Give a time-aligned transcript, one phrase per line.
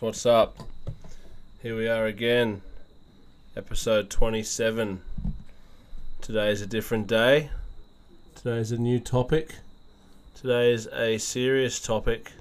[0.00, 0.56] What's up?
[1.62, 2.62] Here we are again,
[3.54, 5.02] episode 27.
[6.22, 7.50] Today is a different day.
[8.34, 9.56] Today is a new topic.
[10.34, 12.32] Today is a serious topic,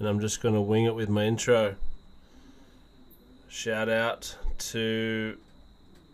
[0.00, 1.76] and I'm just going to wing it with my intro.
[3.48, 5.38] Shout out to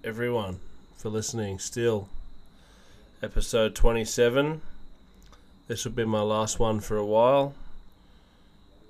[0.04, 0.60] everyone
[0.94, 2.10] for listening still.
[3.22, 4.60] Episode 27.
[5.68, 7.54] This will be my last one for a while.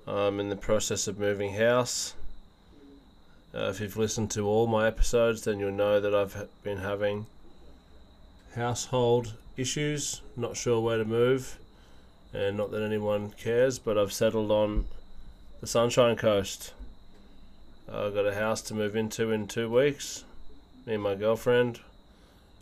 [0.07, 2.13] I'm in the process of moving house.
[3.53, 7.25] Uh, if you've listened to all my episodes, then you'll know that I've been having
[8.55, 11.59] household issues, not sure where to move,
[12.33, 14.85] and not that anyone cares, but I've settled on
[15.59, 16.73] the Sunshine Coast.
[17.91, 20.23] I've got a house to move into in two weeks.
[20.85, 21.81] Me and my girlfriend.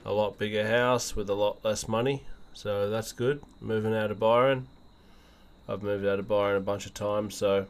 [0.03, 2.23] A lot bigger house with a lot less money,
[2.53, 3.41] so that's good.
[3.61, 4.67] Moving out of Byron.
[5.68, 7.66] I've moved out of Byron a bunch of times, so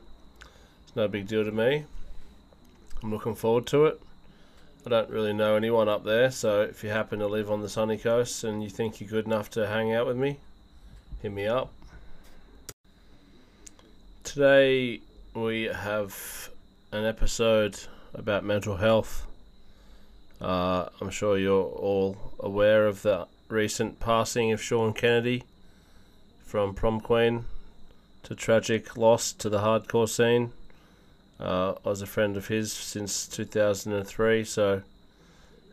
[0.84, 1.86] it's no big deal to me.
[3.02, 4.02] I'm looking forward to it.
[4.86, 7.70] I don't really know anyone up there, so if you happen to live on the
[7.70, 10.40] sunny coast and you think you're good enough to hang out with me,
[11.22, 11.72] hit me up.
[14.26, 15.00] Today
[15.34, 16.50] we have
[16.92, 17.80] an episode
[18.14, 19.26] about mental health.
[20.42, 25.44] Uh, I'm sure you're all aware of the recent passing of Sean Kennedy
[26.44, 27.46] from Prom Queen
[28.26, 30.52] to tragic loss to the hardcore scene.
[31.40, 34.82] Uh, I was a friend of his since 2003, so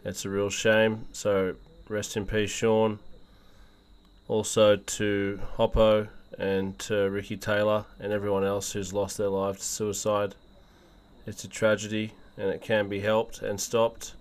[0.04, 1.06] it's a real shame.
[1.12, 1.54] So
[1.88, 2.98] rest in peace, Sean.
[4.28, 6.08] Also to Hoppo
[6.38, 10.34] and to Ricky Taylor and everyone else who's lost their life to suicide.
[11.26, 14.14] It's a tragedy and it can be helped and stopped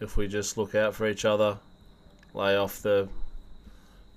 [0.00, 1.58] if we just look out for each other,
[2.34, 3.08] lay off the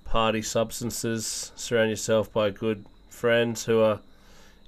[0.05, 2.85] party substances, surround yourself by good
[3.15, 3.99] friends who are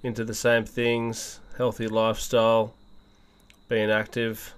[0.04, 2.74] into the same things, healthy lifestyle,
[3.68, 4.54] being active.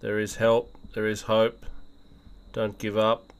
[0.00, 1.64] There is help, there is hope.
[2.52, 3.32] Don't give up.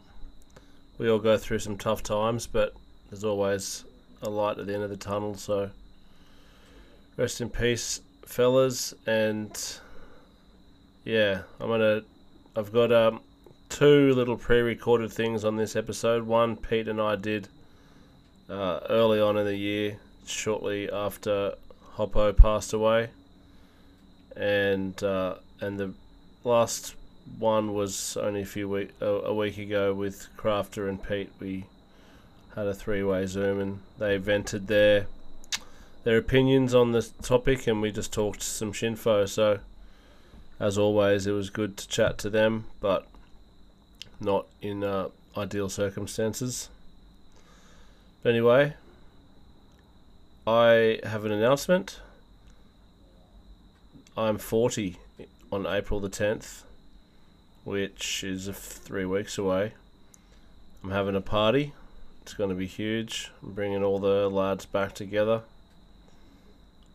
[0.96, 2.74] We all go through some tough times, but
[3.10, 3.84] there's always
[4.22, 5.70] a light at the end of the tunnel, so
[7.16, 9.78] rest in peace, fellas, and
[11.04, 12.02] yeah, I'm gonna
[12.56, 13.20] I've got um
[13.68, 16.24] two little pre-recorded things on this episode.
[16.24, 17.48] One Pete and I did
[18.48, 21.54] uh, early on in the year, shortly after
[21.96, 23.10] Hoppo passed away,
[24.36, 25.92] and uh, and the
[26.44, 26.94] last
[27.38, 31.30] one was only a few week a, a week ago with Crafter and Pete.
[31.40, 31.66] We
[32.54, 35.06] had a three-way Zoom, and they vented their
[36.04, 39.28] their opinions on the topic, and we just talked some shinfo.
[39.28, 39.60] So,
[40.58, 43.06] as always, it was good to chat to them, but
[44.20, 46.68] not in uh, ideal circumstances.
[48.22, 48.74] But anyway,
[50.44, 52.00] I have an announcement.
[54.16, 54.96] I'm 40
[55.52, 56.62] on April the 10th,
[57.62, 59.74] which is three weeks away.
[60.82, 61.72] I'm having a party.
[62.22, 63.30] It's going to be huge.
[63.40, 65.42] I'm bringing all the lads back together.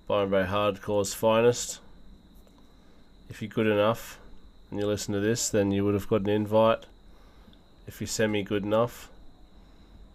[0.08, 1.80] Byron Bay Hardcore's finest.
[3.30, 4.20] If you're good enough
[4.70, 6.86] and you listen to this, then you would have got an invite.
[7.88, 9.10] If you're semi good enough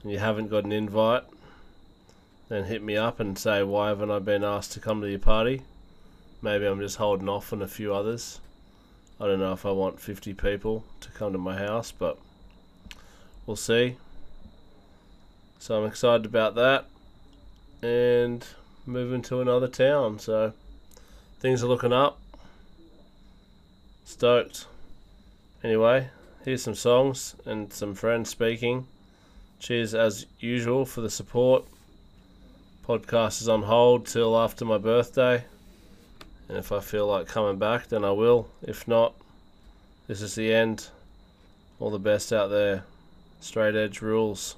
[0.02, 1.24] and you haven't got an invite,
[2.48, 5.18] then hit me up and say, why haven't I been asked to come to your
[5.18, 5.62] party?
[6.40, 8.40] Maybe I'm just holding off on a few others.
[9.20, 12.18] I don't know if I want 50 people to come to my house, but
[13.44, 13.96] we'll see.
[15.58, 16.86] So I'm excited about that.
[17.82, 18.46] And
[18.86, 20.52] moving to another town, so
[21.40, 22.20] things are looking up.
[24.04, 24.66] Stoked.
[25.62, 26.08] Anyway,
[26.44, 28.86] here's some songs and some friends speaking.
[29.58, 31.64] Cheers as usual for the support.
[32.86, 35.44] Podcast is on hold till after my birthday.
[36.48, 38.48] And if I feel like coming back, then I will.
[38.62, 39.14] If not,
[40.06, 40.88] this is the end.
[41.80, 42.84] All the best out there.
[43.40, 44.56] Straight edge rules.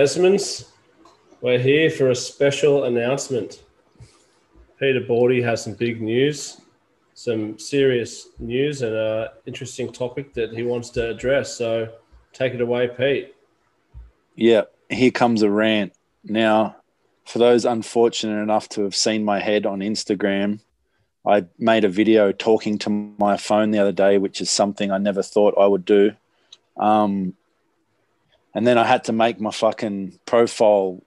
[0.00, 0.64] Desmonds,
[1.42, 3.62] we're here for a special announcement.
[4.78, 6.58] Peter Bordy has some big news,
[7.12, 11.54] some serious news, and an interesting topic that he wants to address.
[11.54, 11.92] So
[12.32, 13.34] take it away, Pete.
[14.36, 15.92] Yeah, here comes a rant.
[16.24, 16.76] Now,
[17.26, 20.60] for those unfortunate enough to have seen my head on Instagram,
[21.26, 22.88] I made a video talking to
[23.18, 26.12] my phone the other day, which is something I never thought I would do.
[26.78, 27.34] Um,
[28.54, 31.02] and then I had to make my fucking profile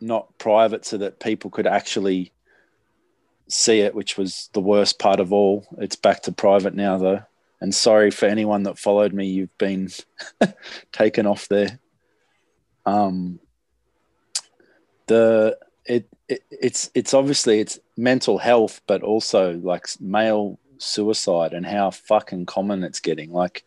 [0.00, 2.32] not private so that people could actually
[3.48, 5.66] see it, which was the worst part of all.
[5.78, 7.22] It's back to private now, though.
[7.60, 9.88] And sorry for anyone that followed me, you've been
[10.92, 11.78] taken off there.
[12.86, 13.40] Um,
[15.06, 21.66] the it, it it's it's obviously it's mental health, but also like male suicide and
[21.66, 23.32] how fucking common it's getting.
[23.32, 23.64] Like,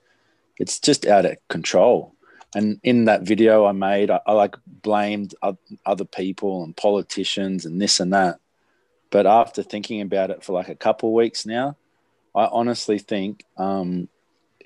[0.58, 2.16] it's just out of control
[2.54, 5.36] and in that video I made, I, I like blamed
[5.86, 8.40] other people and politicians and this and that.
[9.10, 11.78] But after thinking about it for like a couple weeks now,
[12.34, 14.08] I honestly think um,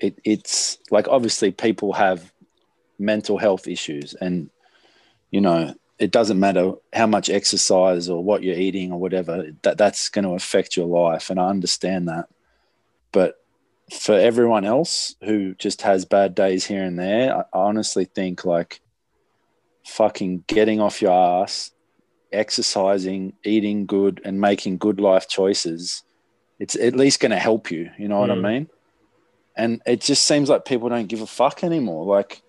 [0.00, 2.32] it, it's like obviously people have
[2.98, 4.50] mental health issues, and
[5.30, 9.78] you know it doesn't matter how much exercise or what you're eating or whatever that
[9.78, 12.28] that's going to affect your life, and I understand that.
[13.10, 13.36] But
[13.92, 18.80] for everyone else who just has bad days here and there, I honestly think like
[19.84, 21.70] fucking getting off your ass,
[22.32, 26.02] exercising, eating good, and making good life choices,
[26.58, 27.90] it's at least going to help you.
[27.96, 28.44] You know what mm.
[28.44, 28.68] I mean?
[29.56, 32.04] And it just seems like people don't give a fuck anymore.
[32.04, 32.42] Like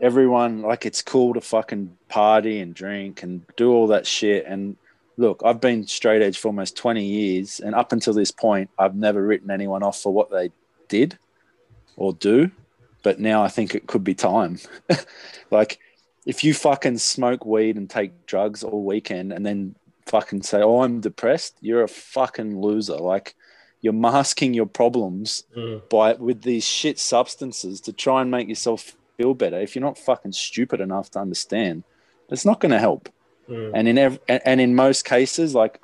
[0.00, 4.46] everyone, like it's cool to fucking party and drink and do all that shit.
[4.46, 4.76] And
[5.18, 7.60] look, I've been straight edge for almost 20 years.
[7.60, 10.50] And up until this point, I've never written anyone off for what they
[10.92, 11.18] did
[11.96, 12.50] or do,
[13.02, 14.58] but now I think it could be time.
[15.50, 15.78] like,
[16.26, 19.74] if you fucking smoke weed and take drugs all weekend and then
[20.06, 22.96] fucking say, "Oh, I'm depressed," you're a fucking loser.
[22.96, 23.34] Like,
[23.80, 25.88] you're masking your problems mm.
[25.88, 29.58] by with these shit substances to try and make yourself feel better.
[29.60, 31.84] If you're not fucking stupid enough to understand,
[32.28, 33.08] it's not going to help.
[33.48, 33.70] Mm.
[33.74, 35.80] And in ev- and in most cases, like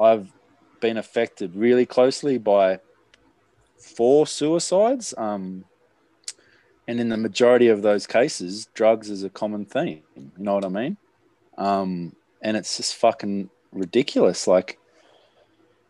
[0.00, 0.30] I've
[0.80, 2.78] been affected really closely by
[3.78, 5.14] four suicides.
[5.16, 5.64] Um,
[6.86, 10.02] and in the majority of those cases, drugs is a common theme.
[10.16, 10.96] You know what I mean?
[11.56, 14.46] Um, and it's just fucking ridiculous.
[14.46, 14.78] Like,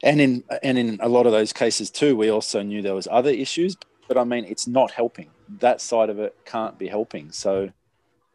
[0.03, 3.09] and in and in a lot of those cases too, we also knew there was
[3.11, 3.77] other issues.
[4.07, 5.31] But I mean, it's not helping.
[5.61, 7.33] That side of it can't be helping.
[7.33, 7.71] So,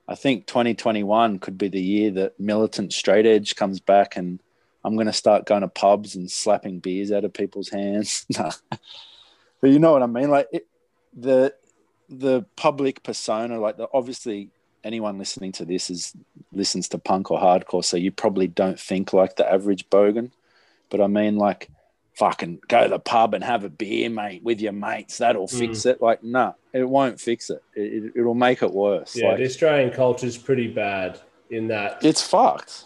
[0.07, 4.41] I think 2021 could be the year that militant straight edge comes back, and
[4.83, 8.25] I'm going to start going to pubs and slapping beers out of people's hands.
[9.61, 10.29] but you know what I mean?
[10.29, 10.67] Like it,
[11.17, 11.53] the
[12.09, 14.49] the public persona, like the, obviously
[14.83, 16.13] anyone listening to this is
[16.51, 20.31] listens to punk or hardcore, so you probably don't think like the average bogan.
[20.89, 21.69] But I mean, like
[22.15, 25.19] fucking go to the pub and have a beer, mate, with your mates.
[25.19, 25.59] That'll Mm.
[25.59, 26.01] fix it.
[26.01, 27.63] Like, nah, it won't fix it.
[27.75, 28.21] It, it.
[28.21, 29.15] will make it worse.
[29.15, 32.03] Yeah, like, the Australian culture is pretty bad in that.
[32.03, 32.83] it's fucked.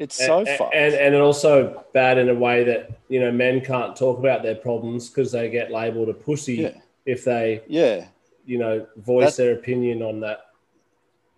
[0.00, 0.74] It's so and, fucked.
[0.74, 4.42] and and it also bad in a way that you know men can't talk about
[4.42, 6.78] their problems because they get labelled a pussy Yeah.
[7.06, 8.06] if they yeah,
[8.46, 10.46] you know voice their opinion on that.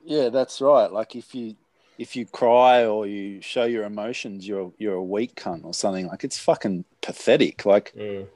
[0.04, 0.90] yeah, that's right.
[0.90, 1.56] Like if you
[1.98, 6.06] if you cry or you show your emotions, you're you're a weak cunt or something.
[6.06, 7.66] Like it's fucking pathetic.
[7.66, 8.26] Like Mm.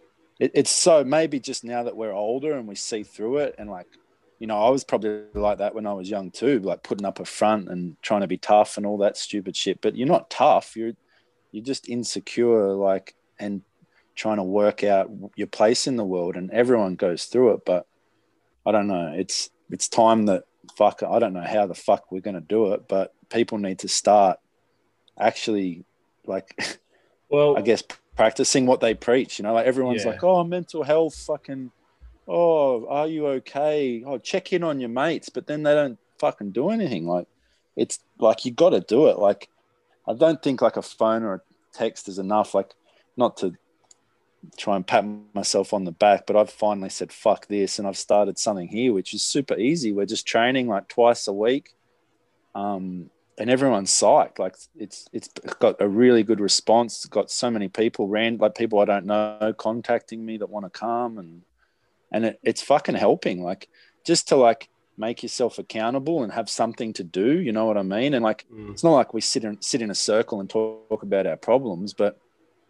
[0.40, 3.70] it, it's so maybe just now that we're older and we see through it and
[3.70, 3.86] like
[4.38, 7.20] you know i was probably like that when i was young too like putting up
[7.20, 10.28] a front and trying to be tough and all that stupid shit but you're not
[10.30, 10.92] tough you're
[11.52, 13.62] you're just insecure like and
[14.14, 17.86] trying to work out your place in the world and everyone goes through it but
[18.66, 20.44] i don't know it's it's time that
[20.76, 23.78] fuck i don't know how the fuck we're going to do it but people need
[23.78, 24.38] to start
[25.18, 25.84] actually
[26.26, 26.54] like
[27.28, 27.82] Well, I guess
[28.14, 29.40] practicing what they preach.
[29.40, 30.10] You know, like everyone's Yeah.
[30.10, 31.72] like, "Oh, mental health, fucking,
[32.28, 34.02] oh, are you okay?
[34.06, 37.06] Oh, check in on your mates," but then they don't fucking do anything.
[37.06, 37.26] Like,
[37.76, 39.18] it's like you got to do it.
[39.18, 39.48] Like,
[40.06, 41.40] I don't think like a phone or a
[41.72, 42.54] text is enough.
[42.54, 42.74] Like,
[43.16, 43.54] not to
[44.56, 45.04] try and pat
[45.34, 48.92] myself on the back, but I've finally said fuck this, and I've started something here,
[48.92, 49.92] which is super easy.
[49.92, 51.74] We're just training like twice a week.
[52.54, 54.38] Um, and everyone's psyched.
[54.38, 55.28] Like it's it's
[55.58, 56.96] got a really good response.
[56.96, 60.64] It's got so many people ran like people I don't know contacting me that want
[60.64, 61.42] to come and
[62.12, 63.42] and it, it's fucking helping.
[63.42, 63.68] Like
[64.04, 67.38] just to like make yourself accountable and have something to do.
[67.38, 68.14] You know what I mean?
[68.14, 68.70] And like Mm.
[68.70, 71.92] it's not like we sit in sit in a circle and talk, about our problems,
[71.92, 72.18] but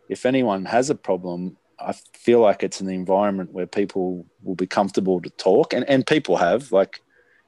[0.09, 4.67] if anyone has a problem, I feel like it's an environment where people will be
[4.67, 7.03] comfortable to talk, and and people have like,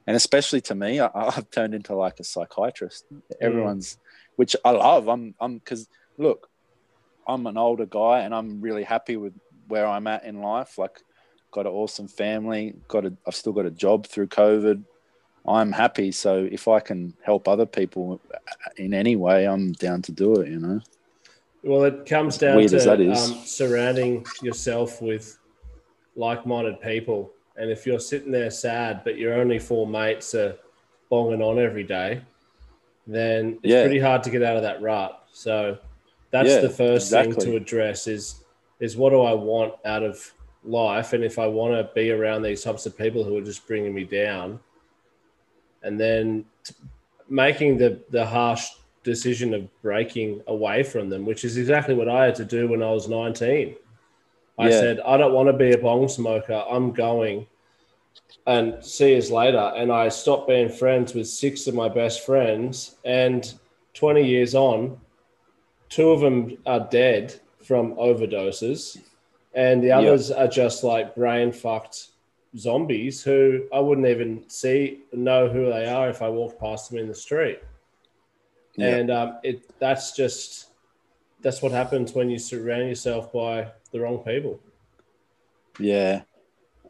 [0.07, 3.05] and especially to me, I, I've turned into like a psychiatrist.
[3.41, 3.97] Everyone's,
[4.35, 5.07] which I love.
[5.09, 6.49] I'm I'm because look,
[7.27, 9.33] I'm an older guy, and I'm really happy with
[9.67, 10.77] where I'm at in life.
[10.77, 10.97] Like,
[11.51, 12.75] got an awesome family.
[12.87, 14.83] Got a I've still got a job through COVID.
[15.47, 16.11] I'm happy.
[16.11, 18.19] So if I can help other people
[18.77, 20.49] in any way, I'm down to do it.
[20.49, 20.81] You know.
[21.63, 23.11] Well, it comes down weird to.
[23.11, 25.37] Um, surrounding yourself with
[26.15, 27.31] like-minded people.
[27.57, 30.55] And if you're sitting there sad, but your only four mates are
[31.11, 32.21] bonging on every day,
[33.05, 33.83] then it's Yeah.
[33.83, 35.23] pretty hard to get out of that rut.
[35.33, 35.77] So
[36.31, 38.43] that's Yeah, the first thing to address is
[38.79, 42.41] is what do I want out of life, and if I want to be around
[42.41, 44.59] these types of people who are just bringing me down,
[45.83, 46.75] and then t-
[47.29, 48.69] making the the harsh
[49.03, 52.83] decision of breaking away from them, which is exactly what I had to do when
[52.83, 53.75] I was 19.
[54.57, 54.79] I Yeah.
[54.79, 56.63] said, I don't want to be a bong smoker.
[56.69, 57.47] I'm going.
[58.45, 59.71] And see us later.
[59.75, 62.97] And I stopped being friends with six of my best friends.
[63.05, 63.51] And
[63.93, 64.99] 20 years on,
[65.87, 68.97] two of them are dead from overdoses.
[69.59, 71.97] And the others are just like brain fucked
[72.57, 76.99] zombies who I wouldn't even see, know who they are if I walked past them
[76.99, 77.59] in the street
[78.75, 78.95] Yeah.
[78.95, 80.67] and um, it that's just
[81.41, 84.59] that's what happens when you surround yourself by the wrong people.
[85.79, 86.21] Yeah.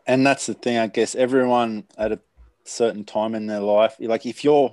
[0.07, 2.19] And that's the thing, I guess everyone at a
[2.63, 4.71] certain time in their life, like if you're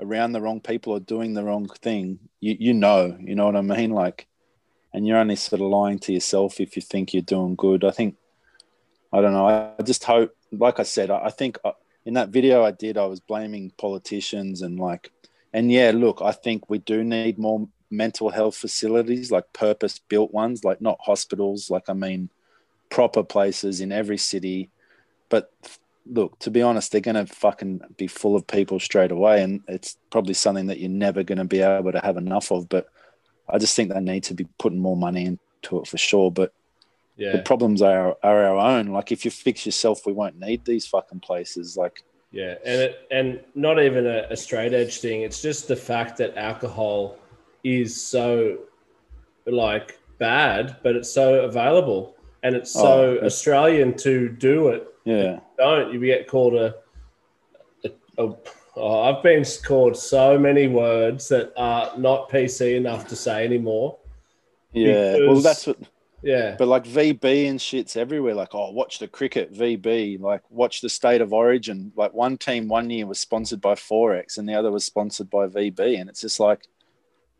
[0.00, 3.56] around the wrong people or doing the wrong thing, you, you know, you know what
[3.56, 3.90] I mean?
[3.90, 4.26] Like,
[4.94, 7.84] and you're only sort of lying to yourself if you think you're doing good.
[7.84, 8.16] I think,
[9.12, 9.74] I don't know.
[9.78, 11.72] I, just hope, like I said, I, I think uh,
[12.04, 15.10] in that video I did, I was blaming politicians and like,
[15.52, 20.32] and yeah, look, I think we do need more mental health facilities, like purpose built
[20.32, 21.70] ones, like not hospitals.
[21.70, 22.30] Like, I mean,
[22.90, 24.70] proper places in every city.
[25.28, 25.52] But
[26.06, 29.42] look, to be honest, they're going to fucking be full of people straight away.
[29.42, 32.68] And it's probably something that you're never going to be able to have enough of.
[32.68, 32.88] But
[33.48, 36.30] I just think they need to be putting more money into it for sure.
[36.30, 36.52] But
[37.18, 38.86] the problems are, are our own.
[38.88, 41.76] Like, if you fix yourself, we won't need these fucking places.
[41.76, 45.20] Like, yeah, and it, and not even a, a straight edge thing.
[45.22, 47.18] It's just the fact that alcohol
[47.62, 48.58] is so
[49.46, 54.88] like bad, but it's so available and it's so Oh, Australian to do it.
[55.04, 55.40] yeah.
[55.58, 56.74] Don't you get called a,
[57.84, 57.90] a,
[58.24, 58.34] a
[58.76, 63.98] oh, I've been called so many words that are not PC enough to say anymore.
[64.72, 65.18] Yeah.
[65.26, 65.78] well, that's what.
[66.24, 68.34] Yeah, But like VB and shit's everywhere.
[68.36, 70.20] Like, oh, watch the cricket VB.
[70.20, 71.90] Like, watch the state of origin.
[71.96, 75.48] Like, one team one year was sponsored by XXXX, and the other was sponsored by
[75.48, 76.00] VB.
[76.00, 76.68] And it's just like,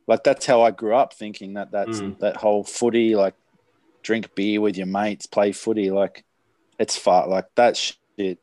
[0.08, 2.18] like that's how I grew up thinking that that's Mm.
[2.18, 3.34] that whole footy, like,
[4.02, 5.92] drink beer with your mates, play footy.
[5.92, 6.24] Like,
[6.80, 8.40] it's far like that shit.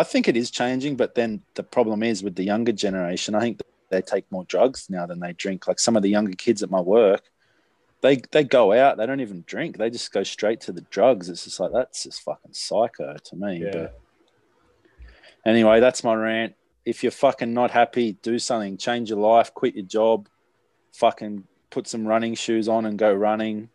[0.00, 3.34] I think it is changing, but then the problem is with the younger generation.
[3.34, 5.68] I think they take more drugs now than they drink.
[5.68, 7.24] Like some of the younger kids at my work,
[8.00, 8.96] they they go out.
[8.96, 9.76] They don't even drink.
[9.76, 11.28] They just go straight to the drugs.
[11.28, 13.62] It's just like that's just fucking psycho to me.
[13.62, 13.70] Yeah.
[13.72, 14.00] But
[15.44, 16.54] anyway, that's my rant.
[16.86, 18.78] If you're fucking not happy, do something.
[18.78, 19.52] Change your life.
[19.52, 20.30] Quit your job.
[20.94, 23.68] Fucking put some running shoes on and go running.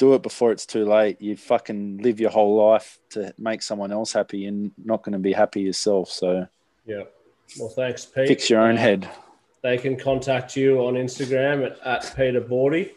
[0.00, 1.20] Do it before it's too late.
[1.20, 5.18] You fucking live your whole life to make someone else happy and not going to
[5.18, 6.08] be happy yourself.
[6.10, 6.46] So
[6.86, 7.02] Yeah.
[7.58, 8.26] Well, thanks, Pete.
[8.28, 9.08] fix your own Uh, head.
[9.62, 12.92] They can contact you on Instagram at, at Peter Bordy.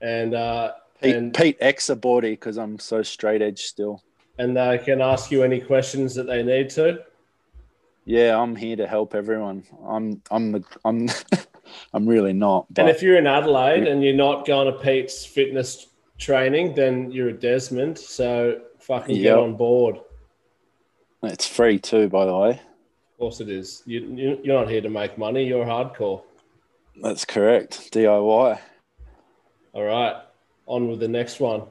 [0.00, 4.04] And uh, Pete, and Pete X aborty because I'm so straight edge still.
[4.38, 7.00] and they can ask you any questions that they need to.
[8.04, 9.64] Yeah, I'm here to help everyone.
[9.84, 11.08] I'm I'm the I'm
[11.92, 12.66] I'm really not.
[12.72, 17.10] But And if you're in Adelaide and you're not going to Pete's fitness training, then
[17.10, 17.98] you're a Desmond.
[17.98, 20.00] So fucking get on board.
[21.22, 22.50] It's free too, by the way.
[22.50, 23.82] Of course it is.
[23.86, 25.44] You, you- you're not here to make money.
[25.44, 26.22] You're hardcore.
[27.00, 27.92] That's correct.
[27.92, 28.58] DIY.
[29.72, 30.16] All right.
[30.66, 31.62] On with the next one.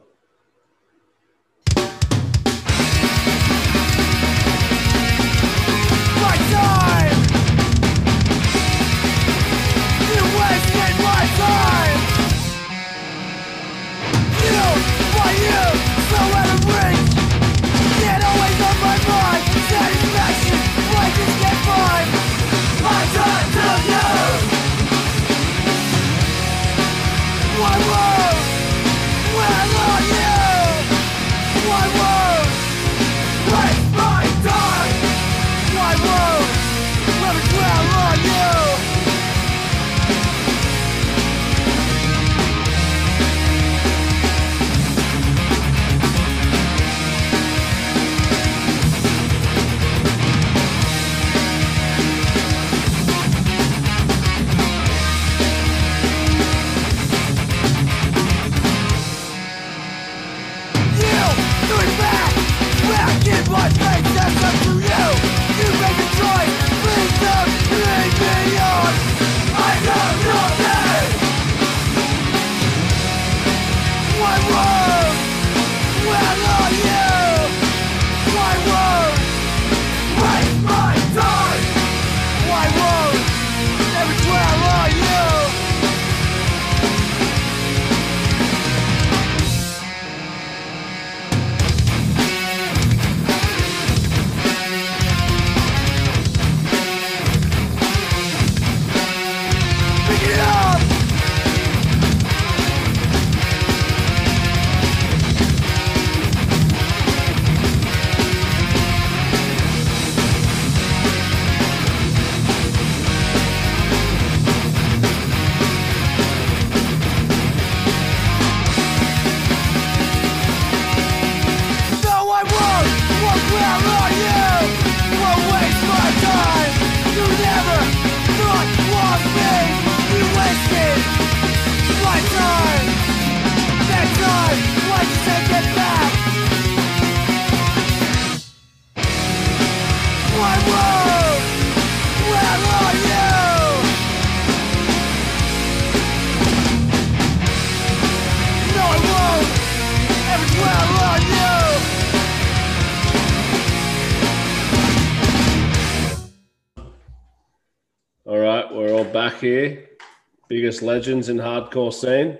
[160.58, 162.40] Biggest legends in hardcore scene.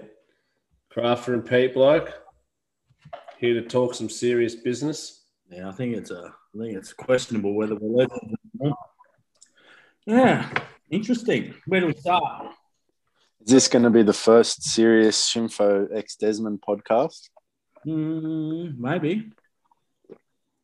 [0.92, 2.12] Crafter and Pete Bloke.
[3.38, 5.26] Here to talk some serious business.
[5.52, 8.78] Yeah, I think it's a, I think it's questionable whether we're legends or not.
[10.08, 10.50] Yeah,
[10.90, 11.54] interesting.
[11.68, 12.48] Where do we start?
[13.46, 17.30] Is this going to be the first serious Shinfo X Desmond podcast?
[17.86, 19.30] Mm, maybe.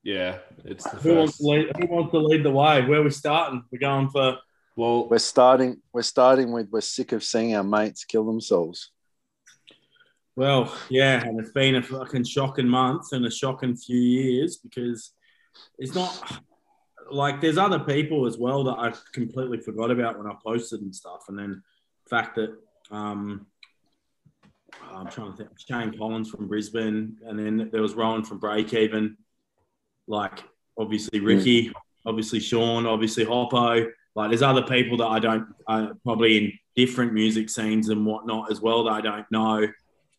[0.01, 1.41] Yeah, it's the Who wants, first.
[1.41, 2.83] to lead, who wants to lead the way?
[2.83, 3.63] Where are we starting?
[3.71, 4.39] We're going for
[4.75, 5.81] Well, We're starting.
[5.93, 6.69] We're starting with.
[6.71, 8.91] We're sick of seeing our mates kill themselves.
[10.35, 15.11] well, yeah, and it's been a fucking shocking month and a shocking few years because
[15.77, 16.41] it's not
[17.11, 20.95] like there's other people as well that I completely forgot about when I posted and
[20.95, 21.61] stuff, and then
[22.05, 22.55] the fact that
[22.89, 23.45] um,
[24.91, 29.17] I'm trying to think Shane Collins from Brisbane, and then there was Rowan from Breakeven,
[30.07, 30.43] like
[30.79, 31.71] obviously Ricky,
[32.07, 33.85] obviously Sean, obviously Hoppo.
[34.15, 38.51] Like there's other people that I don't uh, probably in different music scenes and whatnot
[38.51, 39.67] as well that I don't know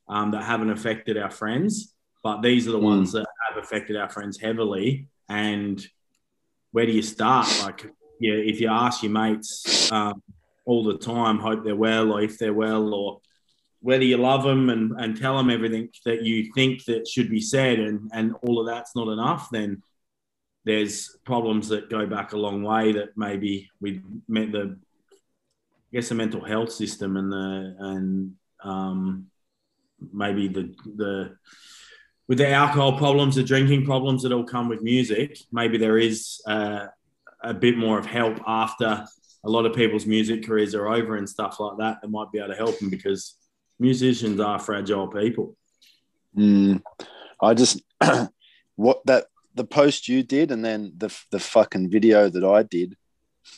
[0.08, 2.82] um, that haven't affected our friends, but these are the Mm.
[2.82, 5.06] ones that have affected our friends heavily.
[5.28, 5.84] And
[6.72, 7.48] where do you start?
[7.62, 7.86] Like,
[8.20, 10.22] yeah, if you ask your mates um,
[10.66, 13.20] all the time, hope they're well, or if they're well, or
[13.80, 17.40] whether you love them and, and tell them everything that you think that should be
[17.40, 19.82] said and, and all of that's not enough, then
[20.64, 24.76] there's problems that go back a long way that maybe we met the
[25.12, 29.26] I guess the mental health system and the and um,
[30.12, 31.36] maybe the the
[32.26, 36.40] with the alcohol problems, the drinking problems that all come with music, maybe there is
[36.46, 36.86] uh,
[37.42, 39.04] a bit more of help after
[39.44, 42.38] a lot of people's music careers are over and stuff like that that might be
[42.38, 43.36] able to help them because
[43.78, 45.54] musicians are fragile people.
[46.36, 46.82] Mm,
[47.40, 47.82] I just
[48.76, 52.96] what that the post you did and then the the fucking video that I did.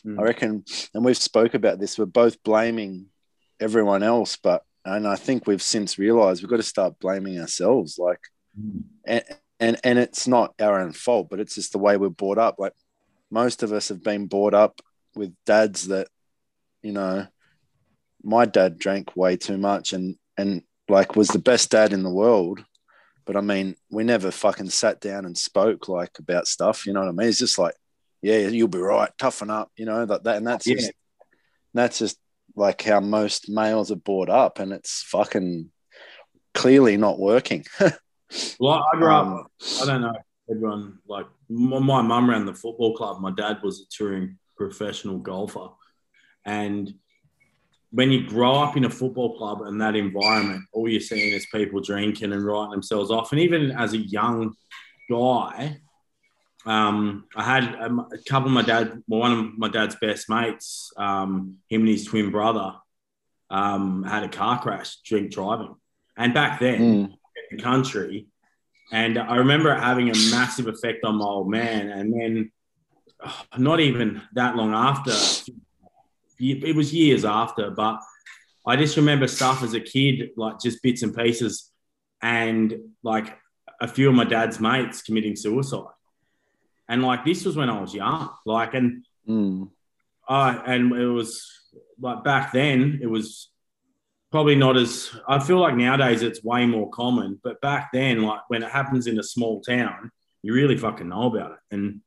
[0.04, 0.18] Mm.
[0.18, 1.98] I reckon, and we've spoke about this.
[1.98, 3.06] We're both blaming
[3.60, 7.98] everyone else, but and I think we've since realised we've got to start blaming ourselves.
[7.98, 8.20] Like,
[8.58, 8.84] Mm.
[9.04, 9.22] and
[9.60, 12.56] and and it's not our own fault, but it's just the way we're brought up.
[12.58, 12.72] Like
[13.30, 14.80] most of us have been brought up
[15.14, 16.08] with dads that,
[16.82, 17.26] you know,
[18.22, 22.10] my dad drank way too much and and like was the best dad in the
[22.10, 22.64] world.
[23.26, 26.86] But I mean, we never fucking sat down and spoke like about stuff.
[26.86, 27.28] You know what I mean?
[27.28, 27.74] It's just like,
[28.22, 29.70] yeah, you'll be right, toughen up.
[29.76, 30.76] You know that that and that's Yeah.
[30.76, 30.92] just
[31.74, 32.18] that's just
[32.54, 35.70] like how most males are brought up, and it's fucking
[36.54, 37.64] clearly not working.
[38.58, 39.26] Well, I grew up.
[39.26, 39.46] Um,
[39.82, 40.12] I don't know
[40.50, 43.20] everyone like my, my mum ran the football club.
[43.20, 45.68] My dad was a touring professional golfer,
[46.44, 46.92] and
[47.90, 51.46] when you grow up in a football club and that environment, all you're seeing is
[51.46, 53.32] people drinking and writing themselves off.
[53.32, 54.54] And even as a young
[55.08, 55.78] guy,
[56.66, 60.28] um, I had um, a couple of my dad, well, one of my dad's best
[60.28, 62.74] mates, um, him and his twin brother,
[63.50, 65.76] um, had a car crash, drink driving.
[66.16, 67.12] And back then, mm,
[67.50, 68.26] the country.
[68.92, 71.88] And I remember it having a massive effect on my old man.
[71.88, 72.52] And then,
[73.24, 75.12] oh, not even that long after,
[76.38, 78.00] it was years after, but
[78.66, 81.70] I just remember stuff as a kid, like just bits and pieces,
[82.20, 83.38] and like
[83.80, 85.84] a few of my dad's mates committing suicide.
[86.88, 89.70] And like this was when I was young, like, and mm,
[90.28, 91.48] I and it was
[92.00, 93.50] like back then it was
[94.30, 98.40] probably not as I feel like nowadays it's way more common, but back then, like
[98.48, 100.10] when it happens in a small town,
[100.42, 101.58] you really fucking know about it.
[101.74, 102.00] And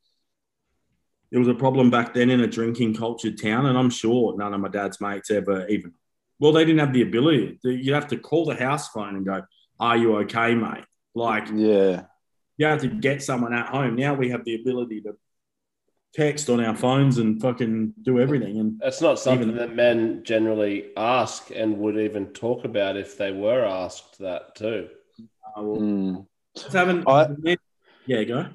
[1.31, 4.53] there was a problem back then in a drinking cultured town, and I'm sure none
[4.53, 5.93] of my dad's mates ever even
[6.39, 7.59] well, they didn't have the ability.
[7.63, 9.41] You have to call the house phone and go,
[9.79, 10.85] Are you okay, mate?
[11.13, 12.03] Like yeah,
[12.57, 13.95] you have to get someone at home.
[13.95, 15.17] Now we have the ability to
[16.13, 18.57] text on our phones and fucking do everything.
[18.59, 23.17] And That's not something Even- that men generally ask and would even talk about if
[23.17, 24.87] they were asked that too.
[25.57, 26.27] uh, well, mm.
[26.55, 27.57] just having, I-
[28.05, 28.47] yeah, go.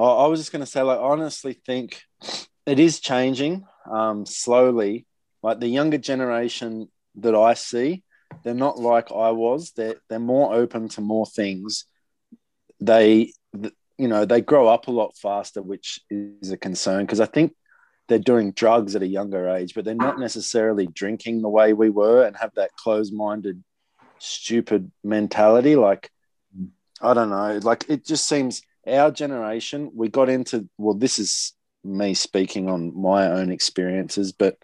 [0.00, 2.02] I, I was just going to say, like, honestly think
[2.66, 5.06] it is changing um, slowly.
[5.42, 8.02] Like the younger generation that I see,
[8.44, 9.72] they're not like I was.
[9.72, 11.86] They're they're more open to more things.
[12.80, 13.32] They,
[13.98, 17.54] you know, they grow up a lot faster, which is a concern because I think
[18.08, 21.90] they're doing drugs at a younger age, but they're not necessarily drinking the way we
[21.90, 23.62] were and have that closed-minded,
[24.18, 25.76] stupid mentality.
[25.76, 26.10] Like,
[27.00, 27.60] I don't know.
[27.62, 31.52] Like it just seems our generation, we got into, well, this is
[31.84, 34.56] me speaking on my own experiences, but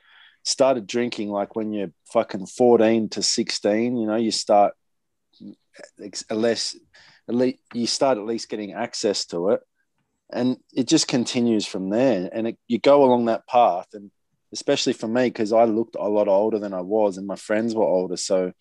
[0.42, 4.74] started drinking like when you're fucking 14 to 16, you know, you start
[6.00, 6.78] at least
[7.74, 9.60] you start at least getting access to it.
[10.30, 12.28] And it just continues from there.
[12.32, 13.86] And it, you go along that path.
[13.92, 14.10] And
[14.52, 17.74] especially for me, because I looked a lot older than I was, and my friends
[17.74, 18.16] were older.
[18.16, 18.52] So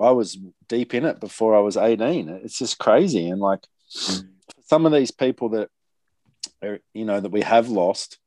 [0.00, 2.28] I was deep in it before I was 18.
[2.44, 3.28] It's just crazy.
[3.28, 3.60] And like,
[3.96, 4.28] mm.
[4.72, 5.68] Some of these people that
[6.62, 8.18] are, you know that we have lost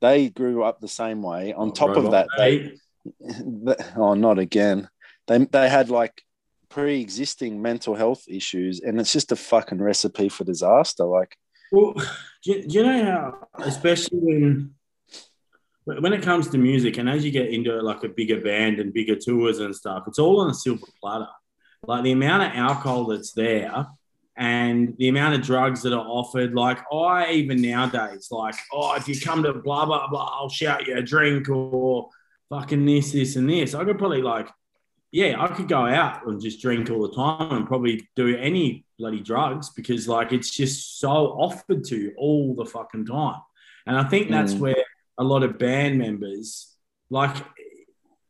[0.00, 1.52] they grew up the same way.
[1.52, 2.76] On top of that they
[3.96, 4.88] oh not again.
[5.26, 6.22] They they had like
[6.68, 11.36] pre-existing mental health issues and it's just a fucking recipe for disaster like.
[11.72, 11.94] Well,
[12.42, 14.74] do you, do you know how, especially when
[15.84, 18.92] when it comes to music, and as you get into like a bigger band and
[18.92, 21.26] bigger tours and stuff, it's all on a silver platter.
[21.82, 23.86] Like the amount of alcohol that's there,
[24.40, 26.54] and the amount of drugs that are offered.
[26.54, 30.86] Like I even nowadays, like oh, if you come to blah blah blah, I'll shout
[30.86, 32.08] you a drink or
[32.48, 33.74] fucking this, this, and this.
[33.74, 34.48] I could probably like
[35.12, 38.86] yeah, I could go out and just drink all the time and probably do any
[38.98, 43.40] bloody drugs because like it's just so offered to you all the fucking time.
[43.86, 44.60] And I think that's Mm.
[44.60, 44.84] where
[45.18, 46.74] a lot of band members
[47.10, 47.36] like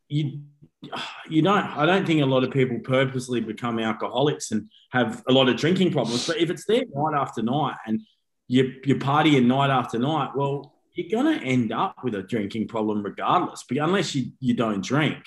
[0.08, 0.40] you
[1.28, 5.32] you don't I don't think a lot of people purposely become alcoholics and have a
[5.32, 6.26] lot of drinking problems.
[6.26, 8.00] But if it's there night after night and
[8.48, 13.02] you you're partying night after night, well, you're gonna end up with a drinking problem
[13.02, 15.18] regardless, but unless you, you don't drink.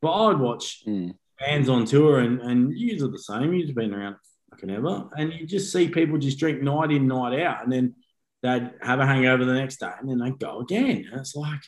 [0.00, 3.52] But I'd watch mm, bands on tour, and and you are the same.
[3.52, 4.16] You've been around
[4.50, 7.94] fucking ever, and you just see people just drink night in, night out, and then
[8.42, 11.08] they'd have a hangover the next day, and then they go again.
[11.10, 11.60] And it's like,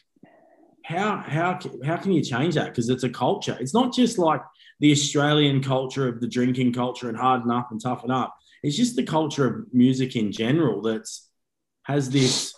[0.90, 2.66] how how how can you change that?
[2.66, 3.56] Because it's a culture.
[3.60, 4.42] It's not just like
[4.80, 8.34] the Australian culture of the drinking culture and harden up and toughen up.
[8.62, 11.28] It's just the culture of music in general that's
[11.84, 12.54] has this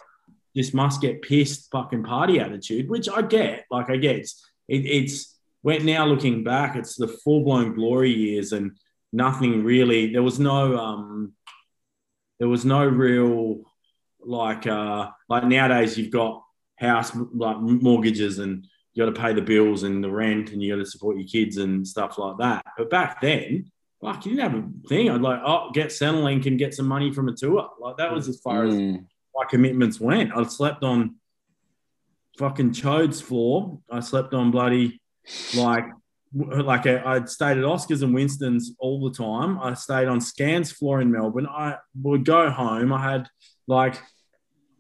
[0.55, 3.65] this must get pissed fucking party attitude, which I get.
[3.71, 8.13] Like I get, it's, it, it's we're now looking back, it's the full blown glory
[8.13, 8.77] years, and
[9.13, 10.13] nothing really.
[10.13, 11.35] There was no um,
[12.39, 13.63] there was no real
[14.25, 16.42] like uh like nowadays you've got
[16.83, 20.75] house like mortgages and you got to pay the bills and the rent and you
[20.75, 22.65] got to support your kids and stuff like that.
[22.77, 23.71] But back then,
[24.03, 25.09] fuck, you didn't have a thing.
[25.09, 27.71] I'd like, oh, get Centrelink and get some money from a tour.
[27.81, 28.97] Like that was as far mm.
[28.97, 29.01] as
[29.35, 30.37] my commitments went.
[30.37, 31.17] I slept on
[32.39, 33.79] fucking Chode's floor.
[33.91, 35.01] I slept on bloody
[35.55, 35.85] like
[36.35, 39.59] like a, I'd stayed at Oscars and Winston's all the time.
[39.59, 41.47] I stayed on Scan's floor in Melbourne.
[41.47, 42.93] I would go home.
[42.93, 43.29] I had
[43.67, 44.01] like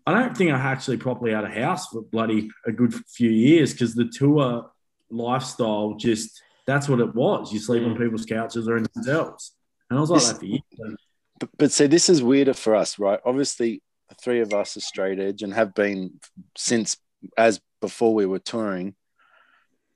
[0.06, 3.72] I don't think I actually properly had a house for bloody a good few years
[3.72, 4.70] because the tour
[5.10, 7.52] lifestyle just that's what it was.
[7.52, 7.98] You sleep on mm.
[7.98, 9.52] people's couches or in hotels.
[9.90, 10.96] And I was like this, that for years.
[11.38, 13.20] But, but see, this is weirder for us, right?
[13.24, 16.20] Obviously, the three of us are straight edge and have been
[16.56, 16.96] since
[17.36, 18.94] as before we were touring.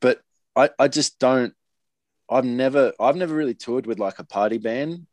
[0.01, 0.21] But
[0.55, 1.55] I, I just don't
[2.29, 5.07] I've never I've never really toured with like a party band.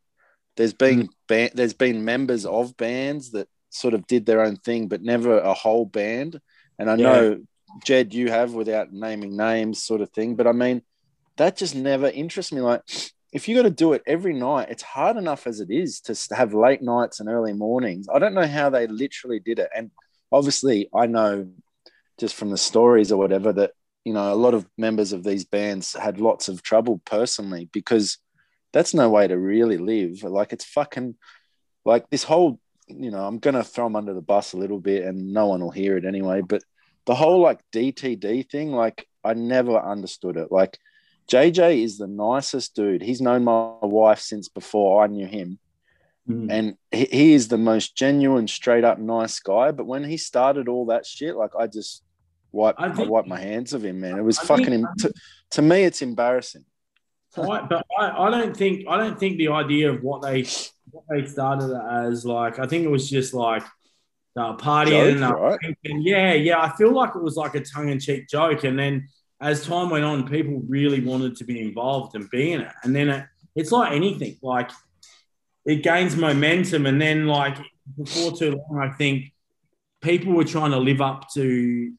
[0.56, 1.08] There's been mm.
[1.28, 5.38] band, there's been members of bands that sort of did their own thing, but never
[5.38, 6.40] a whole band.
[6.78, 7.06] And I yeah.
[7.06, 7.42] know
[7.84, 10.36] Jed, you have without naming names, sort of thing.
[10.36, 10.82] But I mean,
[11.36, 12.60] that just never interests me.
[12.60, 12.82] Like,
[13.32, 16.34] if you got to do it every night, it's hard enough as it is to
[16.34, 18.06] have late nights and early mornings.
[18.12, 19.70] I don't know how they literally did it.
[19.74, 19.90] And
[20.30, 21.48] obviously, I know
[22.18, 23.72] just from the stories or whatever that
[24.04, 28.18] you know a lot of members of these bands had lots of trouble personally because
[28.72, 30.22] that's no way to really live.
[30.22, 31.16] Like, it's fucking
[31.84, 34.80] like this whole you know, I'm going to throw them under the bus a little
[34.80, 36.42] bit and no one will hear it anyway.
[36.42, 36.62] But
[37.06, 40.52] the whole like DTD thing, like, I never understood it.
[40.52, 40.78] Like,
[41.30, 43.02] JJ is the nicest dude.
[43.02, 45.58] He's known my wife since before I knew him.
[46.28, 46.50] Mm.
[46.50, 49.70] And he, he is the most genuine, straight up nice guy.
[49.70, 52.02] But when he started all that shit, like, I just
[52.52, 54.18] wiped, I, think, I wiped my hands of him, man.
[54.18, 55.12] It was I fucking, think, to,
[55.52, 56.64] to me, it's embarrassing.
[57.36, 60.46] I, but I, I don't think I don't think the idea of what they
[61.08, 63.62] they started as like I think it was just like
[64.36, 65.76] uh, partying joke, right?
[65.84, 66.60] and yeah, yeah.
[66.60, 69.08] I feel like it was like a tongue in cheek joke, and then
[69.40, 72.94] as time went on, people really wanted to be involved and be in it, and
[72.94, 74.70] then it, it's like anything, like
[75.64, 77.56] it gains momentum, and then like
[77.96, 79.32] before too long, I think
[80.02, 81.92] people were trying to live up to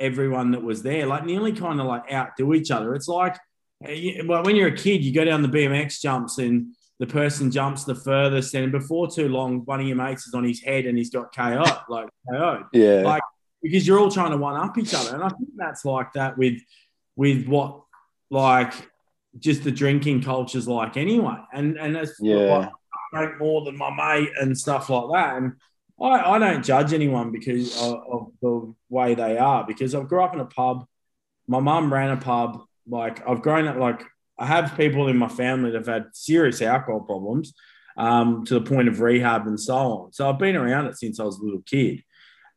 [0.00, 2.94] everyone that was there, like nearly kind of like outdo each other.
[2.94, 3.36] It's like
[3.80, 7.84] well, when you're a kid, you go down the BMX jumps and the person jumps
[7.84, 10.98] the furthest, and before too long, one of your mates is on his head and
[10.98, 12.64] he's got KO, like KO.
[12.72, 13.02] Yeah.
[13.04, 13.22] Like
[13.62, 15.14] because you're all trying to one up each other.
[15.14, 16.60] And I think that's like that with
[17.16, 17.82] with what
[18.30, 18.72] like
[19.38, 21.36] just the drinking culture's like anyway.
[21.52, 22.36] And and that's yeah.
[22.36, 22.70] Like,
[23.14, 25.36] I drink more than my mate and stuff like that.
[25.36, 25.52] And
[26.00, 30.22] I, I don't judge anyone because of, of the way they are because I grew
[30.22, 30.86] up in a pub.
[31.46, 34.02] My mum ran a pub like I've grown up like
[34.38, 37.54] I have people in my family that have had serious alcohol problems
[37.96, 40.12] um, to the point of rehab and so on.
[40.12, 42.02] So I've been around it since I was a little kid,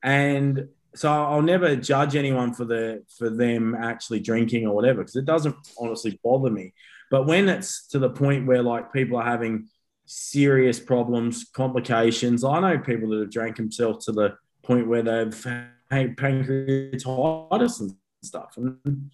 [0.04, 5.16] and so I'll never judge anyone for the for them actually drinking or whatever because
[5.16, 6.74] it doesn't honestly bother me.
[7.10, 9.68] But when it's to the point where like people are having
[10.06, 15.44] serious problems, complications, I know people that have drank themselves to the point where they've
[15.90, 19.12] had pancreatitis and stuff, and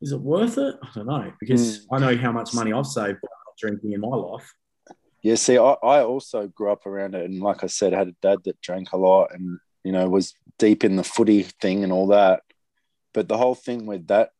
[0.00, 0.76] is it worth it?
[0.82, 1.86] I don't know because mm.
[1.92, 4.52] I know how much money I've saved by not drinking in my life.
[5.22, 8.08] Yeah, see, I, I also grew up around it, and like I said, I had
[8.08, 11.84] a dad that drank a lot, and you know was deep in the footy thing
[11.84, 12.42] and all that.
[13.12, 14.30] But the whole thing with that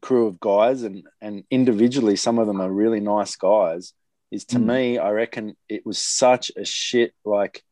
[0.00, 3.92] crew of guys, and and individually, some of them are really nice guys.
[4.30, 4.66] Is to mm.
[4.66, 7.62] me, I reckon it was such a shit like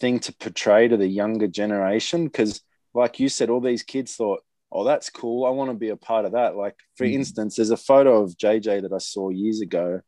[0.00, 2.60] thing to portray to the younger generation because,
[2.92, 4.42] like you said, all these kids thought
[4.74, 5.46] oh, that's cool.
[5.46, 6.56] I want to be a part of that.
[6.56, 7.14] Like, for mm-hmm.
[7.14, 10.00] instance, there's a photo of JJ that I saw years ago,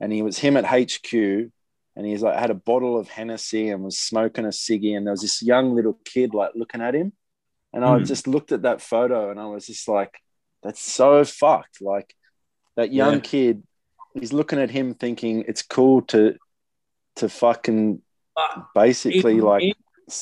[0.00, 3.84] and he was him at HQ, and he's like had a bottle of Hennessy and
[3.84, 7.12] was smoking a ciggy, and there was this young little kid like looking at him,
[7.72, 7.88] and mm.
[7.88, 10.18] I just looked at that photo, and I was just like,
[10.62, 11.80] that's so fucked.
[11.80, 12.12] Like,
[12.76, 13.20] that young yeah.
[13.20, 13.62] kid,
[14.18, 16.36] he's looking at him thinking it's cool to,
[17.16, 18.02] to fucking,
[18.74, 19.76] basically in, like.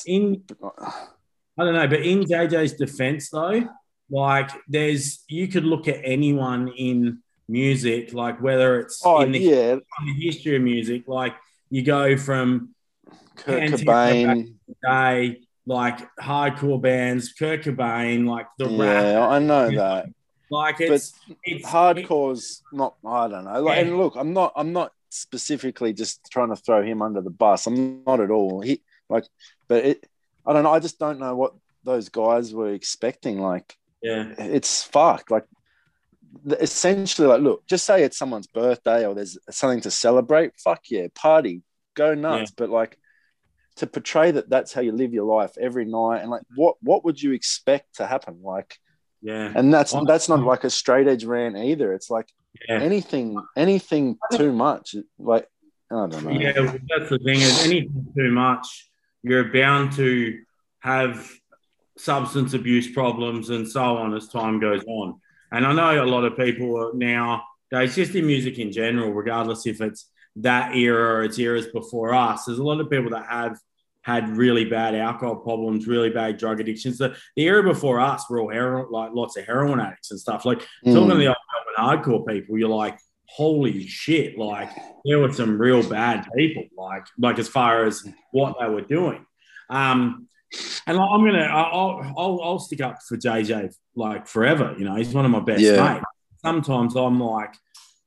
[0.05, 0.43] In,
[1.59, 3.67] I don't know, but in JJ's defense, though,
[4.09, 9.39] like there's you could look at anyone in music, like whether it's Oh in the,
[9.39, 11.35] yeah, the history of music, like
[11.69, 12.73] you go from
[13.35, 14.55] Kurt Cobain.
[14.83, 20.07] day like hardcore bands, Kurt Cobain, like the rap, Yeah, I know that.
[20.49, 22.95] like it's it's Hardcore's not.
[23.05, 23.61] I don't know.
[23.61, 23.81] Like, Yeah.
[23.83, 24.53] and look, I'm not.
[24.55, 27.67] I'm not specifically just trying to throw him under the bus.
[27.67, 28.61] I'm not at all.
[28.61, 29.25] He like,
[29.67, 30.07] but it.
[30.49, 30.71] I don't know.
[30.71, 33.39] I just don't know what those guys were expecting.
[33.39, 35.29] Like, yeah, it's fucked.
[35.29, 35.45] Like,
[36.45, 40.53] essentially, like, look, just say it's someone's birthday or there's something to celebrate.
[40.57, 41.61] Fuck yeah, party,
[41.93, 42.51] go nuts.
[42.51, 42.97] But like,
[43.75, 47.05] to portray that that's how you live your life every night, and like, what what
[47.05, 48.39] would you expect to happen?
[48.41, 48.77] Like,
[49.21, 51.93] yeah, and that's that's not like a straight edge rant either.
[51.93, 52.27] It's like
[52.67, 52.79] yeah.
[52.79, 54.95] anything anything too much.
[55.19, 55.47] Like,
[55.91, 56.31] I don't know.
[56.31, 56.53] Yeah,
[56.89, 57.39] that's the thing.
[57.39, 58.88] Is anything too much,
[59.23, 60.39] you're bound to
[60.79, 61.29] have
[61.97, 65.19] substance abuse problems and so on as time goes on.
[65.51, 69.65] And I know a lot of people now, it's just in music in general, regardless
[69.65, 72.45] if it's that era or it's eras before us.
[72.45, 73.57] There's a lot of people that have
[74.03, 76.97] had really bad alcohol problems, really bad drug addictions.
[76.97, 80.45] The, the era before us were all heroin, like lots of heroin addicts and stuff.
[80.45, 80.93] Like Mm.
[80.93, 81.37] talking to the old
[81.77, 82.97] hardcore people, you're like,
[83.35, 84.37] holy shit!
[84.37, 84.69] Like
[85.05, 86.63] there were some real bad people.
[86.77, 89.25] Like like as far as what they were doing.
[89.69, 90.27] Um,
[90.87, 94.75] and like, I'm gonna I'll, I'll I'll stick up for JJ like forever.
[94.77, 95.93] You know, he's one of my best Yeah.
[95.93, 96.05] mates.
[96.43, 97.53] Sometimes I'm like,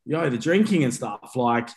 [0.07, 1.37] yo, the drinking and stuff.
[1.37, 1.69] Like,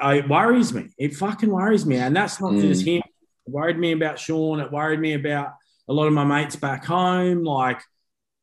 [0.00, 0.88] I, it worries me.
[0.98, 2.60] It fucking worries me, and that's not Mm.
[2.62, 3.02] just him.
[3.46, 4.60] It worried me about Sean.
[4.60, 5.52] It worried me about
[5.88, 7.44] a lot of my mates back home.
[7.44, 7.80] Like,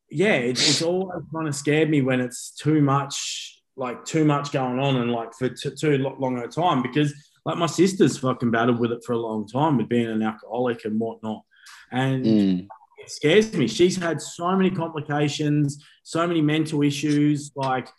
[0.10, 4.52] yeah, it's, it's always kind of scared me when it's too much, like too much
[4.52, 6.82] going on, and like for t- too long a time.
[6.82, 7.14] Because
[7.46, 10.86] like my sister's fucking battled with it for a long time with being an alcoholic
[10.86, 11.44] and whatnot,
[11.92, 12.68] and Mm.
[13.00, 13.68] it scares me.
[13.68, 17.90] She's had so many complications, so many mental issues, like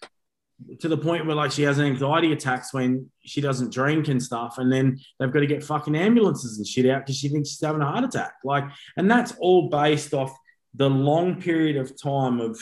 [0.81, 4.57] to the point where like she has anxiety attacks when she doesn't drink and stuff,
[4.59, 7.61] and then they've got to get fucking ambulances and shit out because she thinks she's
[7.61, 8.33] having a heart attack.
[8.43, 8.65] Like,
[8.97, 10.33] and that's all based off
[10.75, 12.59] the long period of time of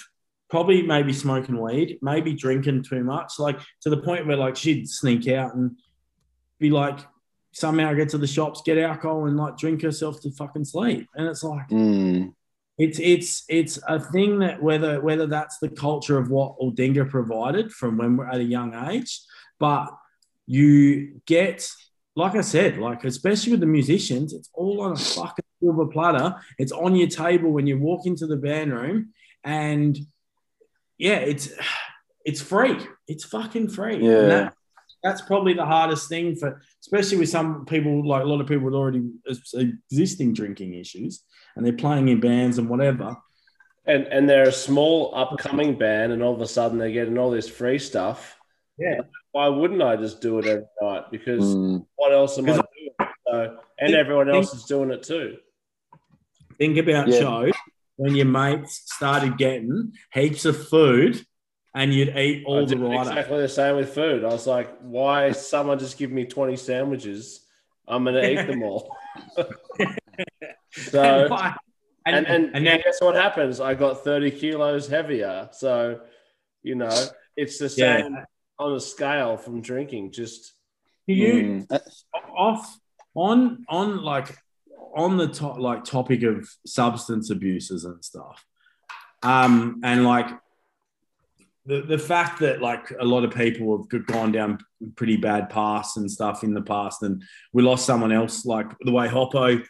[0.50, 4.88] probably maybe smoking weed, maybe drinking too much, like to the point where like she'd
[4.88, 5.76] sneak out and
[6.58, 6.98] be like
[7.52, 11.08] somehow get to the shops, get alcohol, and like drink herself to fucking sleep.
[11.14, 12.34] And it's like Mm.
[12.78, 17.72] it's it's it's a thing that whether whether that's the culture of what Aldinga provided
[17.72, 19.20] from when we're at a young age,
[19.58, 19.88] but
[20.46, 21.68] you get
[22.16, 26.36] like I said, like especially with the musicians, it's all on a fucking silver platter.
[26.58, 29.08] It's on your table when you walk into the band room,
[29.42, 29.98] and
[30.98, 31.50] yeah, it's
[32.24, 32.76] it's free.
[33.08, 33.94] It's fucking free.
[33.96, 34.26] And Yeah.
[34.28, 34.54] that-
[35.02, 38.64] that's probably the hardest thing for, especially with some people, like a lot of people
[38.64, 39.02] with already
[39.90, 41.22] existing drinking issues,
[41.54, 43.14] and they're playing in bands and whatever.
[43.84, 47.30] And and they're a small upcoming band, and all of a sudden they're getting all
[47.30, 48.38] this free stuff.
[48.78, 49.00] Yeah.
[49.32, 51.10] Why wouldn't I just do it every night?
[51.10, 51.84] Because Mm.
[51.96, 52.64] what else am I doing?
[53.28, 55.36] So, and Think- everyone think- else is doing it too.
[56.56, 57.18] Think about Yeah.
[57.20, 57.52] shows
[57.96, 61.24] when your mates started getting heaps of food,
[61.74, 63.00] and you'd eat all the right.
[63.06, 64.24] exactly the same with food.
[64.24, 67.40] I was like, why someone just give me 20 sandwiches?
[67.86, 68.96] I'm gonna eat them all.
[70.70, 71.28] so
[72.06, 73.60] and and, and then guess what happens?
[73.60, 75.48] I got 30 kilos heavier.
[75.52, 76.00] So,
[76.62, 78.02] you know, it's the Yeah.
[78.02, 78.16] same
[78.58, 80.12] on a scale from drinking.
[80.12, 80.52] Just
[81.06, 81.80] do you Mm.
[82.36, 82.78] Off
[83.14, 84.36] on on like
[84.96, 88.44] on the top like topic of substance abuses and stuff
[89.22, 90.28] um and like
[91.66, 94.58] the, the fact that like a lot of people have gone down
[94.96, 97.22] pretty bad paths and stuff in the past and
[97.52, 99.62] we lost someone else like the way Hoppo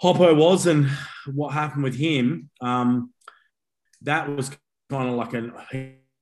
[0.00, 0.88] Hoppo was and
[1.32, 3.12] what happened with him um
[4.02, 4.50] that was
[4.90, 5.52] kind of like an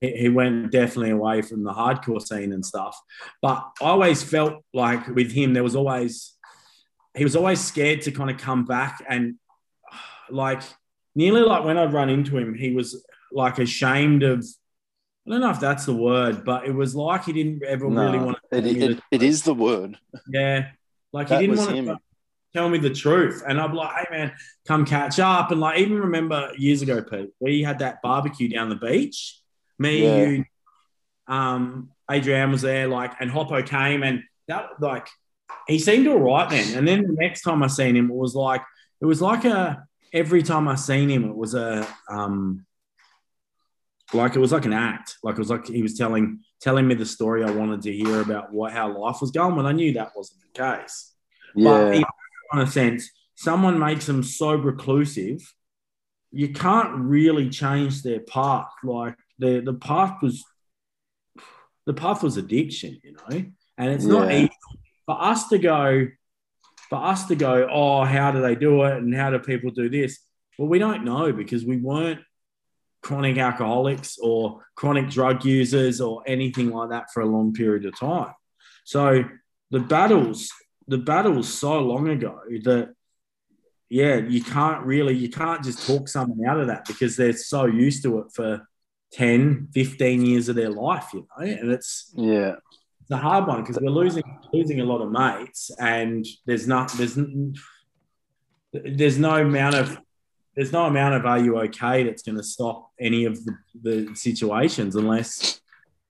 [0.02, 3.00] he, he went definitely away from the hardcore scene and stuff.
[3.40, 6.31] But I always felt like with him, there was always,
[7.14, 9.34] he was always scared to kind of come back and
[10.30, 10.62] like
[11.14, 14.44] nearly like when I'd run into him, he was like ashamed of,
[15.26, 18.18] I don't know if that's the word, but it was like he didn't ever really
[18.18, 18.58] want to.
[18.58, 19.98] it, it, it is the word.
[20.28, 20.68] Yeah.
[21.12, 21.86] Like he didn't want him.
[21.86, 21.98] to
[22.54, 23.42] tell me the truth.
[23.46, 24.32] And I'm like, hey man,
[24.66, 25.50] come catch up.
[25.50, 29.38] And like, even remember years ago, Pete, we had that barbecue down the beach.
[29.78, 30.24] Me, Yeah.
[30.28, 30.44] you,
[31.28, 35.06] um, Adrian was there, like, and Hoppo came and that like
[35.68, 36.76] he seemed all right then.
[36.76, 38.62] And then the next time I seen him, it was like
[39.00, 42.66] it was like a every time I seen him, it was a um
[44.12, 45.16] like it was like an act.
[45.22, 48.20] Like it was like he was telling telling me the story I wanted to hear
[48.20, 51.12] about what how life was going when I knew that wasn't the case.
[51.54, 52.02] But Yeah.
[52.54, 55.40] in a sense, someone makes them so reclusive,
[56.30, 58.68] you can't really change their path.
[58.84, 60.44] Like the the path was
[61.86, 63.44] the path was addiction, you know,
[63.78, 64.38] and it's not Yeah.
[64.40, 64.50] easy
[65.06, 66.08] for us to go,
[66.88, 69.88] for us to go, oh, how do they do it, and how do people do
[69.88, 70.18] this?
[70.58, 72.20] Well, we don't know because we weren't
[73.02, 77.98] chronic alcoholics or chronic drug users or anything like that for a long period of
[77.98, 78.32] time.
[78.84, 79.24] So
[79.70, 80.50] the battles,
[80.86, 82.94] the battles so long ago that
[83.88, 87.66] yeah, you can't really, you can't just talk someone out of that because they're so
[87.66, 88.66] used to it for
[89.12, 92.54] 10, 15 years of their life, you know, and it's, Yeah.
[93.02, 94.22] It's a hard one because we're losing
[94.52, 97.18] losing a lot of mates, and there's not there's
[98.72, 99.98] there's no amount of
[100.54, 104.14] there's no amount of are you okay that's going to stop any of the, the
[104.14, 105.60] situations unless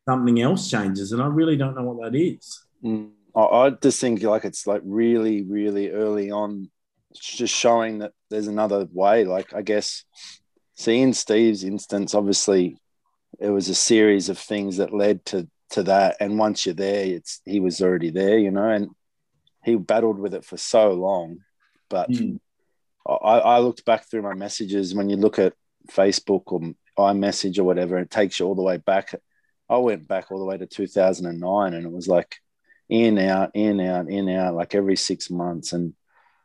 [0.09, 2.61] something else changes, and I really don't know what that is.
[2.85, 3.11] Mm.
[3.35, 6.71] I, I just think like it's like really, really early on,
[7.11, 9.25] it's just showing that there's another way.
[9.25, 10.05] Like I guess,
[10.75, 12.77] seeing Steve's instance, obviously,
[13.39, 16.17] it was a series of things that led to to that.
[16.21, 18.89] And once you're there, it's he was already there, you know, and
[19.65, 21.39] he battled with it for so long.
[21.89, 22.39] But Mm.
[23.07, 24.95] I, I looked back through my messages.
[24.95, 25.55] When you look at
[25.91, 26.61] Facebook or
[26.97, 29.15] iMessage or whatever, it takes you all the way back.
[29.69, 32.37] I went back all the way to 2009, and it was like
[32.89, 35.73] in out, in out, in out, like every six months.
[35.73, 35.95] And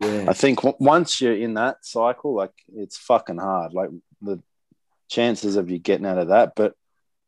[0.01, 3.73] Yeah, I think w- once you're in that cycle, like it's fucking hard.
[3.73, 3.89] Like
[4.21, 4.41] the
[5.09, 6.53] chances of you getting out of that.
[6.55, 6.73] But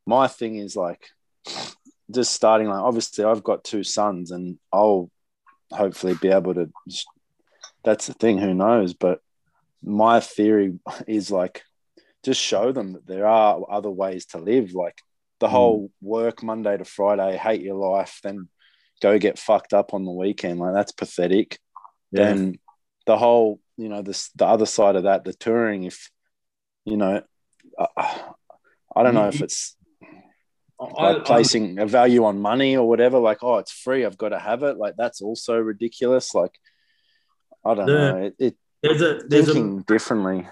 [0.07, 1.07] my thing is like
[2.11, 2.67] just starting.
[2.67, 5.09] Like obviously, I've got two sons, and I'll
[5.71, 6.69] hopefully be able to.
[7.83, 8.37] That's the thing.
[8.37, 8.93] Who knows?
[8.93, 9.21] But
[9.83, 11.63] my theory is like
[12.23, 14.73] just show them that there are other ways to live.
[14.73, 15.01] Like
[15.39, 18.49] the whole work Monday to Friday, hate your life, then
[19.01, 20.59] go get fucked up on the weekend.
[20.59, 21.59] Like that's pathetic
[22.11, 22.25] yeah.
[22.25, 22.59] then
[23.05, 26.09] the whole you know this the other side of that the touring if
[26.85, 27.21] you know
[27.77, 27.87] uh,
[28.95, 29.75] i don't know if it's
[30.79, 34.29] I- like placing a value on money or whatever like oh it's free i've got
[34.29, 36.57] to have it like that's also ridiculous like
[37.65, 40.47] i don't The- know it, it there's a there's a thinking differently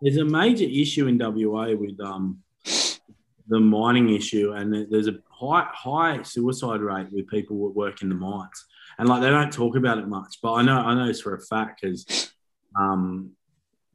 [0.00, 2.42] there's a major issue in WA with um
[3.48, 8.08] the mining issue, and there's a high high suicide rate with people that work in
[8.08, 8.64] the mines,
[8.98, 10.38] and like they don't talk about it much.
[10.42, 12.32] But I know I know this for a fact because,
[12.78, 13.30] um,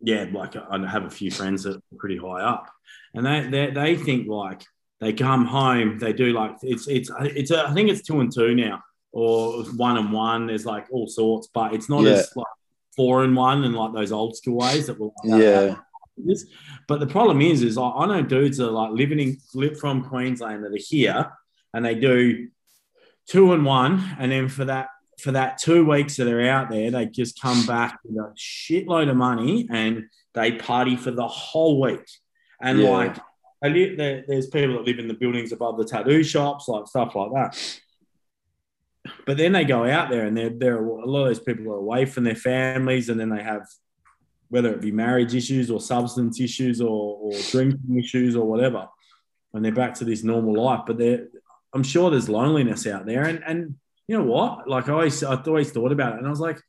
[0.02, 2.70] yeah, like I have a few friends that are pretty high up,
[3.14, 4.64] and they they, they think like
[5.00, 8.34] they come home, they do like it's it's it's a, I think it's two and
[8.34, 8.82] two now
[9.12, 10.48] or one and one.
[10.48, 12.12] There's like all sorts, but it's not Yeah.
[12.14, 12.46] as like
[12.96, 15.80] four and one and like those old school ways that were like yeah oh,
[16.18, 16.46] This-
[16.88, 19.80] But the problem is, is I, I know dudes that are like living in live
[19.80, 21.32] from Queensland that are here,
[21.74, 22.48] and they do
[23.28, 24.88] two and one, and then for that
[25.20, 29.10] for that two weeks that they're out there, they just come back with a shitload
[29.10, 32.06] of money and they party for the whole week.
[32.62, 32.90] And Yeah.
[32.90, 33.16] like,
[33.64, 37.16] live, there, there's people that live in the buildings above the tattoo shops, like stuff
[37.16, 37.80] like that.
[39.26, 41.78] But then they go out there, and they're, they're a lot of those people are
[41.78, 43.66] away from their families, and then they have
[44.50, 48.88] whether it be marriage issues or substance issues or, or drinking issues or whatever,
[49.54, 50.82] and they're back to this normal life.
[50.86, 51.02] But
[51.74, 53.76] I'm sure there's loneliness out there, and and
[54.08, 54.70] you know what?
[54.70, 56.60] Like I always, I always thought about it, and I was like,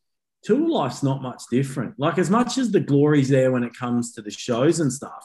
[0.42, 1.94] tour life's not much different.
[1.98, 5.24] Like as much as the glory's there when it comes to the shows and stuff,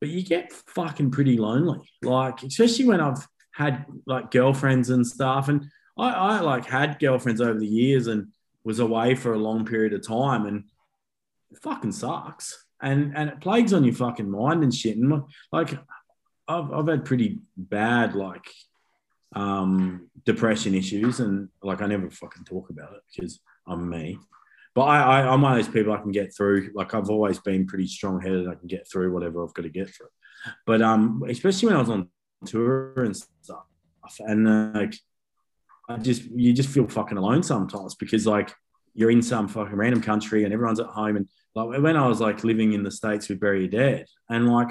[0.00, 1.90] but you get fucking pretty lonely.
[2.02, 5.66] Like especially when I've had like girlfriends and stuff, and
[5.98, 8.28] I, I like had girlfriends over the years and
[8.64, 10.64] was away for a long period of time, and
[11.62, 12.64] fucking sucks.
[12.80, 14.96] And and it plagues on your fucking mind and shit.
[14.98, 15.22] And
[15.52, 15.72] like
[16.48, 18.46] I've I've had pretty bad like
[19.34, 24.18] um depression issues and like I never fucking talk about it because I'm me.
[24.76, 26.70] But I, I I'm one of those people I can get through.
[26.74, 28.46] Like I've always been pretty strong headed.
[28.46, 30.08] I can get through whatever I've got to get through.
[30.66, 32.10] But um especially when I was on
[32.44, 33.64] tour and stuff.
[34.20, 34.94] And like
[35.88, 38.52] I just you just feel fucking alone sometimes because like
[38.92, 42.20] you're in some fucking random country and everyone's at home and like when I was
[42.20, 44.68] like living in the states with Bury Your Dead and like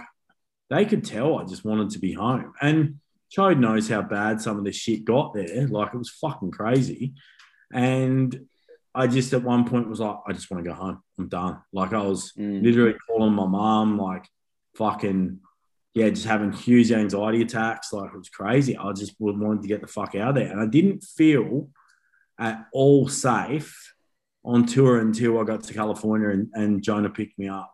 [0.69, 2.99] they could tell I just wanted to be home and
[3.35, 7.13] Chode knows how bad some of this shit got there like it was fucking crazy
[7.73, 8.47] and
[8.95, 11.59] I just at one point was like I just want to go home I'm done
[11.73, 12.63] like I was Mm.
[12.63, 14.25] literally calling my mom like
[14.75, 15.39] fucking
[15.93, 17.93] yeah, just having huge anxiety attacks.
[17.93, 18.75] Like it was crazy.
[18.77, 20.51] I just wanted to get the fuck out of there.
[20.51, 21.69] And I didn't feel
[22.37, 23.93] at all safe
[24.43, 27.73] on tour until I got to California and, and Jonah picked me up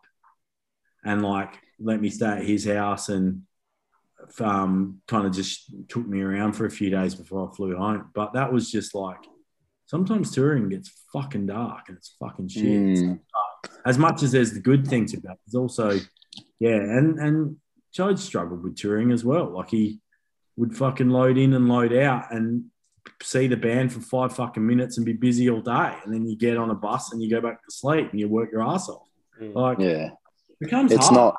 [1.04, 3.42] and like let me stay at his house and
[4.38, 8.10] um, kind of just took me around for a few days before I flew home.
[8.14, 9.18] But that was just like
[9.92, 13.20] sometimes touring gets fucking dark and it's fucking shit Mm.
[13.84, 15.88] as much as there's the good things about it, there's also
[16.58, 17.56] yeah, and and
[17.96, 19.46] Chode struggled with touring as well.
[19.58, 20.00] Like he
[20.56, 22.64] would fucking load in and load out and
[23.22, 26.34] see the band for five fucking minutes and be busy all day, and then you
[26.36, 28.88] get on a bus and you go back to sleep and you work your ass
[28.88, 29.08] off.
[29.40, 29.54] Mm.
[29.54, 30.06] Like Yeah,
[30.52, 31.16] it becomes it's hard.
[31.20, 31.34] not.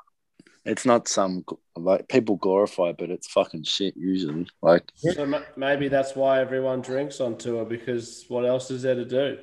[0.66, 1.44] It's not some
[1.76, 4.48] like people glorify, it, but it's fucking shit usually.
[4.62, 8.96] Like So ma- maybe that's why everyone drinks on tour because what else is there
[8.96, 9.38] to do?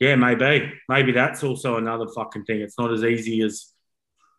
[0.00, 0.72] Yeah, maybe.
[0.88, 2.60] Maybe that's also another fucking thing.
[2.60, 3.72] It's not as easy as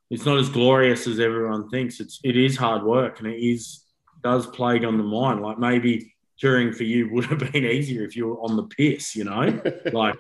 [0.10, 2.00] it's not as glorious as everyone thinks.
[2.00, 3.84] It's it is hard work and it is
[4.24, 5.42] does plague on the mind.
[5.42, 9.16] Like maybe touring for you would have been easier if you were on the piss,
[9.16, 9.62] you know?
[9.94, 10.16] like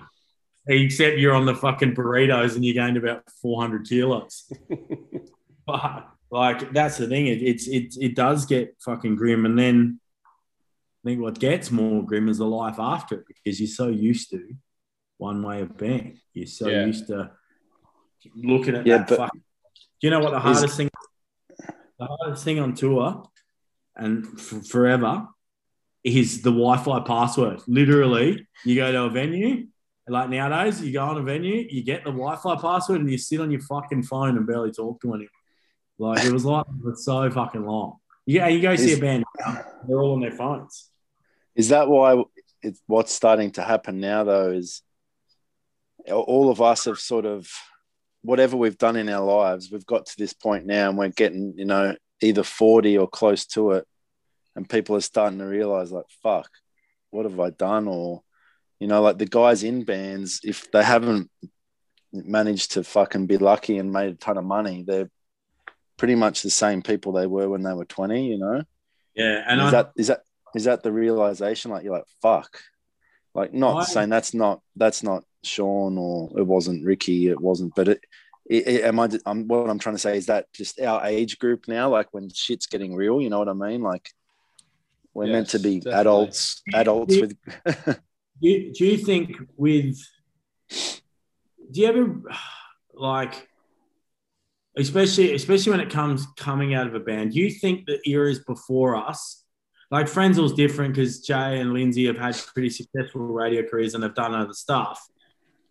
[0.67, 4.51] except you're on the fucking burritos and you gained about 400 kilos.
[5.67, 7.27] but like that's the thing.
[7.27, 9.99] It, it's it it does get fucking grim, and then
[11.03, 14.31] I think what gets more grim is the life after it because you're so used
[14.31, 14.55] to
[15.17, 16.19] one way of being.
[16.33, 16.85] You're so Yeah.
[16.85, 17.31] used to
[18.35, 19.07] looking at Yeah, that.
[19.09, 19.41] but- fucking,
[20.01, 20.89] do you know what the hardest thing?
[21.99, 23.23] The hardest thing on tour
[23.95, 25.27] and f- forever
[26.03, 27.61] is the Wi-Fi password.
[27.67, 29.67] Literally, you go to a venue.
[30.07, 33.41] Like nowadays, you go on a venue, you get the Wi-Fi password, and you sit
[33.41, 35.29] on your fucking phone and barely talk to anyone.
[35.97, 37.97] Like it was like it's so fucking long.
[38.25, 39.23] Yeah, you go see Is- a band,
[39.87, 40.89] they're all on their phones.
[41.55, 42.21] Is that why
[42.61, 44.51] it's what's starting to happen now, though?
[44.51, 44.81] Is
[46.11, 47.49] all of us have sort of
[48.21, 51.53] whatever we've done in our lives, we've got to this point now, and we're getting,
[51.57, 53.85] you know, either forty or close to it,
[54.55, 56.49] and people are starting to realize, like, fuck,
[57.11, 57.87] what have I done?
[57.87, 58.21] Or,
[58.79, 61.29] you know, like the guys in bands, if they haven't
[62.11, 65.09] managed to fucking be lucky and made a ton of money, they're
[65.97, 68.27] pretty much the same people they were when they were twenty.
[68.27, 68.63] You know.
[69.15, 70.21] Yeah, and is I, that is that
[70.55, 71.71] is that the realization?
[71.71, 72.59] Like you're like fuck,
[73.33, 77.73] like not I- saying that's not that's not Sean or it wasn't Ricky, it wasn't.
[77.75, 78.01] But it,
[78.45, 79.09] it, it- am I?
[79.25, 82.29] I'm, what I'm trying to say is that just our age group now, like when
[82.29, 83.81] shit's getting real, you know what I mean?
[83.81, 84.09] Like
[85.13, 85.99] we're meant to be definitely.
[86.01, 87.37] adults, adults with.
[88.41, 89.97] do you, do you think with
[90.69, 92.21] do you ever
[92.93, 93.47] like
[94.77, 98.39] especially especially when it comes coming out of a band do you think the eras
[98.39, 99.45] before us
[99.91, 104.15] like Frenzal's different because Jay and Lindsay have had pretty successful radio careers and have
[104.15, 105.05] done other stuff.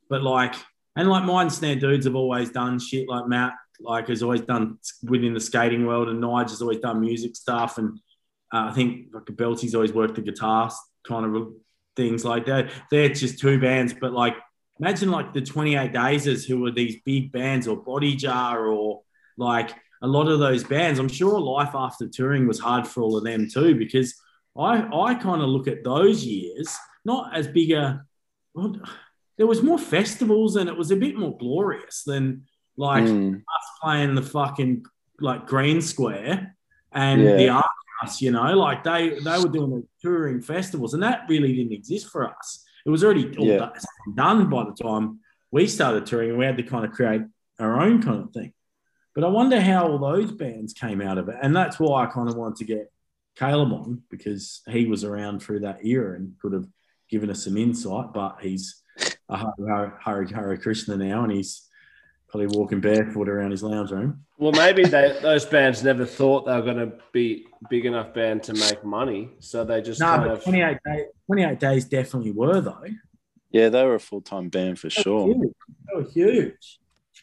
[0.09, 0.55] But like
[0.97, 5.35] and like Mindsnare dudes have always done shit like Matt like has always done within
[5.35, 7.99] the skating world and Nige has always done music stuff and
[8.53, 10.71] uh, I think like Belty's always worked the guitar
[11.07, 11.53] kind of
[11.97, 12.71] things like that.
[12.91, 14.35] They're just two bands, but like
[14.81, 19.03] imagine like the 28 Daysers who were these big bands or Body Jar or
[19.37, 19.71] like
[20.03, 20.99] a lot of those bands.
[20.99, 24.15] I'm sure life after touring was hard for all of them too, because
[24.59, 28.05] I I kind of look at those years not as big a
[28.55, 28.77] well,
[29.37, 32.45] there was more festivals and it was a bit more glorious than
[32.77, 34.85] like Mm, us playing the fucking
[35.21, 36.57] like Green Square
[36.93, 37.37] and Yeah.
[37.37, 37.67] the art
[38.05, 41.73] house, you know, like they they were doing the touring festivals, and that really didn't
[41.73, 42.65] exist for us.
[42.87, 43.59] It was already all Yeah.
[43.59, 43.73] done-
[44.15, 47.23] done by the time we started touring, and we had to kind of create
[47.59, 48.53] our own kind of thing.
[49.15, 52.07] But I wonder how all those bands came out of it, and that's why I
[52.07, 52.93] kind of wanted to get
[53.37, 56.67] Caleb on because he was around through that era and could have
[57.09, 58.13] given us some insight.
[58.13, 58.83] But he's
[59.29, 61.69] a Hare, Hare, Hare Krishna now, and he's
[62.35, 64.25] probably walking barefoot around his lounge room.
[64.39, 68.43] Well, maybe they, those bands never thought they were going to be big enough band
[68.45, 72.33] to make money, so they just No, kind but of 28, day, 28 days definitely
[72.33, 72.85] were, though.
[73.53, 75.29] yeah, they were a full time band for sure.
[75.29, 75.53] Huge.
[75.87, 76.81] They were huge.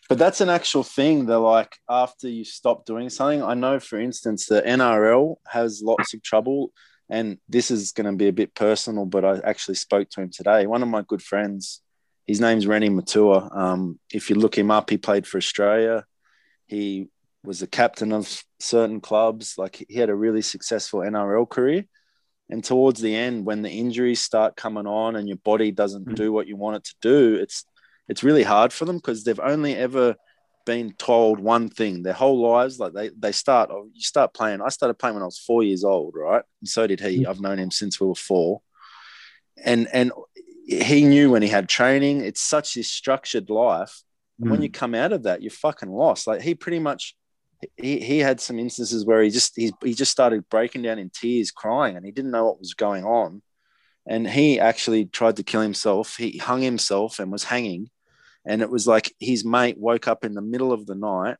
[0.08, 1.26] But that's an actual thing.
[1.26, 3.44] They're like after you stop doing something.
[3.44, 6.72] I know, for instance, the NRL has lots of trouble,
[7.10, 9.06] and this is going to be a bit personal.
[9.06, 10.68] But I actually spoke to him today.
[10.68, 11.82] One of my good friends,
[12.28, 13.56] his name's Reni Maitua.
[13.56, 16.06] Um, if you look him up, he played for Australia.
[16.68, 17.08] He
[17.44, 19.56] was a captain of certain clubs.
[19.58, 21.86] Like he had a really successful NRL career.
[22.50, 26.16] And towards the end, when the injuries start coming on and your body doesn't Mhm.
[26.16, 27.66] do what you want it to do, it's
[28.08, 30.16] it's really hard for them because they've only ever
[30.66, 32.78] been told one thing their whole lives.
[32.80, 34.62] Like they they start oh, you start playing.
[34.62, 36.44] I started playing when I was four years old, right?
[36.62, 37.26] And so did he.
[37.26, 38.62] I've known him since we were four.
[39.64, 40.12] And and
[40.80, 42.22] he knew when he had training.
[42.22, 44.02] It's such this structured life.
[44.40, 44.74] And when you hmm.
[44.74, 46.28] come out of that, you're fucking lost.
[46.28, 47.16] Like he pretty much
[47.78, 51.10] he, he had some instances where he just he, he just started breaking down in
[51.10, 53.42] tears, crying, and he didn't know what was going on.
[54.08, 56.18] And he actually tried to kill himself.
[56.18, 57.90] He hung himself and was hanging.
[58.46, 61.38] And it was like his mate woke up in the middle of the night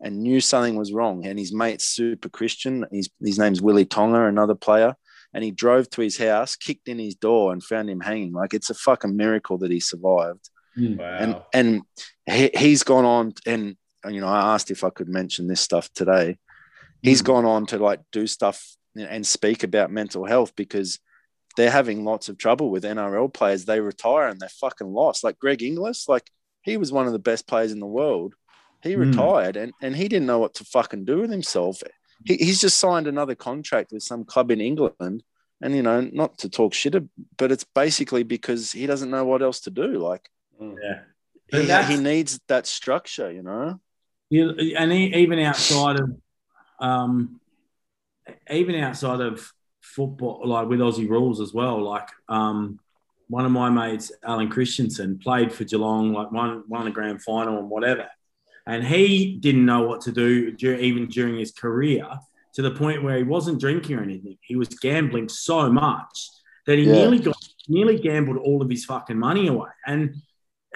[0.00, 1.26] and knew something was wrong.
[1.26, 2.86] And his mate's super Christian.
[2.92, 4.94] His, his name's Willie Tonga, another player.
[5.34, 8.32] And he drove to his house, kicked in his door, and found him hanging.
[8.32, 10.48] Like it's a fucking miracle that he survived
[10.98, 11.16] wow.
[11.20, 11.82] and and
[12.26, 13.76] he, he's gone on and
[14.10, 16.36] you know i asked if i could mention this stuff today
[17.00, 17.26] he's Mm.
[17.26, 20.98] gone on to like do stuff and speak about mental health because
[21.56, 23.64] they're having lots of trouble with NRL players.
[23.64, 25.22] They retire and they're fucking lost.
[25.22, 26.28] Like Greg Inglis, like
[26.62, 28.34] he was one of the best players in the world.
[28.82, 28.98] He Mm.
[29.06, 31.80] retired and, and he didn't know what to fucking do with himself.
[32.24, 35.22] He, he's just signed another contract with some club in England.
[35.60, 36.94] And, you know, not to talk shit,
[37.38, 39.98] but it's basically because he doesn't know what else to do.
[39.98, 40.28] Like,
[40.60, 41.86] Yeah.
[41.88, 43.80] He, he needs that structure, you know?
[44.30, 46.10] You, and e- even outside of,
[46.80, 47.40] um,
[48.50, 51.82] even outside of football, like with Aussie rules as well.
[51.82, 52.80] Like um,
[53.28, 57.58] one of my mates, Allen Christensen, played for Geelong, like won won a grand final
[57.58, 58.08] and whatever,
[58.66, 62.06] and he didn't know what to do even during his career
[62.54, 64.38] to the point where he wasn't drinking or anything.
[64.40, 66.28] He was gambling so much
[66.66, 66.92] that he Yeah.
[66.92, 67.36] nearly got
[67.68, 70.14] nearly gambled all of his fucking money away, and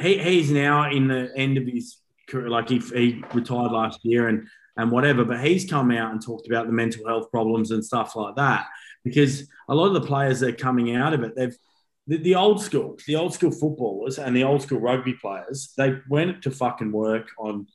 [0.01, 2.49] he, he's now in the end of his career.
[2.49, 6.47] Like he, he retired last year and and whatever, but he's come out and talked
[6.47, 8.67] about the mental health problems and stuff like that
[9.05, 11.57] because a lot of the players that are coming out of it, they've
[12.07, 15.99] the, the old school, the old school footballers and the old school rugby players, they
[16.09, 17.67] went to fucking work on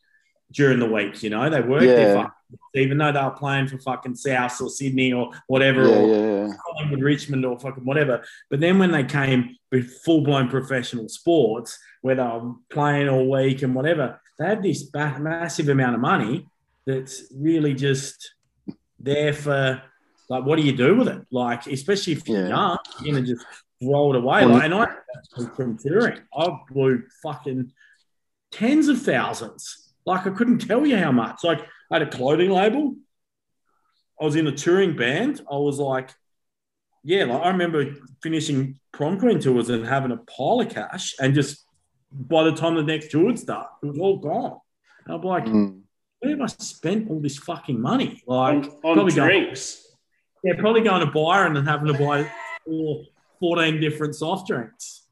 [0.54, 1.22] during the week.
[1.24, 1.95] You know, they worked Yeah.
[1.95, 2.32] their fucking,
[2.76, 6.54] even though they were playing for fucking South or Sydney or whatever, Yeah, or yeah.
[6.66, 8.24] Collingwood, Richmond, or fucking whatever.
[8.49, 13.30] But then when they came with full blown professional sports, where they were playing all
[13.30, 16.47] week and whatever, they have this massive amount of money
[16.86, 18.36] that's really just
[18.99, 19.82] there for
[20.30, 21.22] like, what do you do with it?
[21.32, 23.45] Like, especially if you're young, you know, just
[23.82, 24.45] roll it away.
[24.45, 24.88] Like, and I
[25.56, 27.72] from touring, I blew fucking
[28.51, 29.83] tens of thousands.
[30.06, 31.43] Like, I couldn't tell you how much.
[31.43, 32.95] Like, I had a clothing label.
[34.20, 35.41] I was in a touring band.
[35.51, 36.10] I was like,
[37.04, 41.34] yeah, like I remember finishing prom queen tours and having a pile of cash, and
[41.34, 41.66] just
[42.12, 44.60] by the time the next tour would start, it was all gone.
[45.06, 45.82] And I'd be like, Mm.
[46.20, 48.22] where have I spent all this fucking money?
[48.28, 49.86] Like, on, on probably going, drinks.
[50.43, 52.30] yeah, probably going to buy and then having to buy
[52.66, 53.04] four,
[53.41, 55.03] 14 different soft drinks.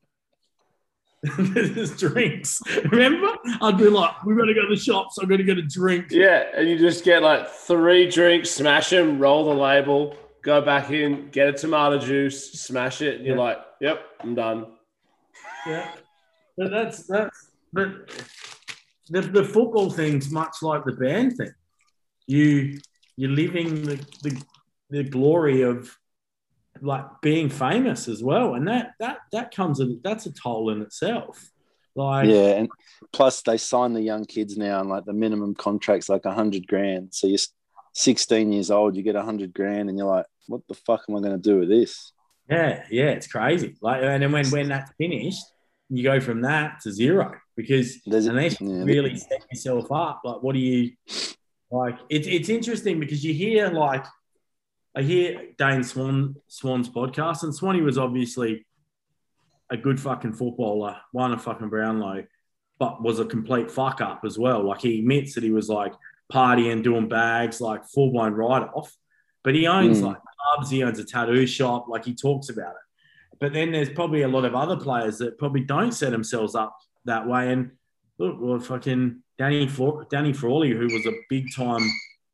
[1.23, 2.59] There's drinks.
[2.91, 3.29] Remember?
[3.61, 5.17] I'd be like, we've got to go to the shops.
[5.19, 6.07] I'm going to get a drink.
[6.09, 10.89] Yeah, and you just get like three drinks, smash them, roll the label, go back
[10.89, 13.41] in, get a tomato juice, smash it, and you're Yeah.
[13.43, 14.65] like, "Yep, I'm done."
[15.67, 15.91] Yeah.
[16.57, 18.09] But that's that's but
[19.09, 21.53] the, the football thing's much like the band thing.
[22.27, 22.79] You
[23.15, 24.41] you're living the, the
[24.89, 25.95] the glory of
[26.81, 28.55] like being famous as well.
[28.55, 31.51] And that that that comes a that's a toll in itself.
[31.95, 32.69] Like Yeah, and
[33.13, 36.67] plus they sign the young kids now, and like the minimum contract's like a hundred
[36.67, 37.13] grand.
[37.13, 37.39] So you're
[37.93, 41.15] 16 years old, you get a hundred grand, and you're like, what the fuck am
[41.15, 42.13] I going to do with this?
[42.49, 43.77] Yeah, yeah, it's crazy.
[43.81, 45.43] Like, and then when when that's finished,
[45.89, 50.41] you go from that to zero because There's unless yeah, really set yourself up, like,
[50.41, 50.91] what do you
[51.69, 51.97] like?
[52.09, 54.05] It's it's interesting because you hear like
[54.95, 58.65] I hear Dane Swan Swan's podcast, and Swanee was obviously
[59.69, 62.25] a good fucking footballer, won a fucking Brownlow,
[62.77, 64.63] but was a complete fuck up as well.
[64.63, 65.93] Like he admits that he was like
[66.31, 68.93] partying, doing bags, like full blown write off.
[69.43, 70.07] But he owns Mm.
[70.07, 70.17] like
[70.55, 73.37] clubs, he owns a tattoo shop, like he talks about it.
[73.39, 76.77] But then there's probably a lot of other players that probably don't set themselves up
[77.05, 77.51] that way.
[77.51, 77.71] And
[78.17, 79.69] look, well, fucking Danny
[80.09, 81.81] Danny Frawley, who was a big time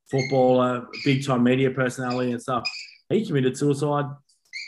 [0.09, 2.67] footballer, big time media personality and stuff,
[3.09, 4.05] he committed suicide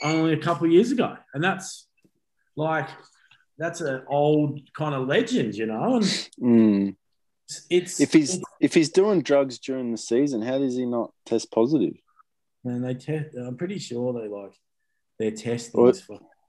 [0.03, 1.87] only a couple of years ago, and that's
[2.55, 2.87] like
[3.57, 5.95] that's an old kind of legend, you know.
[5.95, 6.03] And
[6.41, 6.95] Mm.
[7.47, 11.11] it's, it's If he's if he's doing drugs during the season, how does he not
[11.25, 11.95] test positive?
[12.65, 13.35] and they test.
[13.37, 14.51] I'm pretty sure they like
[15.17, 16.03] their testing is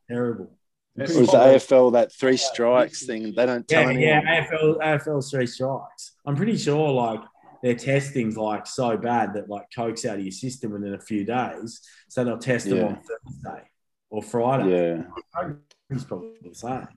[0.09, 0.51] terrible.
[0.97, 3.32] I'm Or pretty is the AFL that three strikes thing?
[3.34, 4.24] They don't tell yeah, anyone.
[4.26, 6.12] yeah, AFL, AFL three strikes.
[6.26, 7.20] I'm pretty sure like
[7.62, 11.24] their testing's like so bad that like coke's out of your system within a few
[11.24, 13.62] days, so they'll test them on Thursday
[14.11, 15.04] or Friday.
[15.42, 15.52] Yeah,
[15.88, 16.88] He's probably the same.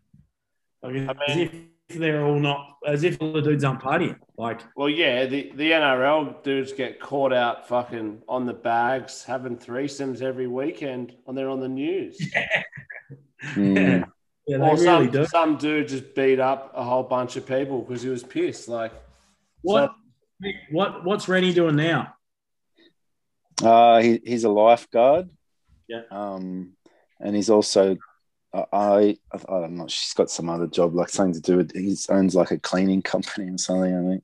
[0.84, 1.52] Like, as if
[1.90, 4.18] they're all not, as if all the dudes aren't partying.
[4.38, 9.58] Like, Well, yeah, the, the NRL dudes get caught out fucking on the bags, having
[9.58, 12.20] threesomes every weekend, and they're on the news.
[13.56, 13.78] Mm.
[13.78, 14.06] yeah,
[14.48, 15.26] yeah, or really some, do.
[15.26, 18.68] some dude just beat up a whole bunch of people because he was pissed.
[18.68, 18.94] Like,
[19.62, 19.94] What,
[20.72, 22.14] what, what's Reni doing now?
[23.62, 25.30] Uh, he, he's a lifeguard.
[25.88, 26.02] Yeah.
[26.12, 26.74] Um,
[27.20, 27.98] and he's also,
[28.54, 31.76] I, I, I don't know, she's got some other job, like something to do with,
[31.76, 34.24] he owns like a cleaning company or something, I think.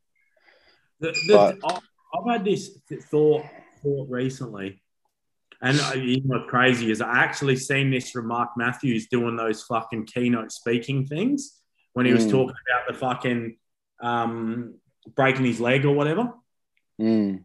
[0.99, 2.79] The, the, But- I've had this
[3.11, 3.45] thought
[3.83, 4.81] thought recently,
[5.61, 9.61] and you know what's crazy is I actually seen this from Mark Mathews doing those
[9.61, 11.59] fucking keynote speaking things
[11.93, 12.31] when he was Mm.
[12.31, 13.57] talking about the fucking
[14.01, 14.73] um,
[15.15, 16.33] breaking his leg or whatever.
[16.99, 17.43] Mm.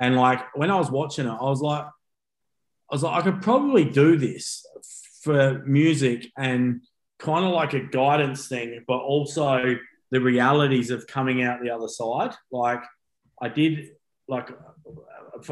[0.00, 3.42] And like when I was watching it, I was like, I was like, I could
[3.42, 4.64] probably do this
[5.22, 6.82] for music and
[7.18, 9.76] kind of like a guidance thing, but also
[10.10, 12.32] the realities of coming out the other side.
[12.50, 12.82] Like
[13.40, 13.90] I did,
[14.26, 14.50] like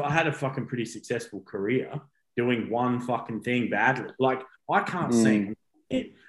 [0.03, 2.01] I had a fucking pretty successful career
[2.35, 4.11] doing one fucking thing badly.
[4.19, 5.23] Like I can't Mm.
[5.23, 5.55] sing.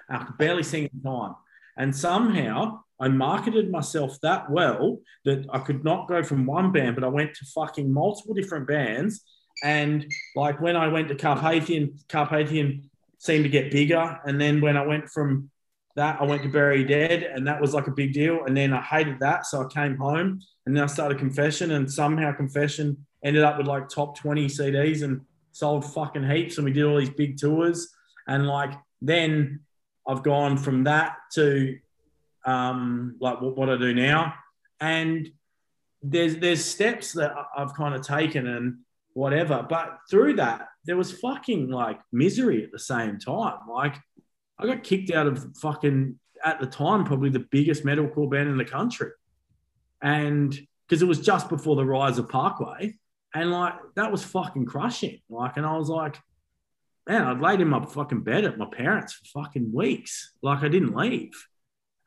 [0.09, 1.35] I can barely sing in time.
[1.77, 6.95] And somehow I marketed myself that well that I could not go from one band,
[6.95, 9.21] but I went to fucking multiple different bands.
[9.63, 14.19] And like when I went to Carpathian, Carpathian seemed to get bigger.
[14.25, 15.49] And then when I went from
[15.95, 18.45] that, I went to Bury Dead, and that was like a big deal.
[18.45, 19.47] And then I hated that.
[19.47, 23.67] So I came home and then I started Confession, and somehow Confession ended up with
[23.67, 25.21] like top 20 CDs and
[25.53, 26.57] sold fucking heaps.
[26.57, 27.89] And we did all these big tours.
[28.27, 29.61] And like then
[30.07, 31.77] I've gone from that to
[32.45, 34.33] um, like what, what I do now.
[34.79, 35.29] And
[36.01, 38.79] there's there's steps that I've kind of taken and
[39.13, 39.65] whatever.
[39.67, 43.59] But through that, there was fucking like misery at the same time.
[43.69, 43.95] Like
[44.57, 48.57] I got kicked out of fucking at the time probably the biggest metalcore band in
[48.57, 49.11] the country,
[50.01, 52.95] and because it was just before the rise of Parkway,
[53.33, 55.19] and like that was fucking crushing.
[55.29, 56.17] Like, and I was like,
[57.07, 60.33] man, I'd laid in my fucking bed at my parents for fucking weeks.
[60.41, 61.31] Like I didn't leave.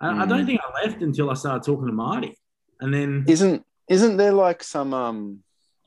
[0.00, 0.46] And I don't Mm.
[0.46, 2.36] think I left until I started talking to Marty,
[2.80, 5.42] and then Isn't isn't there like some um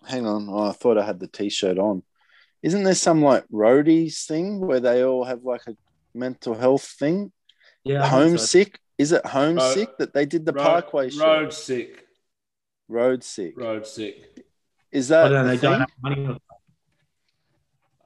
[0.05, 2.03] hang on, oh, I thought I had the t-shirt on.
[2.63, 5.75] Isn't there some like roadies thing where they all have like a
[6.13, 7.31] mental health thing?
[7.83, 8.17] yeah, I think so.
[8.17, 8.79] homesick?
[8.97, 11.23] Is it homesick that they did the Road- Parkway show?
[11.25, 12.05] Road sick.
[12.87, 13.53] Road sick.
[13.57, 14.45] Road sick.
[14.91, 16.25] Is I that don't know, the they don't have money.
[16.27, 16.37] or-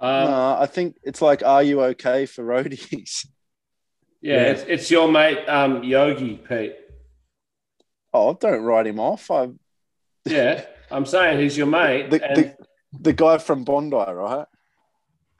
[0.05, 3.27] Um, no, I think it's like, are you okay for roadies?
[4.21, 4.41] yeah, Yeah.
[4.51, 6.75] It's, it's your mate um, Yogi, Pete.
[8.13, 9.29] Oh, don't write him off.
[9.31, 9.49] I
[10.25, 12.09] Yeah, I'm saying he's your mate.
[12.11, 12.55] the, and the,
[12.99, 14.45] the guy from Bondi, right?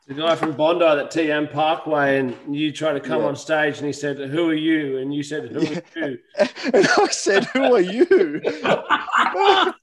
[0.07, 3.27] the guy from Bondi that TM Parkway, and you tried to come Yeah.
[3.27, 5.79] on stage, and he said, "Who are you?" And you said, "Who Yeah.
[5.95, 6.17] are you?"
[6.73, 8.41] And I said, Who are you?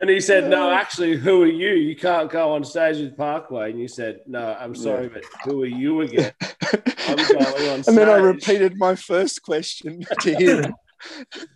[0.00, 1.70] And he said, "No, actually, who are you?
[1.70, 5.62] You can't go on stage with Parkway." And you said, "No, I'm sorry, but who
[5.62, 6.32] are you again?"
[7.08, 10.74] I'm going on and then I repeated my first question to him.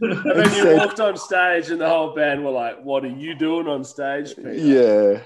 [0.00, 3.08] And then you said- walked on stage, and the whole band were like, "What are
[3.08, 5.20] you doing on stage, Peter?" yeah.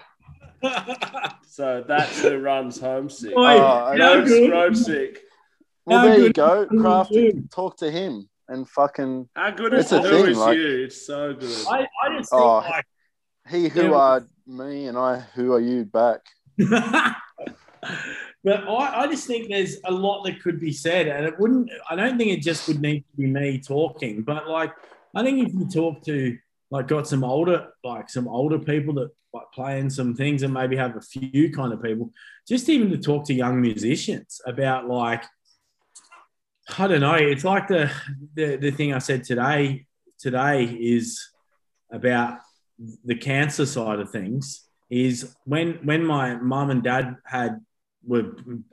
[1.47, 3.33] So that's who runs homesick.
[3.37, 5.23] Oi, Oh, I how Road, good- road sick.
[5.85, 6.67] Well, How there you go.
[6.67, 10.39] Crafty, talk to him and fucking How good is That's the the who thing, is
[10.39, 10.85] like- you?
[10.85, 11.67] It's so good.
[11.69, 12.59] I, I just think Oh.
[12.59, 12.85] like
[13.49, 13.95] he who Yeah.
[13.95, 16.21] are me and I who are you back.
[16.59, 17.17] but
[18.69, 21.71] I, I just think there's a lot that could be said, and it wouldn't.
[21.91, 24.73] I don't think it just would need to be me talking, but like
[25.15, 26.37] I think if you talk to
[26.71, 30.77] like got some older like some older people that like playing some things and maybe
[30.77, 32.11] have a few kind of people,
[32.49, 35.25] just even to talk to young musicians about like
[36.79, 37.15] I don't know.
[37.15, 37.91] It's like the
[38.35, 39.87] the, the thing I said today.
[40.19, 41.29] Today is
[41.91, 42.39] about
[43.05, 47.61] the cancer side of things is when when my mum and dad had
[48.07, 48.33] were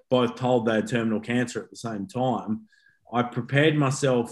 [0.10, 2.62] both told they had terminal cancer at the same time
[3.12, 4.32] i prepared myself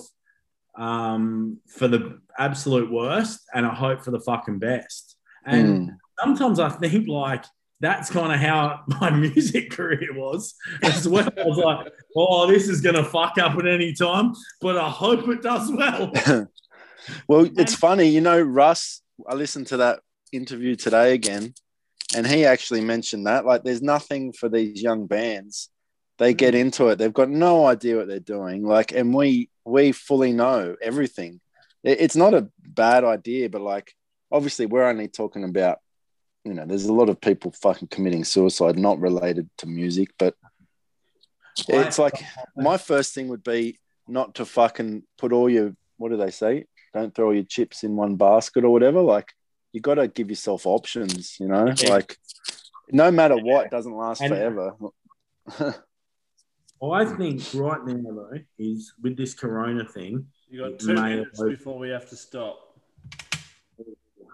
[0.77, 5.97] um, for the absolute worst and i hope for the fucking best and Mm.
[6.19, 7.45] sometimes i think like
[7.81, 12.69] that's kind of how my music career was as well i was like oh this
[12.69, 16.11] is going to fuck up at any time but i hope it does well
[17.27, 19.01] Well, it's funny, you know, Russ.
[19.27, 19.99] I listened to that
[20.31, 21.53] interview today again,
[22.15, 25.69] and he actually mentioned that like, there's nothing for these young bands.
[26.17, 26.37] They mm-hmm.
[26.37, 28.63] get into it; they've got no idea what they're doing.
[28.63, 31.39] Like, and we we fully know everything.
[31.83, 33.93] It's not a bad idea, but like,
[34.31, 35.79] obviously, we're only talking about,
[36.43, 40.35] you know, there's a lot of people fucking committing suicide, not related to music, but
[41.67, 42.23] it's like
[42.55, 46.65] my first thing would be not to fucking put all your what do they say?
[46.93, 49.01] Don't throw all your chips in one basket or whatever.
[49.01, 49.31] Like
[49.71, 51.71] you got to give yourself options, you know.
[51.77, 51.89] Yeah.
[51.89, 52.17] Like
[52.89, 54.75] no matter what, it doesn't last And- forever.
[56.83, 61.77] I think right now though is with this corona thing, You got two minutes before
[61.77, 62.57] we have to stop.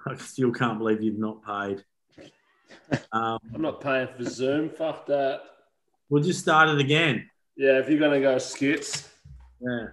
[0.07, 1.83] I still can't believe you've not paid.
[3.11, 4.69] Um, I'm not paying for Zoom.
[4.69, 5.41] Fuck that.
[6.09, 7.29] we'll just start it again.
[7.57, 9.09] Yeah, if you're gonna go skits,
[9.59, 9.87] Yeah.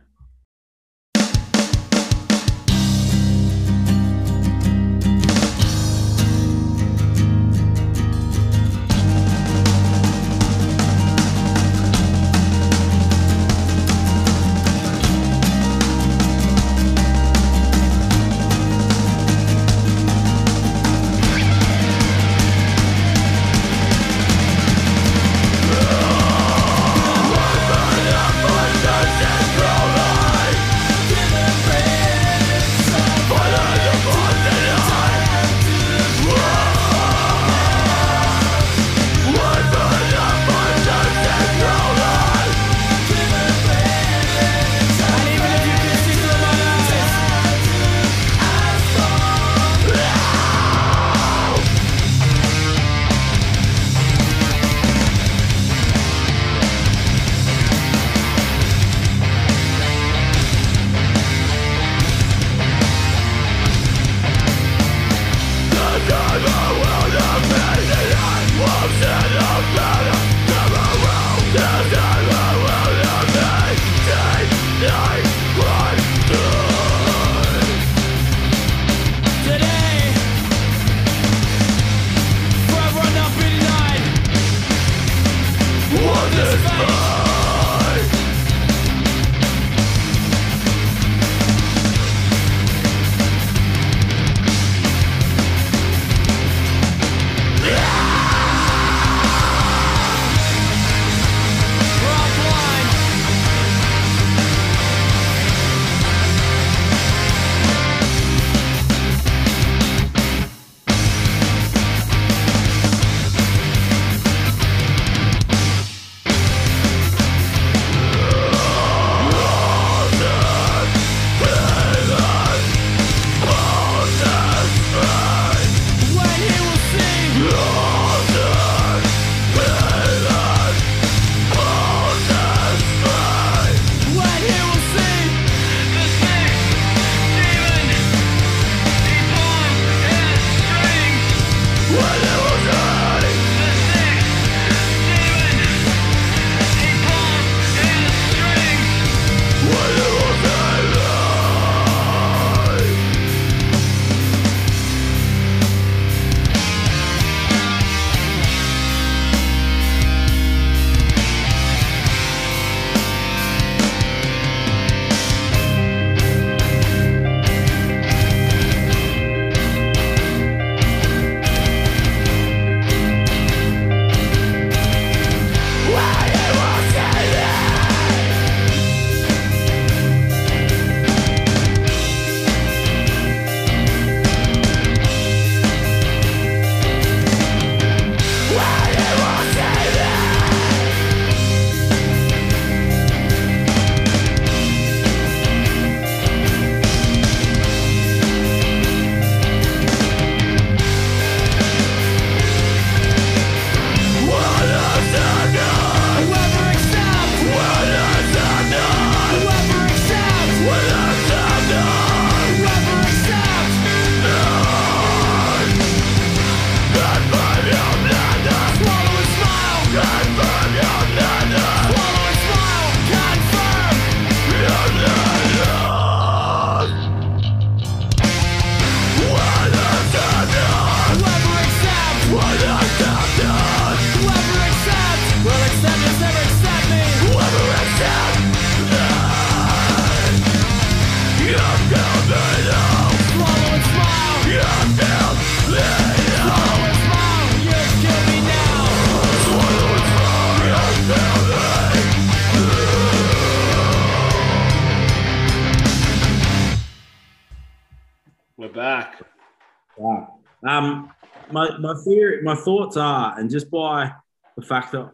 [261.55, 264.13] My my theory, my thoughts are, and just by
[264.57, 265.11] the fact that,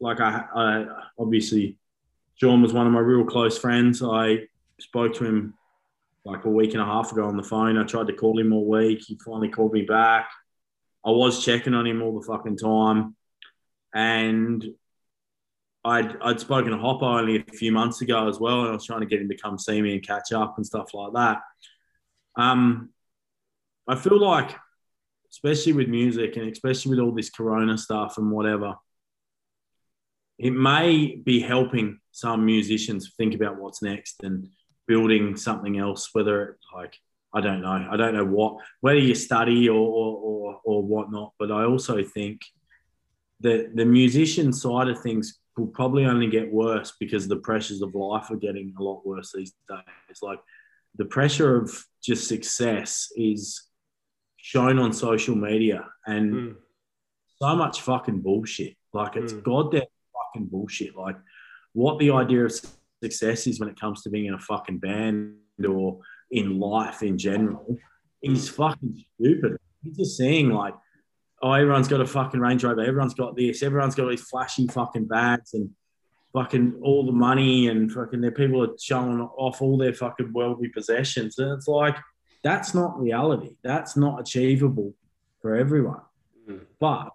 [0.00, 0.86] like, I, I
[1.18, 1.78] obviously,
[2.40, 4.02] John was one of my real close friends.
[4.02, 5.54] I spoke to him
[6.24, 7.78] like a week and a half ago on the phone.
[7.78, 9.02] I tried to call him all week.
[9.06, 10.28] He finally called me back.
[11.04, 13.14] I was checking on him all the fucking time,
[13.94, 14.64] and
[15.84, 18.86] I'd I'd spoken to Hopper only a few months ago as well, and I was
[18.86, 21.42] trying to get him to come see me and catch up and stuff like that.
[22.36, 22.90] Um,
[23.86, 24.56] I feel like,
[25.34, 28.76] especially with music and especially with all this Corona stuff and whatever,
[30.38, 34.48] it may be helping some musicians think about what's next and
[34.86, 36.10] building something else.
[36.12, 36.96] Whether like
[37.32, 41.50] I don't know, I don't know what whether you study or or, or whatnot, but
[41.50, 42.40] I also think
[43.40, 47.94] that the musician side of things will probably only get worse because the pressures of
[47.94, 50.18] life are getting a lot worse these days.
[50.22, 50.38] Like
[50.96, 53.62] the pressure of just success is
[54.44, 56.56] shown on social media and Mm.
[57.40, 58.76] so much fucking bullshit.
[58.92, 59.42] Like it's Mm.
[59.42, 60.94] goddamn fucking bullshit.
[60.94, 61.16] Like
[61.72, 62.52] what the idea of
[63.02, 65.36] success is when it comes to being in a fucking band
[65.66, 67.78] or in life in general
[68.22, 69.56] is fucking stupid.
[69.82, 70.74] You're just saying like,
[71.40, 75.06] oh, everyone's got a fucking Range Rover, everyone's got this, everyone's got these flashy fucking
[75.06, 75.70] bags and
[76.34, 80.68] fucking all the money and fucking their people are showing off all their fucking worldly
[80.68, 81.38] possessions.
[81.38, 81.96] And it's like,
[82.44, 83.56] that's not reality.
[83.64, 84.94] That's not achievable
[85.40, 86.02] for everyone.
[86.48, 86.60] Mm.
[86.78, 87.12] But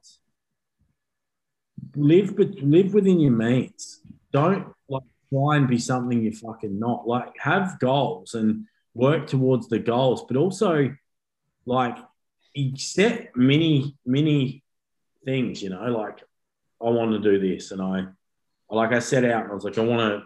[1.95, 4.01] live, but live within your means.
[4.33, 7.07] Don't like try and be something you're fucking not.
[7.07, 8.65] Like have goals and
[8.95, 10.93] work towards the goals, but also
[11.65, 11.97] like
[12.75, 14.63] set many, many
[15.25, 15.61] things.
[15.61, 16.23] You know, like
[16.81, 18.05] I want to do this, and I
[18.69, 20.23] like I set out and I was like, I want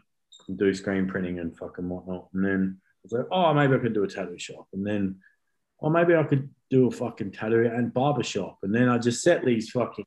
[0.48, 3.94] to do screen printing and fucking whatnot, and then was like, oh, maybe I could
[3.94, 5.18] do a tattoo shop, and then
[5.84, 8.60] or maybe I could do a fucking tattoo and barber shop.
[8.64, 10.06] And then I just set these fucking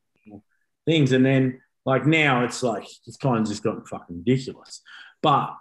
[0.86, 1.12] things.
[1.12, 4.80] And then like now it's like it's kind of just gotten fucking ridiculous.
[5.22, 5.55] But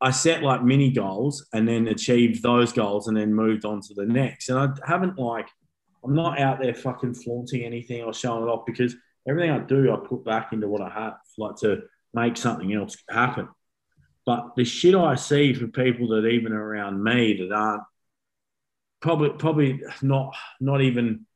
[0.00, 3.94] I set like mini goals and then achieved those goals and then moved on to
[3.94, 4.48] the next.
[4.48, 5.48] And I haven't like
[6.04, 8.94] I'm not out there fucking flaunting anything or showing it off because
[9.28, 11.82] everything I do I put back into what I have, like to
[12.14, 13.48] make something else happen.
[14.26, 17.84] But the shit I see for people that even around me that aren't
[19.00, 21.26] probably probably not not even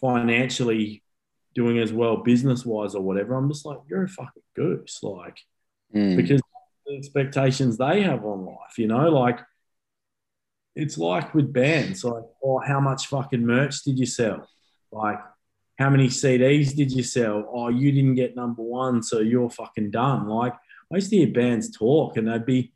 [0.00, 1.02] financially
[1.54, 3.34] doing as well business wise or whatever.
[3.34, 5.38] I'm just like, you're a fucking goose, like
[5.94, 6.16] Mm.
[6.16, 6.40] because
[6.86, 9.38] the expectations they have on life, you know, like
[10.74, 14.48] it's like with bands, like, oh, how much fucking merch did you sell?
[14.90, 15.20] Like,
[15.78, 17.48] how many CDs did you sell?
[17.48, 20.26] Oh, you didn't get number one, so you're fucking done.
[20.26, 20.54] Like,
[20.92, 22.72] I used to hear bands talk and they'd be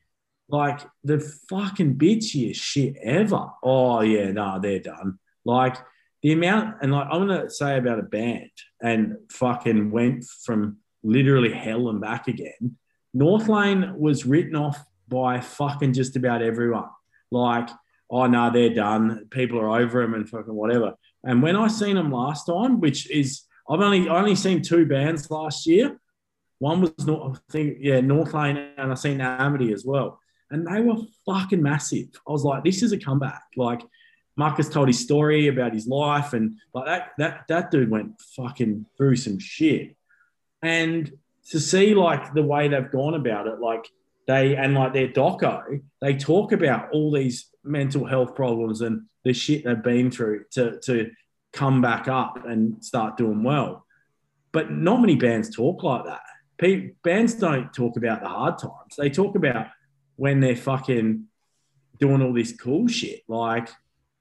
[0.48, 3.46] like the fucking bitchiest shit ever.
[3.62, 5.18] Oh, yeah, no, they're done.
[5.44, 5.76] Like,
[6.22, 8.50] the amount, and like, I'm to say about a band
[8.82, 12.76] and fucking went from literally hell and back again.
[13.14, 16.88] North Lane was written off by fucking just about everyone.
[17.30, 17.68] Like,
[18.10, 19.26] oh no, they're done.
[19.30, 20.94] People are over them and fucking whatever.
[21.24, 25.30] And when I seen them last time, which is I've only only seen two bands
[25.30, 25.98] last year.
[26.58, 30.20] One was North, I think, yeah, North Lane, and I seen Amity as well.
[30.50, 30.96] And they were
[31.26, 32.08] fucking massive.
[32.26, 33.42] I was like, this is a comeback.
[33.56, 33.82] Like
[34.36, 38.86] Marcus told his story about his life, and like that that that dude went fucking
[38.96, 39.96] through some shit.
[40.62, 41.12] And
[41.50, 43.86] to see like the way they've gone about it, like
[44.26, 49.32] they and like their doco, they talk about all these mental health problems and the
[49.32, 51.10] shit they've been through to to
[51.52, 53.84] come back up and start doing well.
[54.52, 56.22] But not many bands talk like that.
[56.58, 58.96] Bands don't talk about the hard times.
[58.96, 59.68] They talk about
[60.16, 61.24] when they're fucking
[61.98, 63.22] doing all this cool shit.
[63.28, 63.68] Like,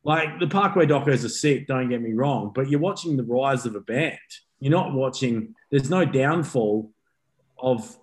[0.04, 1.68] like the Parkway docos are sick.
[1.68, 4.18] Don't get me wrong, but you're watching the rise of a band.
[4.60, 5.56] You're not watching.
[5.72, 6.92] There's no downfall
[7.58, 7.98] of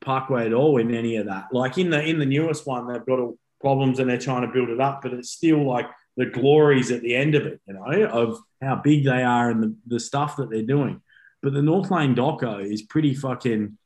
[0.00, 1.48] Parkway at all in any of that.
[1.52, 4.52] Like in the in the newest one, they've got all problems and they're trying to
[4.52, 7.74] build it up, but it's still like the glories at the end of it, you
[7.74, 11.00] know, of how big they are and the, the stuff that they're doing.
[11.42, 13.76] But the North Lane Doco is pretty fucking.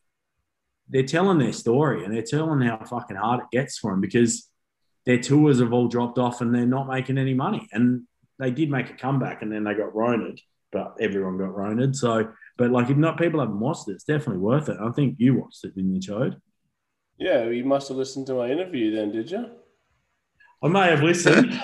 [0.89, 4.51] They're telling their story and they're telling how fucking hard it gets for them because
[5.07, 7.67] their tours have all dropped off and they're not making any money.
[7.73, 8.03] And
[8.39, 10.43] they did make a comeback and then they got roned,
[10.73, 11.97] but everyone got roned.
[11.97, 12.29] So,
[12.59, 14.77] but like if not people haven't watched it, it's definitely worth it.
[14.81, 16.37] I think you watched it, didn't you, Chode?
[17.19, 19.47] Yeah, you must have listened to my interview then, did you?
[20.63, 21.61] I may have listened.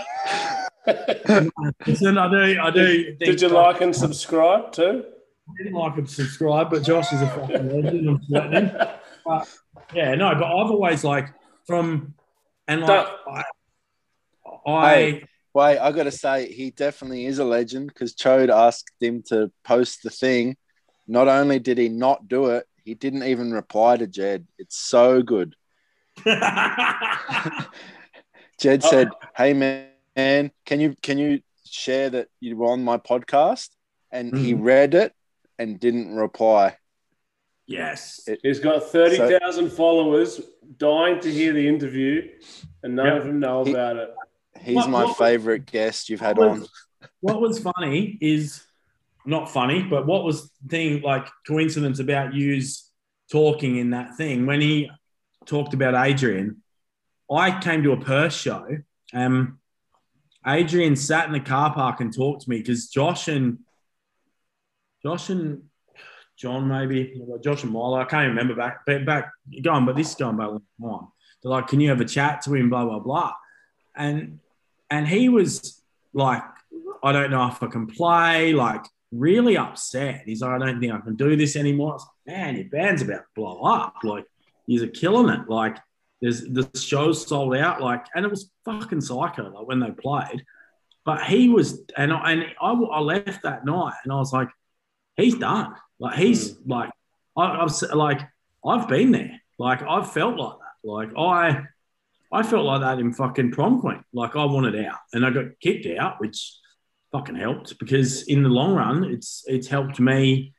[1.87, 2.61] Listen, I do.
[2.61, 3.17] I do.
[3.17, 5.05] Did you like and subscribe too?
[5.59, 8.21] I and subscribe, but Josh is a fucking legend.
[9.27, 9.47] But
[9.95, 11.29] yeah, no, but I've always like
[11.67, 12.15] from
[12.67, 13.45] and like I,
[14.67, 15.25] I Hey.
[15.53, 19.51] Wait, I got to say, he definitely is a legend because Chode asked him to
[19.65, 20.57] post the thing.
[21.09, 24.47] Not only did he not do it, he didn't even reply to Jed.
[24.59, 25.57] It's so good.
[28.59, 33.71] Jed said, "Hey man, can you can you share that you were on my podcast?"
[34.13, 34.63] And he Mhm.
[34.63, 35.13] read it
[35.61, 36.77] and didn't reply.
[37.67, 38.29] yes.
[38.43, 40.41] He's got 30,000 followers
[40.79, 42.29] dying to hear the interview,
[42.83, 43.17] and none Yep.
[43.19, 44.11] of them know He- about it.
[44.61, 46.61] He's What- my what- favorite guest you've had what on.
[46.61, 46.71] was-
[47.21, 48.65] what was funny is
[49.25, 52.91] not funny, but what was thing like coincidence about yous
[53.31, 54.91] talking in that thing when he
[55.47, 56.63] talked about Adrian.
[57.31, 58.67] I came to a Perth show.
[59.15, 59.61] Um,
[60.47, 63.59] Adrian sat in the car park and talked to me because Josh and
[65.03, 65.63] Josh and
[66.37, 68.01] John maybe Josh and Milo.
[68.01, 69.31] I can't remember back back,
[69.63, 70.63] going, but this is going back a long
[71.01, 71.09] time.
[71.43, 73.33] They're like, "Can you have a chat to him?" Blah blah blah,
[73.97, 74.41] and
[74.91, 75.83] and he was
[76.13, 76.43] like,
[77.03, 80.23] I don't know if I can play, like really upset.
[80.27, 81.91] He's like, I don't think I can do this anymore.
[81.91, 83.95] I was like, man, your band's about to blow up.
[84.03, 84.25] Like,
[84.67, 85.49] you're killing it.
[85.49, 85.77] Like,
[86.21, 87.81] there's the show's sold out.
[87.81, 90.45] Like, and it was fucking psycho like when they played.
[91.05, 94.49] But he was, and I, and I, I left that night, and I was like,
[95.17, 95.75] he's done.
[95.99, 96.69] Like, he's mm.
[96.69, 96.91] like,
[97.37, 98.21] I, I've like,
[98.65, 99.41] I've been there.
[99.59, 100.89] Like, I've felt like that.
[100.89, 101.65] Like, I,
[102.33, 104.05] I felt like that in fucking prom queen.
[104.13, 106.57] Like I wanted out, and I got kicked out, which
[107.13, 110.55] fucking helped because in the long run, it's it's helped me.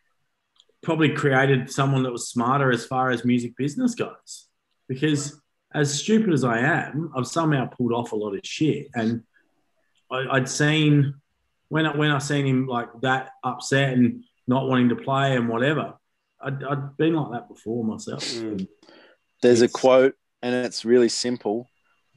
[0.84, 4.48] Probably created someone that was smarter as far as music business goes.
[4.90, 5.40] Because
[5.74, 9.24] as stupid as I am, I've somehow pulled off a lot of shit, and
[10.12, 11.16] I, I'd seen
[11.70, 15.48] when I, when I seen him like that upset and not wanting to play and
[15.50, 15.94] whatever.
[16.42, 18.24] I'd, I'd been like that before myself.
[18.24, 18.68] Mm.
[19.42, 21.68] There's a quote, and it's really simple,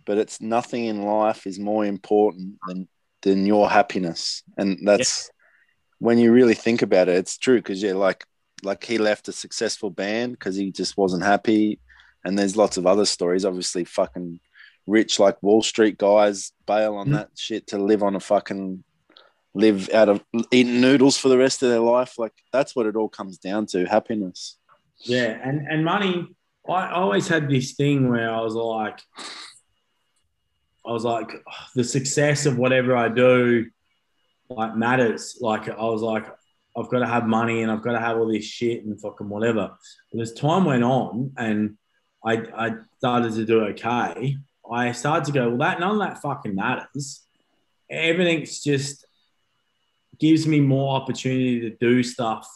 [0.07, 2.89] but it's nothing in life is more important than
[3.23, 5.31] than your happiness, and that's
[5.99, 7.17] when you really think about it.
[7.17, 8.25] It's true because yeah, like
[8.63, 11.81] like he left a successful band because he just wasn't happy,
[12.25, 13.45] and there's lots of other stories.
[13.47, 14.41] Obviously, fucking
[14.87, 17.13] rich like Wall Street guys bail on Mm.
[17.13, 18.85] that shit to live on a fucking
[19.55, 22.19] live out of eating noodles for the rest of their life.
[22.19, 24.59] Like that's what it all comes down to: happiness.
[24.99, 26.29] Yeah, and and money.
[26.69, 28.99] I always had this thing where I was like,
[30.87, 33.67] I was like, oh, the success of whatever I do,
[34.49, 35.39] like matters.
[35.41, 36.27] Like I was like,
[36.77, 39.29] I've got to have money and I've got to have all this shit and fucking
[39.29, 39.77] whatever.
[40.11, 41.77] But as time went on and
[42.25, 44.39] I I started to do okay,
[44.71, 47.23] I started to go, well, that none of that fucking matters.
[47.91, 49.05] Everything's just
[50.19, 52.49] gives me more opportunity to do stuff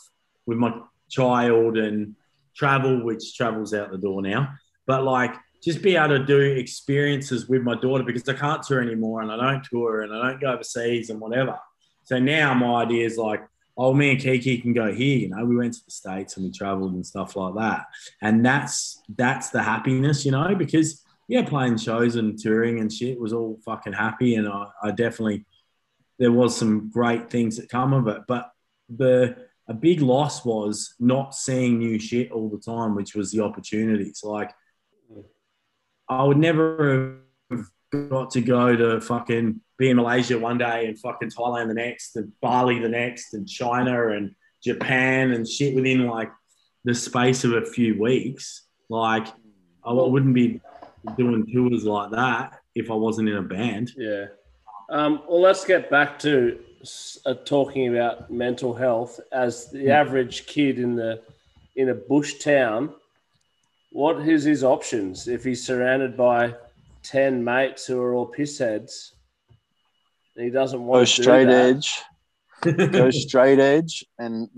[0.46, 0.80] with my
[1.10, 2.14] child and
[2.54, 4.54] travel, which travels out the door now.
[4.86, 8.80] But like, just be able to do experiences with my daughter because I can't tour
[8.80, 11.58] anymore and I don't tour and I don't go overseas and whatever.
[12.04, 13.42] So now my idea is like,
[13.76, 15.18] oh, me and Kiki can go here.
[15.18, 17.86] You know, we went to the states and we traveled and stuff like that,
[18.22, 23.20] and that's that's the happiness, you know, because yeah, playing shows and touring and shit
[23.20, 25.44] was all fucking happy, and I, I definitely
[26.18, 28.50] there was some great things that come of it, but
[28.88, 29.36] the
[29.68, 34.22] a big loss was not seeing new shit all the time, which was the opportunities.
[34.24, 34.50] Like,
[36.08, 40.98] I would never have got to go to fucking be in Malaysia one day and
[40.98, 44.34] fucking Thailand the next, and Bali the next, and China and
[44.64, 46.30] Japan and shit within like
[46.84, 48.66] the space of a few weeks.
[48.88, 49.28] Like,
[49.84, 50.62] I wouldn't be
[51.16, 53.92] doing tours like that if I wasn't in a band.
[53.96, 54.26] Yeah.
[54.88, 56.58] Um, well, let's get back to
[57.26, 61.20] uh, talking about mental health as the average kid in the
[61.76, 62.94] in a bush town.
[63.90, 66.54] What is his options if he's surrounded by
[67.02, 69.12] ten mates who are all pissheads?
[70.36, 72.00] And he doesn't want Go to straight edge.
[72.62, 74.48] Go straight edge and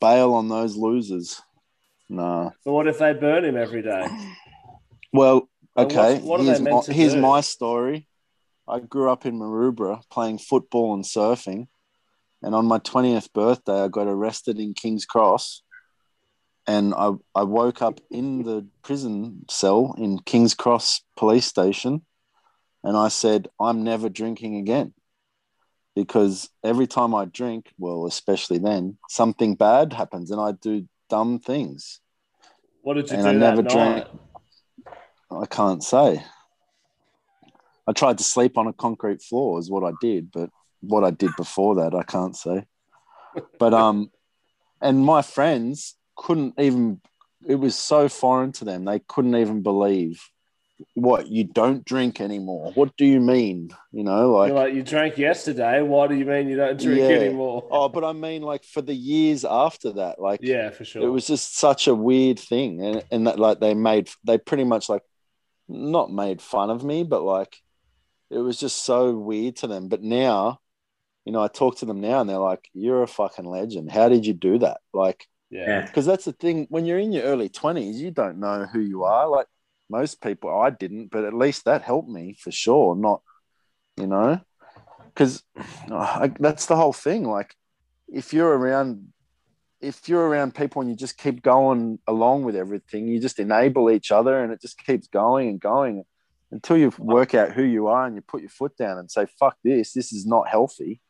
[0.00, 1.40] bail on those losers.
[2.08, 2.50] Nah.
[2.64, 4.06] But what if they burn him every day?
[5.12, 6.18] Well, okay.
[6.18, 8.06] what are they here's meant my, here's my story.
[8.66, 11.66] I grew up in Maroubra playing football and surfing.
[12.42, 15.62] And on my 20th birthday, I got arrested in King's Cross.
[16.66, 22.02] And I, I woke up in the prison cell in King's Cross police station.
[22.82, 24.94] And I said, I'm never drinking again.
[25.94, 31.38] Because every time I drink, well, especially then, something bad happens and I do dumb
[31.38, 32.00] things.
[32.82, 33.22] What did you do?
[33.22, 33.72] And do I never night?
[33.72, 34.06] drank.
[35.30, 36.22] I can't say.
[37.86, 40.50] I tried to sleep on a concrete floor is what I did, but
[40.80, 42.64] what I did before that I can't say.
[43.58, 44.10] But um,
[44.80, 47.00] and my friends couldn't even.
[47.46, 50.22] It was so foreign to them; they couldn't even believe
[50.94, 52.72] what you don't drink anymore.
[52.74, 53.70] What do you mean?
[53.92, 55.82] You know, like, like you drank yesterday.
[55.82, 57.16] Why do you mean you don't drink Yeah.
[57.16, 57.68] anymore?
[57.70, 61.02] oh, but I mean, like for the years after that, like yeah, for sure.
[61.02, 64.64] it was just such a weird thing and, and that like they made they pretty
[64.64, 65.02] much like
[65.68, 67.56] not made fun of me but like
[68.30, 69.88] it was just so weird to them.
[69.88, 70.60] But now
[71.24, 73.90] you know i talk to them now and they're like you're a fucking legend.
[73.90, 74.78] How did you do that?
[74.92, 75.66] Like yeah.
[75.66, 75.86] Yeah.
[75.86, 79.04] because that's the thing when you're in your early 20s you don't know who you
[79.04, 79.28] are.
[79.28, 79.46] Like
[79.90, 83.20] most people i didn't but at least that helped me for sure not
[83.96, 84.40] you know?
[85.06, 85.42] Because
[85.90, 87.24] oh, that's the whole thing.
[87.24, 87.54] Like
[88.08, 89.08] if you're around
[89.80, 93.90] if you're around people and you just keep going along with everything you just enable
[93.90, 96.04] each other and it just keeps going and going
[96.54, 99.26] until you work out who you are and you put your foot down and say
[99.40, 101.00] fuck this this is not healthy.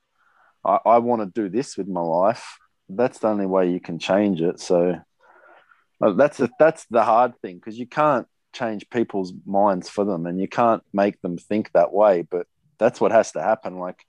[0.64, 2.58] I, I want to do this with my life.
[2.88, 4.58] That's the only way you can change it.
[4.58, 4.96] So
[6.02, 10.24] uh, that's the that's the hard thing because you can't change people's minds for them
[10.26, 12.46] and you can't make them think that way but
[12.78, 13.78] that's what has to happen.
[13.78, 14.02] Like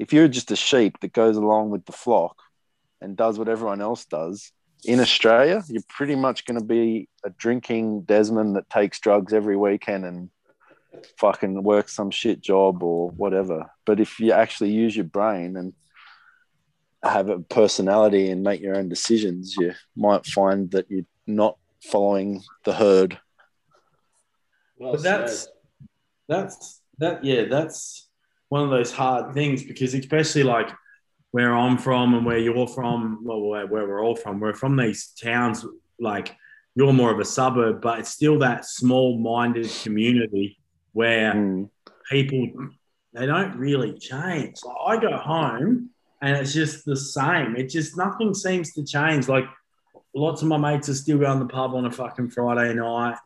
[0.00, 2.42] if you're just a sheep that goes along with the flock
[3.00, 4.50] and does what everyone else does
[4.84, 9.56] in australia you're pretty much going to be a drinking desmond that takes drugs every
[9.56, 10.28] weekend and
[11.18, 15.72] fucking work some shit job or whatever but if you actually use your brain and
[17.02, 22.42] have a personality and make your own decisions you might find that you're not following
[22.64, 23.18] the herd
[24.78, 25.52] Well But that's said.
[26.28, 28.08] that's that yeah, that's
[28.48, 30.70] one of those hard things because especially like
[31.30, 34.76] where I'm from and where you're from, well, where, where we're all from, we're from
[34.76, 35.64] these towns.
[35.98, 36.36] Like
[36.74, 40.58] you're more of a suburb, but it's still that small-minded community
[40.92, 41.70] where Mm.
[42.10, 42.48] people
[43.14, 44.56] they don't really change.
[44.64, 45.90] Like I go home
[46.22, 47.56] and it's just the same.
[47.56, 49.28] It just nothing seems to change.
[49.28, 49.44] Like
[50.14, 53.16] lots of my mates are still going to the pub on a fucking Friday night.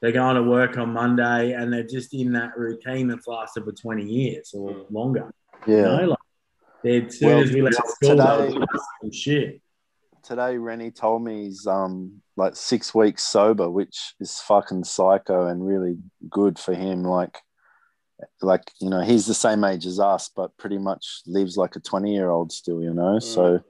[0.00, 3.72] They're going to work on Monday and they're just in that routine that's lasted for
[3.72, 5.32] 20 years or longer.
[5.66, 6.18] You yeah know, like
[6.82, 8.66] they- as soon Well, as we left school, today- they were
[9.02, 9.60] some shit.
[10.22, 15.66] today Reni told me he's um like six weeks sober, which is fucking psycho and
[15.66, 15.96] really
[16.28, 17.02] good for him.
[17.02, 17.38] Like
[18.40, 21.80] like you know, he's the same age as us, but pretty much lives like a
[21.80, 23.18] twenty year old still, you know.
[23.18, 23.60] So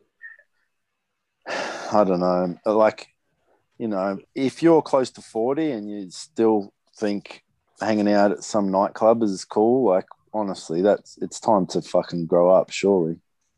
[1.49, 1.93] mm.
[1.93, 2.59] I don't know.
[2.65, 3.09] Like,
[3.79, 7.43] you know, if you're close to forty and you still think
[7.81, 12.51] hanging out at some nightclub is cool, like honestly, that's it's time to fucking grow
[12.51, 13.17] up, surely.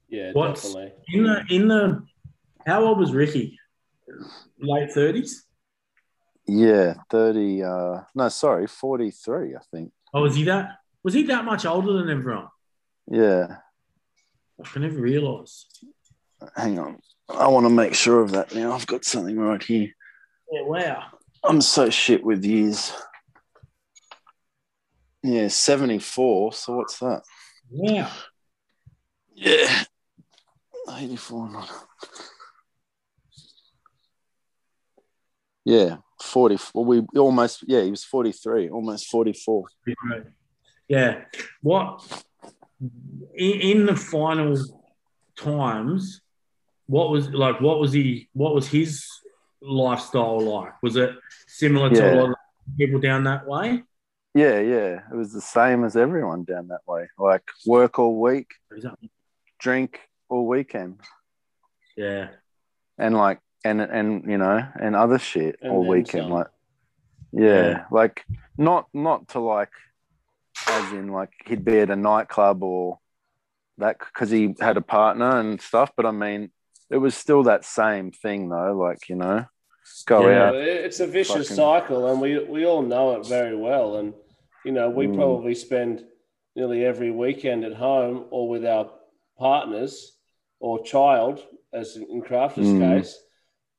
[0.08, 0.92] yeah, What's- definitely.
[1.12, 2.02] In the in the
[2.66, 3.57] how old was Ricky?
[4.58, 5.30] Late 30s?
[6.50, 9.92] Yeah, thirty uh no, sorry, forty three, I think.
[10.14, 12.48] Oh, was he that was he that much older than everyone?
[13.06, 13.56] Yeah.
[14.58, 15.84] I can never realised.
[16.56, 17.00] Hang on.
[17.28, 18.72] I want to make sure of that now.
[18.72, 19.90] I've got something right here.
[20.50, 21.04] Yeah, wow.
[21.44, 22.92] I'm so shit with years.
[25.22, 26.52] Yeah, 74.
[26.54, 27.22] So what's that?
[27.70, 28.10] Wow.
[29.34, 29.84] Yeah.
[30.90, 31.64] 84.
[35.68, 36.56] Yeah, 40.
[36.72, 39.66] Well, we almost, yeah, he was 43, almost 44.
[40.88, 41.24] Yeah.
[41.60, 42.24] What
[43.34, 44.56] in, in the final
[45.36, 46.22] times?
[46.86, 47.60] What was like?
[47.60, 48.30] What was he?
[48.32, 49.06] What was his
[49.60, 50.82] lifestyle like?
[50.82, 51.10] Was it
[51.46, 52.36] similar to a lot of
[52.78, 53.82] people down that way?
[54.34, 55.00] Yeah, yeah.
[55.12, 57.08] It was the same as everyone down that way.
[57.18, 58.54] Like work all week,
[59.58, 60.00] drink
[60.30, 61.00] all weekend.
[61.94, 62.28] Yeah.
[62.96, 66.30] and like and and you know and other shit And all weekend some.
[66.32, 66.46] like
[67.32, 67.84] yeah, Yeah.
[67.90, 68.24] like
[68.56, 69.70] not not to like
[70.68, 72.98] as in like he'd be at a nightclub or
[73.78, 76.50] that because he had a partner and stuff but i mean
[76.90, 79.44] it was still that same thing though like you know
[80.06, 80.48] go Yeah.
[80.48, 83.96] out It's a vicious Fucking- cycle, and we we all know it very well.
[83.98, 84.12] And
[84.66, 85.16] you know, we Mm.
[85.16, 86.04] probably spend
[86.56, 88.90] nearly every weekend at home or with our
[89.38, 89.94] partners
[90.60, 91.36] or child,
[91.72, 92.80] as in Crafter's Mm.
[92.86, 93.12] case.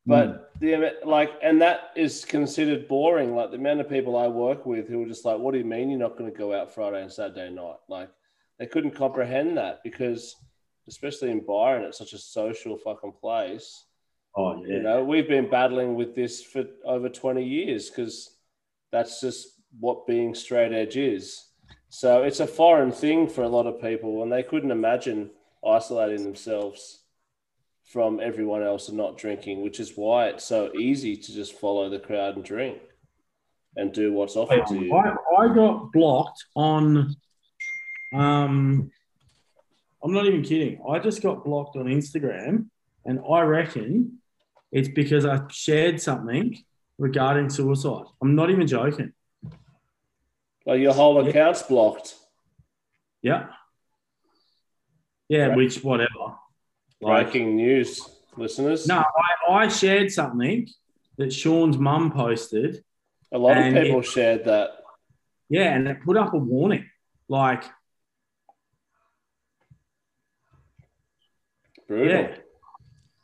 [0.10, 0.66] But hmm.
[0.66, 3.36] the like, and that is considered boring.
[3.36, 5.66] Like the amount of people I work with who are just like, "What do you
[5.66, 8.10] mean you're not going to go out Friday and Saturday night?" Like
[8.58, 10.36] they couldn't comprehend that because,
[10.88, 13.86] especially in Byron, it's such a social fucking place.
[14.36, 14.78] Oh yeah.
[14.78, 18.36] You know, we've been battling with this for over 20 years because
[18.92, 21.46] that's just what being straight edge is.
[21.90, 25.30] So it's a foreign thing for a lot of people, and they couldn't imagine
[25.64, 27.00] isolating themselves
[27.90, 31.90] from everyone else and not drinking, which is why it's so easy to just follow
[31.90, 32.78] the crowd and drink.
[33.76, 34.94] and do what's offered to you.
[34.96, 37.16] I, I got blocked on.
[38.14, 38.92] Um,
[40.04, 40.82] I'm not even kidding.
[40.90, 42.66] I just got blocked on Instagram,
[43.06, 44.20] and I reckon
[44.72, 46.58] it's because I shared something
[46.98, 48.06] regarding suicide.
[48.22, 49.14] I'm not even joking.
[50.66, 52.16] Like your whole account's blocked.
[53.22, 53.48] Yeah.
[55.28, 55.58] Yeah, Right.
[55.58, 56.36] which whatever.
[57.02, 58.02] Like, Breaking news,
[58.36, 58.86] listeners.
[58.88, 58.98] no,
[59.48, 60.68] I, I shared something
[61.18, 62.84] that Sean's mum posted.
[63.32, 64.72] A lot of people it- shared that.
[65.50, 66.86] Yeah, and it put up a warning.
[67.28, 67.64] Like,
[71.88, 72.08] Brutal.
[72.08, 72.36] yeah.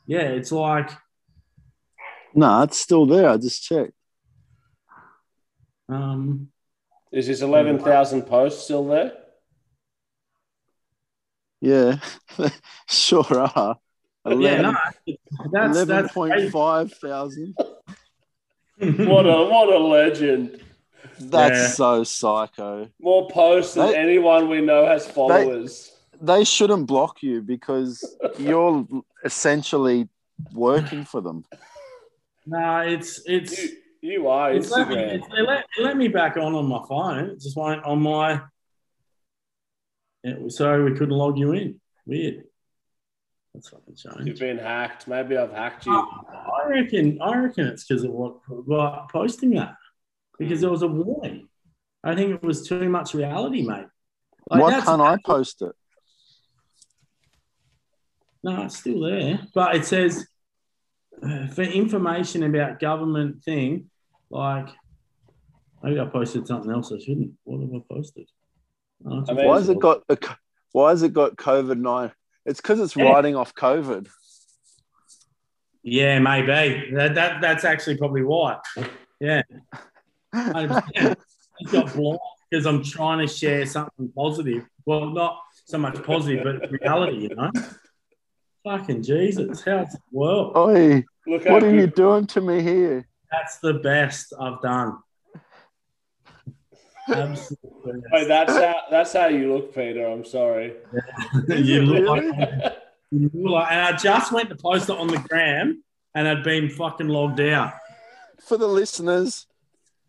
[0.06, 0.90] Yeah, it's like,
[2.34, 3.28] No, it's still there.
[3.28, 3.92] I just checked.
[5.88, 6.48] um,
[7.12, 9.12] Is his 11,000 posts still there?
[11.66, 11.98] Yeah,
[12.88, 13.26] sure
[13.56, 13.78] are.
[14.26, 14.74] yeah, no,
[15.52, 17.54] that's Eleven that's point five thousand.
[18.78, 20.60] What a what a legend.
[21.18, 21.68] That's Yeah.
[21.68, 22.88] so psycho.
[23.00, 25.92] More posts than They- anyone we know has followers.
[26.20, 28.02] They shouldn't block you because
[28.38, 28.86] you're
[29.24, 30.08] essentially
[30.54, 31.44] working for them.
[32.46, 33.52] no, it's it's.
[33.62, 33.68] you,
[34.02, 36.82] you are It's let, me, it's, they, let, they let me back on on my
[36.88, 37.30] phone.
[37.30, 38.40] It just won't on my.
[40.26, 41.80] It was, so we couldn't log you in.
[42.04, 42.44] Weird.
[43.54, 45.06] That's fucking You've been hacked.
[45.06, 45.92] Maybe I've hacked you.
[45.94, 47.18] I reckon.
[47.22, 49.76] I reckon it's because of what, what posting that
[50.38, 51.48] because there was a warning.
[52.02, 53.86] I think it was too much reality, mate.
[54.50, 55.72] Like, Why can't I post it?
[58.42, 60.26] No, it's still there, but it says
[61.22, 63.90] uh, for information about government thing,
[64.30, 64.68] like
[65.82, 67.32] maybe I posted something else I shouldn't.
[67.44, 68.28] What have I posted?
[69.04, 70.18] It's I mean- Why has it got a,
[70.72, 72.12] Why has it got COVID nine?
[72.44, 73.10] It's because it's Yeah.
[73.10, 74.08] riding off COVID.
[75.82, 76.90] Yeah, maybe.
[76.94, 78.58] That, that that's actually probably why.
[79.20, 79.42] Yeah.
[80.32, 80.66] I
[81.70, 84.64] got blocked because I'm trying to share something positive.
[84.84, 87.50] Well, not so much positive, but reality, you know?
[88.64, 89.62] Fucking Jesus.
[89.64, 90.56] How's the world?
[90.56, 93.06] Oi, Look what are you doing to me here?
[93.32, 94.98] That's the best I've done.
[97.08, 98.02] Absolutely.
[98.12, 100.06] Wait, that's how that's how you look, Peter.
[100.06, 100.74] I'm sorry.
[101.48, 102.28] you look Really?
[102.38, 102.76] like,
[103.10, 105.82] you look like, and I just went to post it on the gram
[106.14, 107.74] and I'd been fucking logged out.
[108.46, 109.46] For the listeners,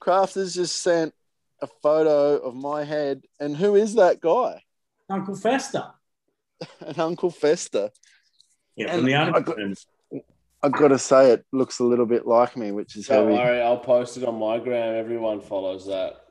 [0.01, 1.13] Crafters just sent
[1.61, 4.61] a photo of my head, and who is that guy?
[5.09, 5.85] Uncle Fester.
[6.85, 7.89] And Uncle Fester.
[8.75, 9.87] Yeah, And from the Undertones.
[10.63, 13.37] I've got to say, it looks a little bit like me, which is Don't heavy.
[13.37, 14.95] worry, I'll post it on my gram.
[14.95, 16.26] Everyone follows that.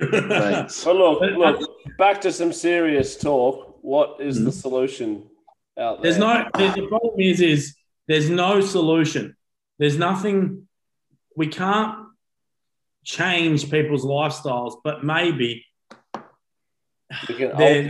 [0.00, 0.84] Thanks.
[0.84, 3.78] But look, look, back to some serious talk.
[3.82, 4.60] What is the Mhm.
[4.62, 5.30] solution
[5.78, 6.12] out there?
[6.12, 6.44] There's no.
[6.54, 7.74] The, the problem is, is
[8.08, 9.36] there's no solution.
[9.78, 10.68] There's nothing.
[11.36, 12.06] We can't
[13.04, 15.64] change people's lifestyles, but maybe
[17.28, 17.82] there, alter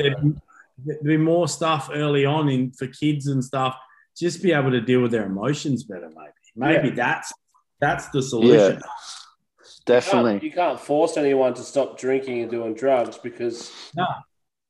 [0.85, 3.77] there'd, be- more stuff early on in for kids and stuff.
[4.17, 6.09] Just be able to deal with their emotions better.
[6.09, 6.33] Maybe.
[6.55, 6.95] Maybe Yeah.
[6.95, 7.33] that's
[7.81, 8.81] that's the solution.
[9.89, 10.49] You can't- Definitely.
[10.49, 14.05] You can't force anyone to stop drinking and doing drugs because No.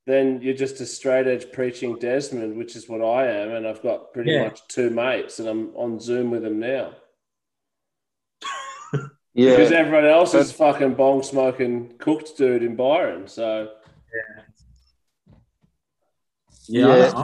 [0.05, 3.51] then you're just a straight edge preaching Desmond, which is what I am.
[3.51, 4.43] And I've got pretty Yeah.
[4.43, 6.93] much two mates and I'm on Zoom with them now.
[9.33, 9.51] Yeah.
[9.51, 13.27] Because everyone else is fucking bong smoking cooked dude in Byron.
[13.27, 13.71] So
[16.67, 16.87] Yeah.
[16.87, 17.11] Yeah.
[17.15, 17.23] I-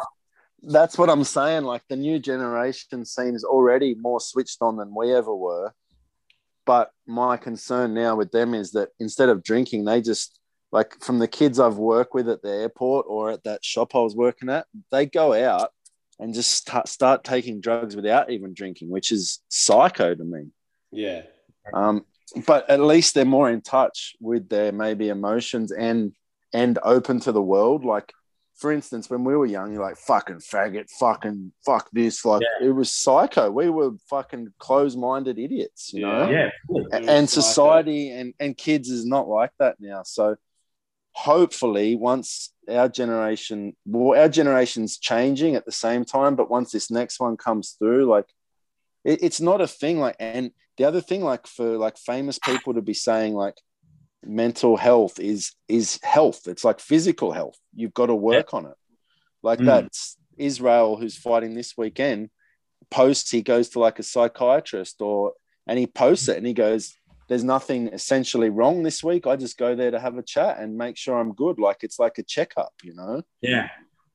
[0.61, 1.63] That's what I'm saying.
[1.63, 5.73] Like the new generation seems already more switched on than we ever were.
[6.65, 10.39] But my concern now with them is that instead of drinking, they just
[10.71, 13.99] like from the kids I've worked with at the airport or at that shop I
[13.99, 15.71] was working at, they go out
[16.19, 20.47] and just start, start taking drugs without even drinking, which is psycho to me.
[20.91, 21.23] yeah.
[21.73, 22.05] Um,
[22.47, 26.13] but at least they're more in touch with their maybe emotions and
[26.53, 27.83] and open to the world.
[27.83, 28.13] Like,
[28.55, 32.23] for instance, when we were young, you're like fucking faggot, fucking fuck this.
[32.23, 33.49] Like it was psycho.
[33.51, 36.29] We were fucking close-minded idiots, you know.
[36.29, 36.49] yeah.
[36.67, 36.85] fully.
[36.93, 37.41] A- It And psycho.
[37.41, 40.03] society and and kids is not like that now.
[40.03, 40.35] So
[41.13, 46.89] hopefully, once our generation, well, our generation's changing at the same time, but once this
[46.89, 48.25] next one comes through, like
[49.03, 49.99] it, it's not a thing.
[49.99, 53.55] Like, and the other thing, like for like famous people to be saying like
[54.25, 56.47] mental health is is health.
[56.47, 57.57] It's like physical health.
[57.75, 58.75] You've got to work on it.
[59.41, 59.65] Like Mm.
[59.65, 62.29] that's Israel, who's fighting this weekend.
[62.89, 65.33] Posts he goes to like a psychiatrist or
[65.67, 66.93] and he posts it and he goes,
[67.29, 69.25] There's nothing essentially wrong this week.
[69.25, 71.59] I just go there to have a chat and make sure I'm good.
[71.59, 73.23] Like it's like a checkup, you know?
[73.41, 73.69] Yeah.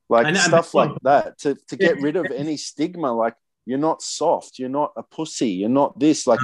[0.09, 3.11] Like and stuff like that to, to get rid of any stigma.
[3.13, 4.57] Like you're not soft.
[4.57, 5.49] You're not a pussy.
[5.51, 6.25] You're not this.
[6.25, 6.39] Like,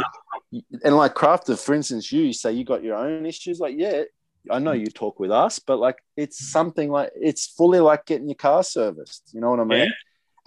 [0.51, 3.59] and like Crafter, for instance, you say you got your own issues.
[3.59, 4.03] Like, yeah,
[4.49, 8.29] I know you talk with us, but like, it's something like it's fully like getting
[8.29, 9.31] your car serviced.
[9.33, 9.79] You know what I mean?
[9.79, 9.89] Yeah.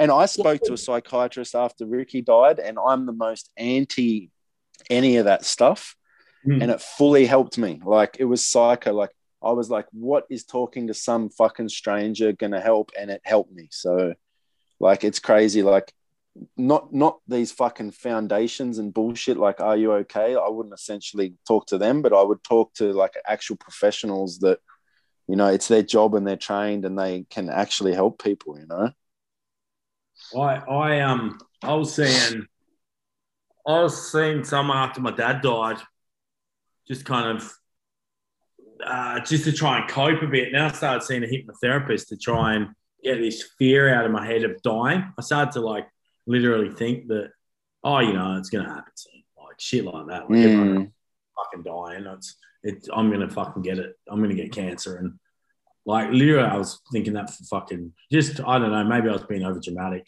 [0.01, 4.31] And I spoke to a psychiatrist after Ricky died, and I'm the most anti
[4.89, 5.97] any of that stuff.
[6.47, 6.63] Mm.
[6.63, 7.81] And it fully helped me.
[7.85, 8.93] Like, it was psycho.
[8.93, 9.11] Like,
[9.43, 12.93] I was like, what is talking to some fucking stranger going to help?
[12.97, 13.69] And it helped me.
[13.73, 14.15] So,
[14.79, 15.65] like, it's crazy.
[15.65, 15.93] Like,
[16.57, 21.67] not not these fucking foundations and bullshit like are you okay i wouldn't essentially talk
[21.67, 24.59] to them but i would talk to like actual professionals that
[25.27, 28.67] you know it's their job and they're trained and they can actually help people you
[28.67, 28.91] know
[30.37, 32.47] I I um I was seeing
[33.67, 35.79] I was seeing someone after my dad died,
[36.87, 37.53] just kind of
[38.85, 40.53] uh, just to try and cope a bit.
[40.53, 42.69] Now I started seeing a hypnotherapist to try and
[43.03, 45.13] get this fear out of my head of dying.
[45.19, 45.87] I started to like
[46.29, 47.31] literally think that
[47.83, 50.31] oh you know it's gonna happen soon, like shit like that.
[50.31, 50.93] Like Mm.
[51.37, 52.07] fucking dying.
[52.07, 53.97] It's it's I'm gonna fucking get it.
[54.09, 55.19] I'm gonna get cancer and.
[55.87, 58.85] Like literally, I was thinking that for fucking just I don't know.
[58.85, 60.05] Maybe I was being over dramatic,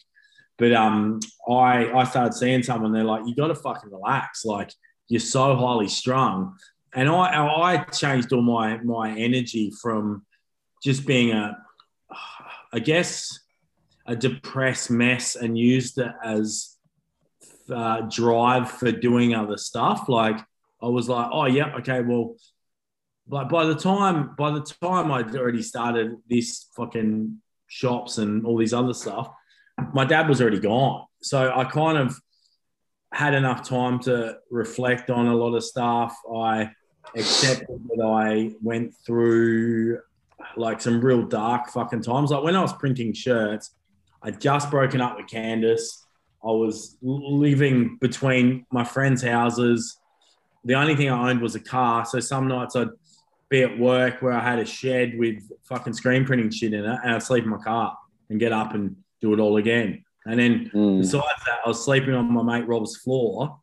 [0.59, 1.19] but um,
[1.49, 2.91] I I started seeing someone.
[2.93, 4.45] They're like, you got to fucking relax.
[4.45, 4.71] Like
[5.07, 6.55] you're so highly strung,
[6.93, 10.23] and I I changed all my my energy from
[10.83, 11.57] just being a,
[12.71, 13.39] I guess,
[14.05, 16.77] a depressed mess, and used it as
[17.73, 20.09] uh, drive for doing other stuff.
[20.09, 20.39] Like
[20.81, 22.35] I was like, oh yeah, okay, well.
[23.27, 28.57] Like by the time by the time I'd already started this fucking shops and all
[28.57, 29.29] these other stuff,
[29.93, 31.05] my dad was already gone.
[31.21, 32.17] So I kind of
[33.13, 36.17] had enough time to reflect on a lot of stuff.
[36.35, 36.71] I
[37.15, 39.99] accepted that I went through
[40.57, 42.31] like some real dark fucking times.
[42.31, 43.71] Like when I was printing shirts,
[44.23, 46.05] I'd just broken up with Candace.
[46.43, 49.97] I was living between my friends' houses.
[50.65, 52.05] The only thing I owned was a car.
[52.05, 52.89] So some nights I'd
[53.49, 56.99] be at work where I had a shed with fucking screen printing shit in it,
[57.03, 57.97] and I'd sleep in my car
[58.29, 60.03] and get up and do it all again.
[60.25, 60.99] And then Mm.
[60.99, 63.59] besides that, I was sleeping on my mate Rob's floor,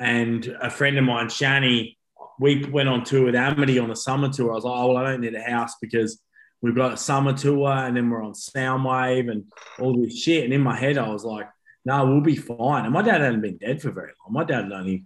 [0.00, 1.96] and a friend of mine, Shani,
[2.40, 4.52] we went on tour with Amity on a summer tour.
[4.52, 6.20] I was like, oh, well, I don't need a house because
[6.60, 9.44] we've got a summer tour and then we're on Soundwave and
[9.78, 10.44] all this shit.
[10.44, 11.48] And in my head, I was like,
[11.84, 12.84] no, we'll be fine.
[12.84, 14.32] And my dad hadn't been dead for very long.
[14.32, 15.04] My dad had only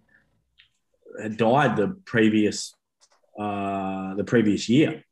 [1.20, 2.74] had died the previous
[3.38, 5.04] uh, the previous year.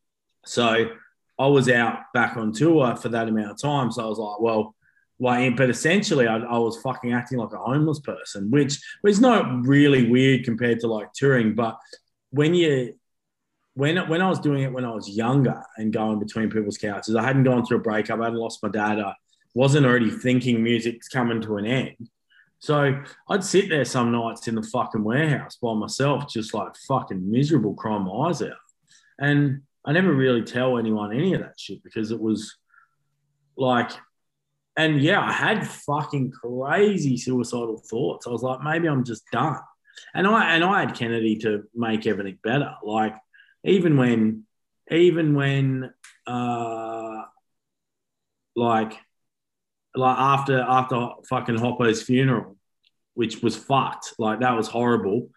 [0.45, 0.91] So
[1.39, 3.91] I was out back on tour for that amount of time.
[3.91, 4.75] So I was like, well,
[5.19, 9.67] like, but essentially, I, I was fucking acting like a homeless person, which was not
[9.67, 11.55] really weird compared to like touring.
[11.55, 11.79] But
[12.31, 12.95] when you,
[13.75, 17.17] when when I was doing it when I was younger and going between people's couches,
[17.17, 18.21] I hadn't gone through a breakup.
[18.21, 19.01] I hadn't lost my dad.
[19.01, 19.15] I
[19.55, 22.09] wasn't already thinking music's coming to an end.
[22.59, 27.31] So I'd sit there some nights in the fucking warehouse by myself, just like fucking
[27.31, 28.53] miserable, crying my eyes out.
[29.19, 32.57] And I never really tell anyone any of that shit because it was
[33.57, 33.91] like,
[34.77, 38.27] and yeah, I had fucking crazy suicidal thoughts.
[38.27, 39.59] I was like, maybe I'm just done.
[40.15, 42.75] And I and I had Kennedy to make everything better.
[42.83, 43.15] Like
[43.65, 44.45] even when,
[44.91, 45.93] even when,
[46.27, 47.23] uh,
[48.57, 48.93] like
[49.95, 52.57] like after after fucking Hoppo's funeral,
[53.15, 54.15] which was fucked.
[54.19, 55.31] Like that was horrible.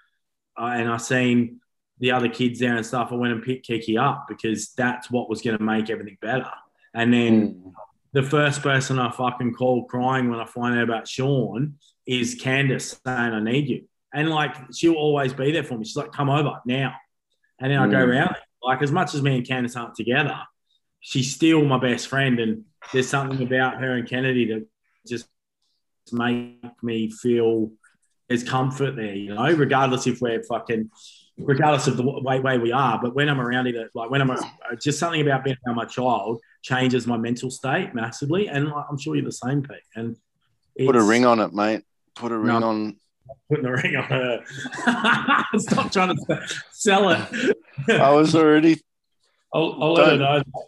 [0.60, 1.60] Uh, and I seen
[2.00, 3.10] the other kids there and stuff.
[3.12, 6.50] I went and picked Kiki up because that's what was going to make everything better.
[6.94, 7.74] And then Mm.
[8.14, 11.76] the first person I fucking call crying when I find out about Sean
[12.06, 13.86] is Candace saying I need you.
[14.14, 15.86] And like she'll always be there for me.
[15.86, 16.94] She's like, come over now.
[17.60, 18.10] And then I go Mm.
[18.10, 18.36] around.
[18.62, 20.38] Like as much as me and Candace aren't together,
[21.02, 22.40] she's still my best friend.
[22.40, 24.66] And there's something about her and Kennedy that
[25.08, 25.28] just
[26.12, 27.72] make me feel
[28.28, 30.90] there's comfort there, you know, regardless if we're fucking
[31.38, 33.00] regardless of the way, way we are.
[33.02, 34.38] But when I'm around it, like when I'm uh,
[34.82, 38.48] just something about being around my child changes my mental state massively.
[38.48, 39.78] And like, I'm sure you're the same, Pete.
[39.96, 40.16] And
[40.86, 41.84] Put a ring on it, mate.
[42.16, 42.68] Put a ring No.
[42.68, 42.96] on.
[43.50, 44.44] Putting the ring on her.
[45.58, 47.58] Stop trying to sell it.
[47.90, 48.82] I was already.
[49.54, 50.64] I'll, I'll let her Don't- know.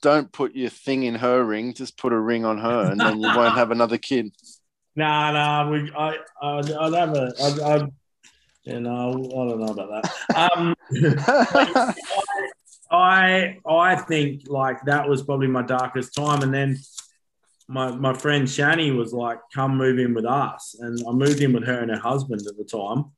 [0.00, 1.74] Don't put your thing in her ring.
[1.74, 4.32] Just put a ring on her, and then you won't have another kid.
[4.96, 5.70] Nah, nah.
[5.70, 7.88] We, I, I'd, I'd have a, I'd, I'd,
[8.64, 9.12] you know, I
[9.48, 10.52] don't know about that.
[10.56, 10.74] Um,
[12.90, 16.78] I, I think like that was probably my darkest time, and then
[17.68, 21.52] my my friend Shani was like, "Come move in with us," and I moved in
[21.52, 23.12] with her and her husband at the time,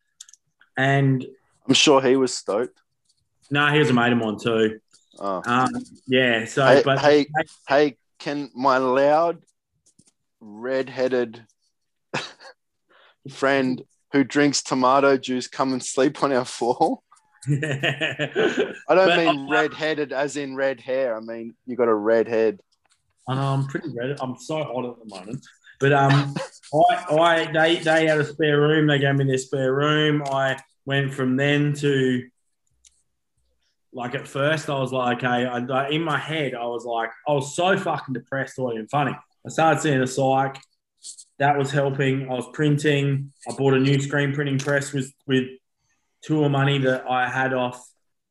[0.76, 1.24] and
[1.66, 2.78] I'm sure he was stoked.
[3.50, 4.80] no, he was a mate of mine too.
[5.18, 5.42] Oh.
[5.46, 5.70] Um,
[6.06, 7.26] yeah, so Hey, but hey,
[7.68, 9.42] hey, can my loud,
[10.40, 11.46] red-headed
[13.30, 17.00] friend who drinks tomato juice come and sleep on our floor?
[17.48, 21.16] I don't But mean I- red-headed as in red hair.
[21.16, 22.60] I mean you got a red head.
[23.34, 24.16] Know I'm pretty red.
[24.20, 25.44] I'm so hot at the moment.
[25.80, 26.34] But um,
[26.90, 28.86] I, I, they, they had a spare room.
[28.86, 30.22] They gave me their spare room.
[30.30, 32.28] I went from then to,
[33.92, 35.46] like at first, I was like, okay.
[35.46, 38.58] I, I- in my head, I was like, I was so fucking depressed.
[38.58, 39.12] Wasn't even funny.
[39.46, 40.58] I started seeing a psych.
[41.38, 42.28] That was helping.
[42.30, 43.32] I was printing.
[43.48, 45.44] I bought a new screen printing press with with
[46.22, 47.84] tour money that I had off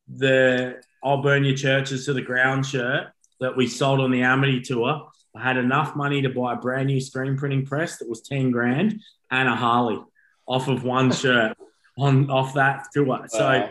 [0.08, 3.08] the I'll burn your churches to the ground shirt
[3.44, 5.10] that we sold on the Amity tour.
[5.36, 8.50] I had enough money to buy a brand new screen printing press that was 10
[8.50, 9.00] grand
[9.30, 10.00] and a Harley
[10.46, 11.56] off of one shirt
[11.98, 13.26] on off that tour.
[13.28, 13.68] So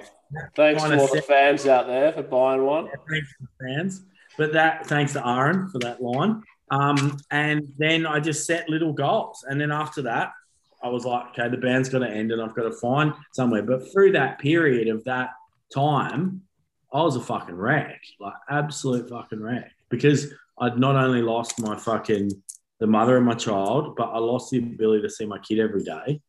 [0.55, 2.87] Thanks to all the fans out there for buying one.
[3.09, 4.03] thanks to the fans.
[4.37, 6.43] But that thanks to Aaron for that line.
[6.71, 9.43] Um, and then I just set little goals.
[9.47, 10.31] And then after that,
[10.83, 13.63] I was like, okay, the band's got to end and I've got to find somewhere.
[13.63, 15.29] But through that period of that
[15.73, 16.41] time,
[16.94, 19.72] I was a fucking wreck, like absolute fucking wreck.
[19.90, 22.32] Because I'd not only lost my fucking
[22.80, 25.84] the mother of my child, but I lost the ability to see my kid every
[25.84, 26.22] day,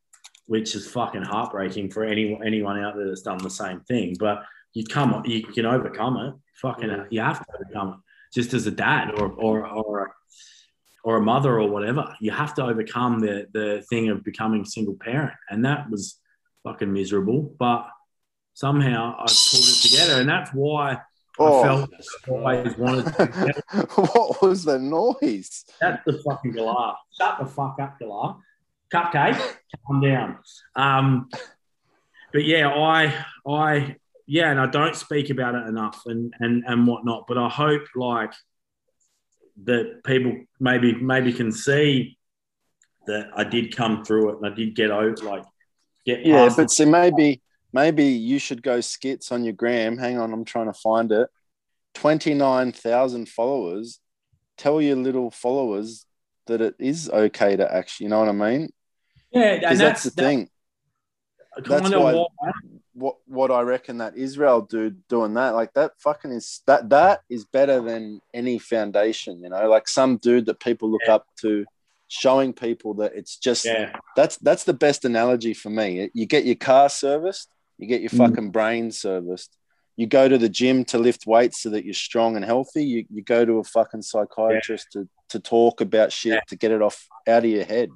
[0.46, 4.16] which is fucking heartbreaking for any anyone out there that's done the same thing.
[4.18, 6.34] But you come, you can overcome it.
[6.62, 7.06] Fucking, mm.
[7.10, 7.96] you have to overcome it.
[8.32, 10.14] Just as a dad or or or
[11.04, 14.66] or a mother or whatever, you have to overcome the the thing of becoming a
[14.66, 16.18] single parent, and that was
[16.64, 17.54] fucking miserable.
[17.58, 17.88] But
[18.54, 21.00] somehow I pulled it together, and that's why
[21.38, 23.06] Oh, I felt I always wanted.
[23.06, 23.86] To.
[23.96, 25.64] what was the noise?
[25.80, 26.94] That's the fucking galah.
[27.18, 28.38] Shut the fuck up, galah.
[28.92, 29.56] Cupcake,
[29.86, 30.38] calm down.
[30.76, 31.28] Um,
[32.32, 36.86] but yeah, I, I, yeah, and I don't speak about it enough and and and
[36.86, 37.26] whatnot.
[37.26, 38.32] But I hope like
[39.64, 42.16] that people maybe maybe can see
[43.06, 45.44] that I did come through it and I did get over like
[46.06, 47.42] get Yeah, but see, maybe
[47.74, 49.98] maybe you should go skits on your gram.
[49.98, 51.28] Hang on, I'm trying to find it.
[51.92, 54.00] Twenty nine thousand followers.
[54.56, 56.06] Tell your little followers
[56.46, 58.04] that it is okay to actually.
[58.04, 58.70] You know what I mean?
[59.32, 60.48] yeah, Because and that's, that's, the thing.
[61.66, 62.30] That's why- what
[62.94, 67.22] What what I reckon that Israel dude doing that like that fucking is that that
[67.28, 69.42] is better than any foundation.
[69.42, 71.16] You know, like some dude that people look Yeah.
[71.16, 71.64] up to,
[72.06, 76.08] showing people that it's just yeah, that's that's the best analogy for me.
[76.14, 77.48] You get your car serviced,
[77.78, 78.18] you get your Mm.
[78.18, 79.56] fucking brain serviced.
[79.96, 82.84] You go to the gym to lift weights so that you're strong and healthy.
[82.84, 86.40] You, you go to a fucking psychiatrist to, to talk about shit Yeah.
[86.48, 87.90] to get it off out of your head.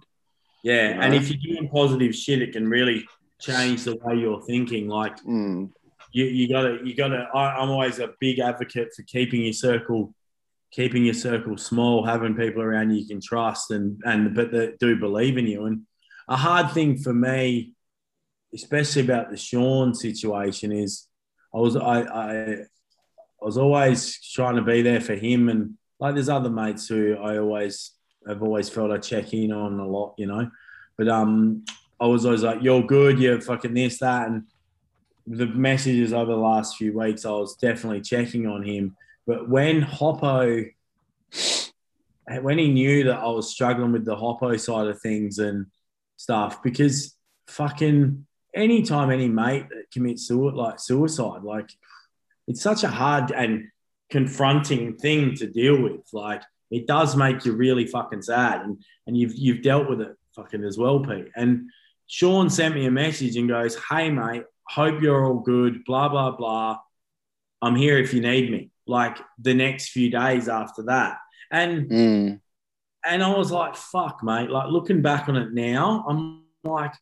[0.62, 0.94] yeah.
[0.94, 3.04] You And if you're doing positive shit, it can really
[3.40, 4.88] change the way you're thinking.
[4.88, 5.70] Like Mm.
[6.12, 10.14] you, you gotta you gotta I, i'm always a big advocate for keeping your circle
[10.72, 14.78] keeping your circle small having people around you you can trust and and but that
[14.78, 15.82] do believe in you and
[16.28, 17.74] a hard thing for me
[18.54, 21.06] especially about the sean situation is
[21.54, 26.14] i was i i, I was always trying to be there for him and like
[26.14, 27.92] there's other mates who i always
[28.26, 30.50] have always felt i check in on a lot you know
[30.96, 31.64] but um
[32.00, 34.44] i was always like you're good you're fucking this that and
[35.28, 38.96] the messages over the last few weeks, I was definitely checking on him.
[39.26, 40.64] But when Hoppo,
[42.40, 45.66] when he knew that I was struggling with the Hoppo side of things and
[46.16, 47.14] stuff, because
[47.46, 51.70] fucking anytime any mate that commits suicide, like suicide, like
[52.46, 53.68] it's such a hard and
[54.10, 56.00] confronting thing to deal with.
[56.12, 60.16] Like it does make you really fucking sad, and and you've you've dealt with it
[60.34, 61.28] fucking as well, Pete.
[61.36, 61.70] And
[62.06, 65.84] Sean sent me a message and goes, "Hey mate, hope you're all good.
[65.84, 66.78] Blah blah blah.
[67.60, 71.18] I'm here if you need me." Like the next few days after that,
[71.50, 72.40] and Mm.
[73.04, 76.94] and I was like, "Fuck, mate!" Like looking back on it now, I'm like,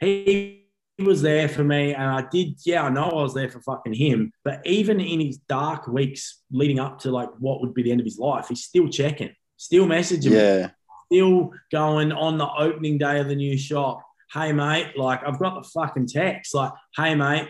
[0.00, 0.66] he
[0.98, 2.58] was there for me, and I did.
[2.64, 4.32] Yeah, I know I was there for fucking him.
[4.44, 8.00] But even in his dark weeks leading up to like what would be the end
[8.00, 10.70] of his life, he's still checking, still messaging me Yeah.
[11.06, 14.02] still going on the opening day of the new shop.
[14.32, 17.48] Hey, mate, like I've got the fucking text, like, hey, mate,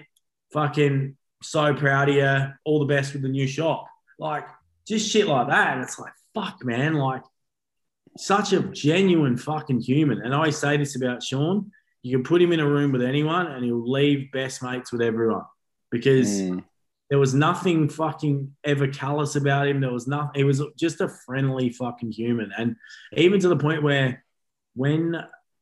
[0.52, 2.52] fucking so proud of you.
[2.64, 3.86] All the best with the new shop.
[4.18, 4.46] Like,
[4.86, 5.74] just shit like that.
[5.74, 7.22] And it's like, fuck, man, like,
[8.16, 10.20] such a genuine fucking human.
[10.22, 11.70] And I always say this about Sean
[12.02, 15.02] you can put him in a room with anyone and he'll leave best mates with
[15.02, 15.44] everyone
[15.90, 16.64] because Mm.
[17.10, 19.80] there was nothing fucking ever callous about him.
[19.80, 20.32] There was nothing.
[20.34, 22.76] He was just a friendly fucking human, and
[23.16, 24.24] even to the point where
[24.74, 25.16] when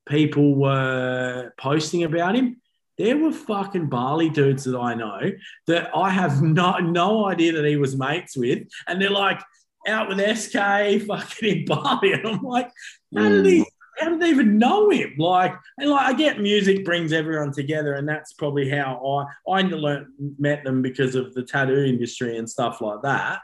[0.07, 2.61] people were posting about him,
[2.99, 5.21] there were fucking Bali dudes that I know
[5.67, 9.41] that I have no no idea that he was mates with, and they're like
[9.87, 12.71] out with SK fucking in Bali, and I'm like,
[13.17, 13.65] how did he
[13.99, 15.15] how did they even know him?
[15.19, 19.63] Like, and like I get music brings everyone together, and that's probably how I I
[19.63, 20.07] learned
[20.39, 23.41] met them because of the tattoo industry and stuff like that.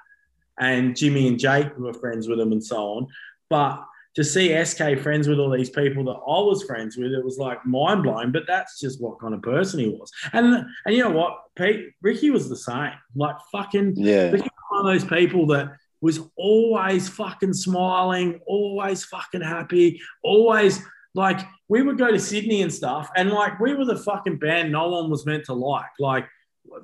[0.58, 3.06] And Jimmy and Jake were friends with them and so on.
[3.50, 7.24] But to see SK friends with all these people that I was friends with, it
[7.24, 8.30] was like mind blowing.
[8.30, 10.10] But that's just what kind of person he was.
[10.32, 12.92] And and you know what, Pete Ricky was the same.
[13.16, 14.30] Like fucking Yeah.
[14.30, 15.72] Ricky was one of those people that
[16.04, 20.82] was always fucking smiling, always fucking happy, always
[21.14, 24.70] like we would go to Sydney and stuff, and like we were the fucking band
[24.70, 25.94] no one was meant to like.
[25.98, 26.26] Like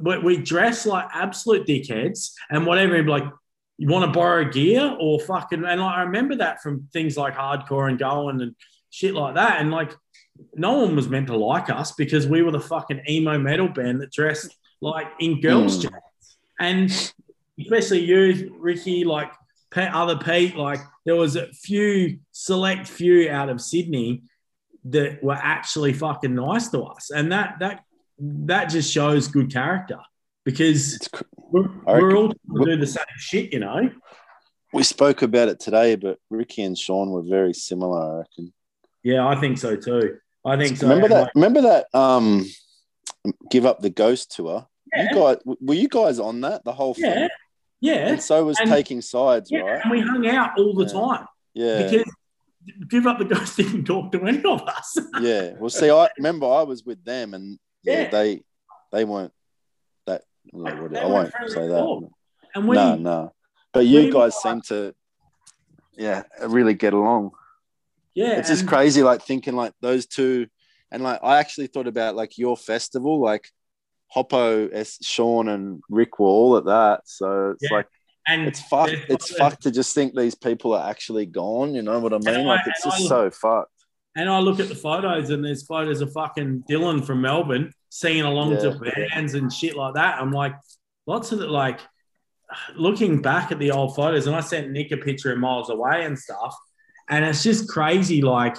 [0.00, 3.02] we, dressed like absolute dickheads and whatever.
[3.02, 3.24] Be like,
[3.76, 7.34] you want to borrow gear or fucking and like, I remember that from things like
[7.34, 8.54] hardcore and going and
[8.88, 9.60] shit like that.
[9.60, 9.92] And like
[10.54, 14.00] no one was meant to like us because we were the fucking emo metal band
[14.00, 15.82] that dressed like in girls' Mm.
[15.82, 16.38] jackets.
[16.58, 17.12] And
[17.60, 19.30] especially you, Ricky, like
[19.76, 24.22] other Pete, like there was a few select few out of Sydney
[24.84, 27.10] that were actually fucking nice to us.
[27.10, 27.84] And that that
[28.18, 29.98] that just shows good character
[30.44, 30.98] because
[31.50, 33.90] we're, we're all trying to do the same shit, you know.
[34.72, 38.52] we spoke about it today, but Ricky and Sean were very similar, I reckon.
[39.02, 40.18] Yeah, I think so too.
[40.44, 40.88] I think so.
[40.88, 41.22] remember that?
[41.22, 41.86] like, Remember that?
[41.94, 42.46] Um,
[43.50, 44.66] give up the ghost tour.
[44.94, 45.08] Yeah.
[45.10, 47.28] You guys were you guys on that the whole yeah, thing?
[47.80, 49.60] Yeah, And so was And- taking sides, yeah.
[49.60, 49.80] right?
[49.82, 50.92] And we hung out all the Yeah.
[50.92, 52.12] time Yeah, because
[52.88, 54.96] give up the ghost didn't talk to any of us.
[55.20, 55.52] yeah.
[55.58, 58.10] Well, see, I remember I was with them, and yeah, Yeah.
[58.10, 58.44] they
[58.92, 59.32] they weren't
[60.06, 60.22] that.
[60.52, 62.08] Like, they I won't say that.
[62.54, 63.32] And No, no.
[63.72, 64.92] But you guys seem to,
[65.96, 67.30] yeah, really get along.
[68.14, 70.48] yeah, it's just crazy like thinking like those two
[70.90, 73.48] and like i actually thought about like your festival like
[74.10, 77.76] hoppo S, sean and rick were all at that so it's Yeah.
[77.78, 77.86] like
[78.26, 81.98] And it's fucked it's fucked to just think these people are actually gone you know
[82.00, 83.70] what i mean I- like it's just I- so fucked
[84.16, 88.24] And I look at the photos, and there's photos of fucking Dylan from Melbourne singing
[88.24, 88.70] along to
[89.12, 90.20] bands and shit like that.
[90.20, 90.54] I'm like,
[91.06, 91.78] lots of it, like,
[92.74, 96.04] looking back at the old photos, and I sent Nick a picture of miles away
[96.06, 96.56] and stuff,
[97.08, 98.20] and it's just crazy.
[98.20, 98.56] Like,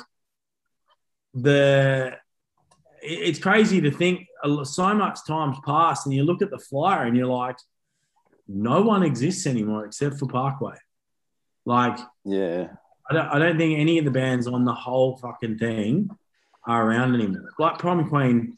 [1.33, 2.13] the
[3.01, 4.27] it's crazy to think
[4.63, 7.57] so much time's passed, and you look at the flyer, and you're like,
[8.47, 10.76] no one exists anymore except for Parkway.
[11.65, 12.69] Like, yeah
[13.11, 16.09] I don't, I don't think any of the bands on the whole fucking thing
[16.65, 17.51] are around anymore.
[17.59, 18.55] Like Prom Queen,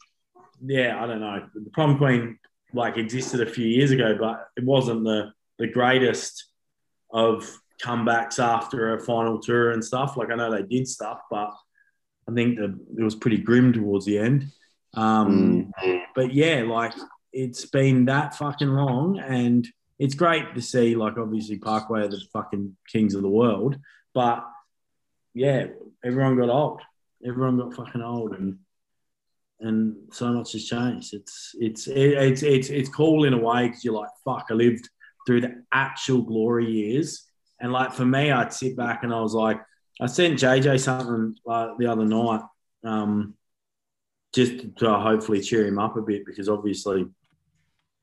[0.64, 1.44] yeah, I don't know.
[1.54, 2.38] The Prom Queen
[2.72, 6.46] like existed a few years ago, but it wasn't the the greatest
[7.10, 10.16] of comebacks after a final tour and stuff.
[10.16, 11.50] Like I know they did stuff, but
[12.28, 14.46] I think that it was pretty grim towards the end.
[14.96, 15.72] Um,
[16.14, 16.94] But yeah, like
[17.32, 19.66] it's been that fucking long, and
[19.98, 20.94] it's great to see.
[20.94, 23.76] Like obviously Parkway are the fucking kings of the world,
[24.14, 24.44] but
[25.34, 25.66] yeah,
[26.04, 26.80] everyone got old.
[27.26, 28.58] Everyone got fucking old, and
[29.60, 31.14] and so much has changed.
[31.14, 34.88] It's it's it's it's it's cool in a way because you're like, fuck, I lived
[35.26, 37.24] through the actual glory years,
[37.60, 39.60] and like for me, I'd sit back and I was like,
[40.00, 42.42] I sent JJ something uh, the other night,
[42.84, 43.34] um,
[44.34, 47.06] just to hopefully cheer him up a bit because obviously,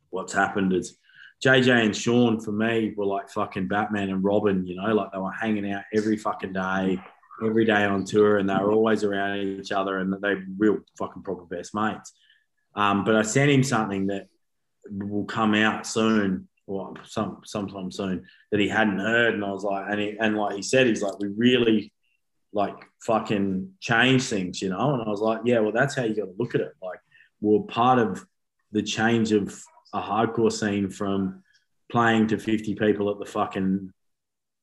[0.10, 0.98] what's happened is.
[1.44, 5.18] JJ and Sean for me were like fucking Batman and Robin, you know, like they
[5.18, 7.02] were hanging out every fucking day,
[7.44, 10.78] every day on tour, and they were always around each other, and they were real
[10.98, 12.14] fucking proper best mates.
[12.76, 14.28] Um, but I sent him something that
[14.90, 19.64] will come out soon, or some sometime soon, that he hadn't heard, and I was
[19.64, 21.92] like, and he, and like he said, he's like, we really
[22.54, 26.16] like fucking change things, you know, and I was like, yeah, well, that's how you
[26.16, 26.74] got to look at it.
[26.82, 27.00] Like,
[27.40, 28.26] we're part of
[28.72, 29.62] the change of
[29.94, 31.44] a hardcore scene from
[31.90, 33.92] playing to 50 people at the fucking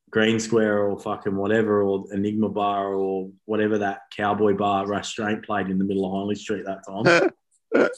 [0.09, 5.67] Green Square or fucking whatever, or Enigma Bar or whatever that cowboy bar restaurant played
[5.67, 7.31] in the middle of Hindley Street that time.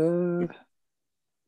[0.00, 0.46] Uh,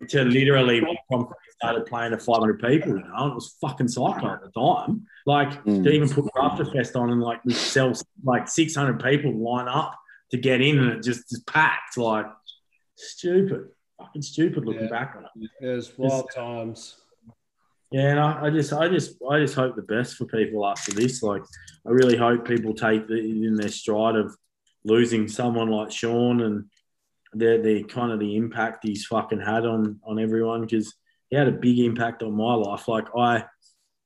[0.09, 3.89] to literally when Tom started playing to 500 people, you know, and it was fucking
[3.89, 5.07] psycho at the time.
[5.27, 5.85] Like Mm.
[5.85, 7.93] to even put Crafter Fest on and like we sell
[8.25, 9.95] like 600 people line up
[10.31, 11.99] to get in and it just is packed.
[11.99, 12.27] Like
[12.97, 13.69] stupid,
[13.99, 14.89] fucking stupid looking Yeah.
[14.89, 15.51] back on it.
[15.61, 16.97] It was wild times.
[17.93, 20.93] Yeah, and I, I just, I just, I just hope the best for people after
[20.93, 21.25] this.
[21.25, 21.43] Like,
[21.85, 24.35] I really hope people take the, in their stride of
[24.85, 26.67] losing someone like Sean and
[27.33, 30.95] the the kind of the impact he's fucking had on on everyone because
[31.29, 32.89] he had a big impact on my life.
[32.89, 33.45] Like I,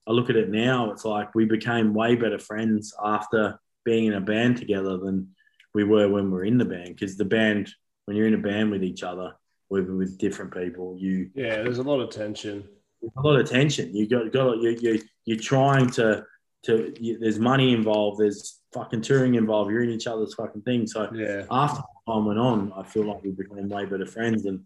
[0.07, 4.15] I look at it now, it's like we became way better friends after being in
[4.15, 5.29] a band together than
[5.75, 6.89] we were when we were in the band.
[6.89, 7.71] Because the band,
[8.05, 9.33] when you're in a band with each other,
[9.71, 12.69] with with different people, you Yeah, there's a lot of tension.
[13.17, 13.95] a lot of tension.
[13.97, 16.27] You got got you you you're trying to
[16.65, 19.71] to you, there's money involved, there's fucking touring involved.
[19.71, 20.87] You're in each other's fucking thing.
[20.87, 21.45] So Yeah.
[21.51, 24.47] after time went on, I feel like we became way better friends.
[24.47, 24.65] And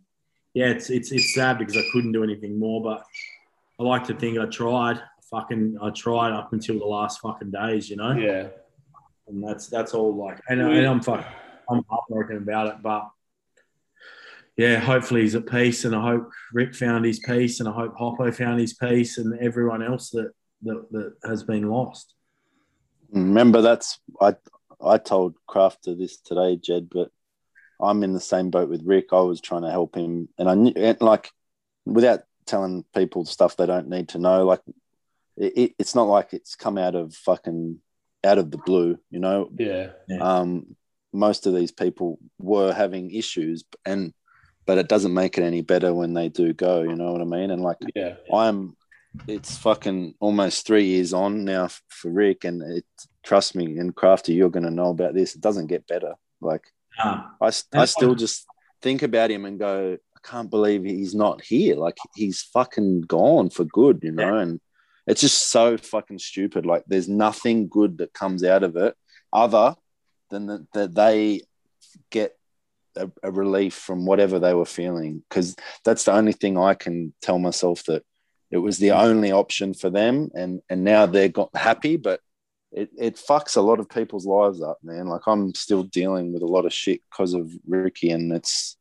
[0.55, 3.05] yeah, it's it's it's sad because I couldn't do anything more, but
[3.79, 5.01] I like to think I tried.
[5.31, 8.13] Fucking, I tried up until the last fucking days, you know.
[8.13, 8.49] Yeah.
[9.27, 11.27] And that's that's all like, and, and I'm fucking,
[11.71, 13.11] I'm heartbroken about it, but
[14.57, 17.95] yeah, hopefully he's at peace, and I hope Rick found his peace, and I hope
[17.95, 20.33] Hoppo found his peace, and everyone else that
[20.63, 22.15] that, that has been lost.
[23.13, 24.35] Remember, that's I
[24.83, 27.11] I told Crafter this today, Jed, but
[27.81, 29.13] I'm in the same boat with Rick.
[29.13, 31.31] I was trying to help him, and I knew, and like,
[31.85, 34.61] without telling people stuff they don't need to know, like,
[35.37, 37.81] it, it, it's not like it's come out of fucking
[38.25, 39.51] out of the blue, you know.
[39.57, 39.91] Yeah.
[40.21, 40.77] Um,
[41.13, 44.13] most of these people were having issues, and
[44.67, 46.83] but it doesn't make it any better when they do go.
[46.83, 47.51] You know what I mean?
[47.51, 48.17] And like, Yeah.
[48.33, 48.77] I'm
[49.27, 52.85] it's fucking almost three years on now for Rick, and it
[53.23, 55.35] trust me, and Crafty, you're gonna know about this.
[55.35, 56.15] It doesn't get better.
[56.41, 56.65] Like
[57.03, 58.47] Um, I, I still just
[58.83, 61.77] think about him and go, I can't believe he's not here.
[61.77, 64.37] Like he's fucking gone for good, you know.
[64.37, 64.61] And
[65.07, 66.67] it's just so fucking stupid.
[66.67, 68.95] Like there's nothing good that comes out of it
[69.33, 69.77] other
[70.31, 71.43] than that, that they
[72.11, 72.37] get
[72.97, 75.23] a, a relief from whatever they were feeling.
[75.29, 78.05] Because that's the only thing I can tell myself that
[78.51, 82.21] it was the only option for them, and and now they're got happy, but.
[82.71, 85.07] It, it fucks a lot of people's lives up, man.
[85.07, 88.77] Like I'm still dealing with a lot of shit because of Ricky, and it's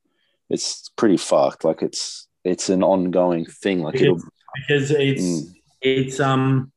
[0.49, 1.63] it's pretty fucked.
[1.63, 3.81] Like it's it's an ongoing thing.
[3.81, 4.21] Like it'll
[4.55, 5.53] because it's Mm.
[5.81, 6.71] it's um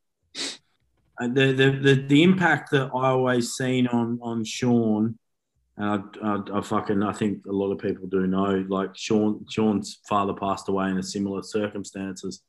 [1.19, 5.19] the, the the the impact that I always seen on on Sean,
[5.77, 8.65] and I, I, I fucking I think a lot of people do know.
[8.69, 12.43] Like Sean Sean's father passed away in a similar circumstances,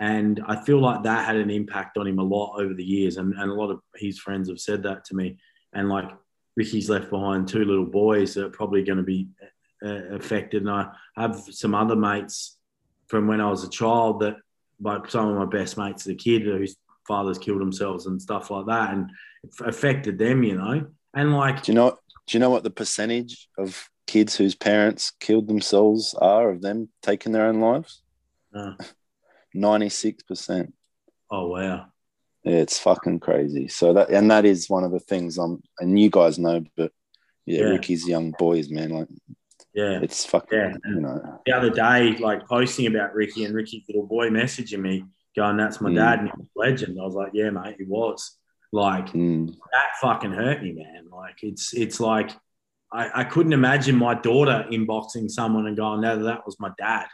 [0.00, 3.16] and I feel like that had an impact on him a lot over the years,
[3.16, 5.36] and and a lot of his friends have said that to me,
[5.72, 6.10] and like.
[6.56, 9.28] Ricky's left behind two little boys that are probably going to be
[9.82, 12.58] uh, affected, and I have some other mates
[13.06, 14.36] from when I was a child that
[14.80, 18.50] like some of my best mates as a kid whose fathers killed themselves and stuff
[18.50, 19.10] like that, and
[19.44, 20.86] it affected them, you know.
[21.14, 21.96] And like, do you know
[22.26, 26.88] do you know what the percentage of kids whose parents killed themselves are of them
[27.00, 28.02] taking their own lives?
[28.54, 28.74] uh,
[29.54, 30.74] Ninety six percent.
[31.30, 31.86] oh wow,
[32.44, 33.68] Yeah, it's fucking crazy.
[33.68, 36.92] So that and that is one of the things I'm and you guys know, but
[37.46, 37.64] yeah, Yeah.
[37.70, 38.90] Ricky's young boys, man.
[38.90, 39.08] Like
[39.74, 40.00] yeah.
[40.02, 40.74] it's fucking Yeah.
[40.86, 41.40] you know.
[41.46, 45.04] The other day, like posting about Ricky and Ricky's little boy messaging me,
[45.36, 45.94] going, "That's my Mm.
[45.96, 46.98] dad," and he was a legend.
[47.00, 48.36] I was like, "Yeah, mate, he was."
[48.72, 51.08] Like mm, that fucking hurt me, man.
[51.10, 52.30] Like it's it's like
[52.92, 57.06] I, I couldn't imagine my daughter inboxing someone and going, "No, that was my dad."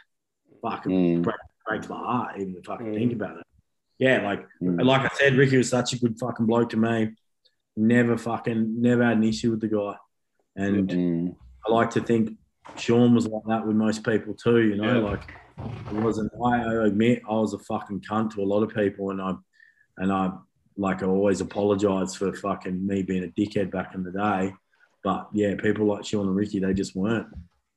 [0.61, 0.91] Fucking
[1.23, 1.33] mm,
[1.67, 2.95] breaks my heart even to fucking Mm.
[2.95, 3.43] think about it.
[3.99, 4.83] Yeah, like mm.
[4.83, 7.15] like I said, Ricky was such a good fucking bloke to me.
[7.75, 9.95] Never fucking never had an issue with the guy,
[10.55, 11.35] and Mm.
[11.67, 12.37] I like to think
[12.77, 14.61] Sean was like that with most people too.
[14.61, 15.09] You know, Yeah.
[15.11, 15.33] like
[15.91, 16.31] it wasn't.
[16.43, 19.33] I I admit I was a fucking cunt to a lot of people, and I
[19.97, 20.31] and I
[20.77, 24.53] like I always apologise for fucking me being a dickhead back in the day.
[25.03, 27.27] But yeah, people like Sean and Ricky, they just weren't.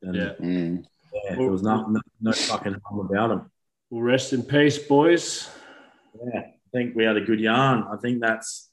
[0.02, 0.32] And Yeah.
[0.40, 0.84] Mm.
[1.24, 3.50] yeah, there was no, no, no fucking harm about them.
[3.90, 5.50] Well, rest in peace, boys.
[6.14, 7.84] Yeah, I think we had a good yarn.
[7.92, 8.70] I think that's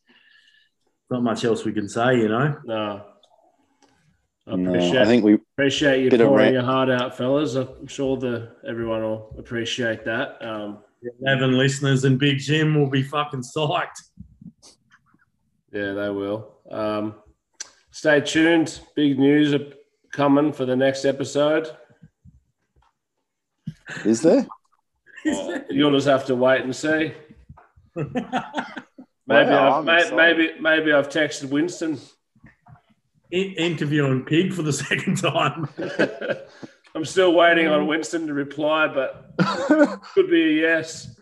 [1.09, 2.57] not much else we can say, you know.
[2.63, 3.05] No.
[4.45, 7.55] I No, I think we appreciate you pouring your heart out, fellas.
[7.55, 10.41] I'm sure the everyone will appreciate that.
[10.41, 10.79] Um,
[11.21, 14.03] Eleven listeners and Big Jim will be fucking psyched.
[15.71, 16.59] yeah, they will.
[16.69, 17.15] Um,
[17.91, 18.79] stay tuned.
[18.95, 19.65] Big news are
[20.11, 21.69] coming for the next episode.
[24.05, 24.47] is there?
[25.29, 27.13] Oh, you'll just have to wait and see.
[29.29, 31.99] Maybe, Wow, I've, I'm may, maybe, maybe I've texted Winston.
[33.31, 35.67] In- interviewing Pig for the second time.
[36.95, 39.33] I'm still waiting on Winston to reply, but
[40.13, 41.19] could be a yes.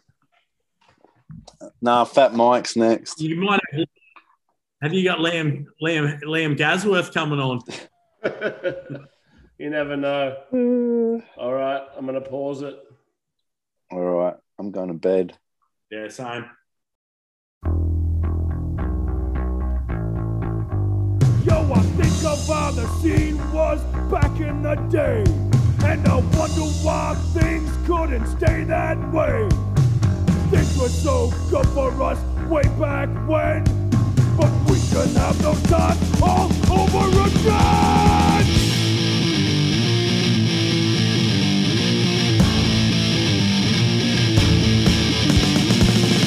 [1.82, 3.20] nah, Fat Mike's next.
[3.20, 3.86] You might have.
[4.82, 7.62] Have you got Liam Liam Liam Gasworth coming on?
[9.58, 10.38] you never know.
[11.38, 12.80] All right, I'm going to pause it.
[13.96, 15.38] All right, I'm going to bed.
[15.90, 16.50] Yeah, same.
[21.46, 23.82] Yo, I think of how the scene was
[24.12, 25.24] back in the day.
[25.86, 29.48] And I wonder why things couldn't stay that way.
[30.52, 32.20] Things were so good for us
[32.50, 33.64] way back when.
[34.36, 38.35] But we can have those times all over again.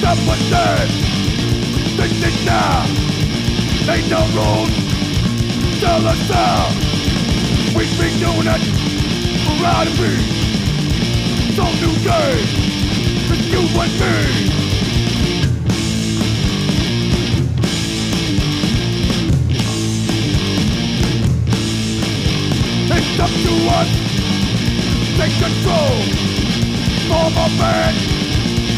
[0.09, 0.89] Step with them.
[1.98, 2.86] Think it now.
[3.93, 4.72] Ain't no rules.
[5.80, 6.70] Tell us now.
[7.76, 8.62] We've been doing it
[9.44, 10.16] for out of me.
[11.52, 12.40] So new day.
[13.28, 14.48] It's you and me.
[22.97, 23.90] It's up to us.
[25.18, 26.01] Take control.
[27.09, 28.17] Form a band.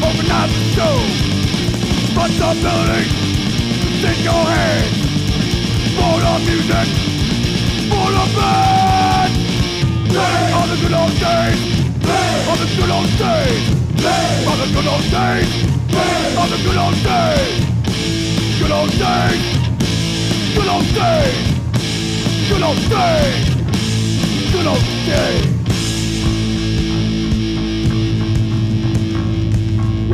[0.02, 0.96] Organize the show.
[2.16, 3.04] Responsibility.
[4.00, 4.96] Take your hands.
[5.96, 6.88] For the music.
[7.90, 9.32] For the band.
[10.08, 11.60] Play on the good old days.
[12.00, 13.64] Play on the good old days.
[14.00, 15.52] Play on the good old days.
[15.92, 17.70] Play on the good old days.
[18.58, 19.44] Good old days.
[20.54, 21.60] Good old days.
[22.48, 23.44] Good old days.
[24.52, 25.59] Good old days.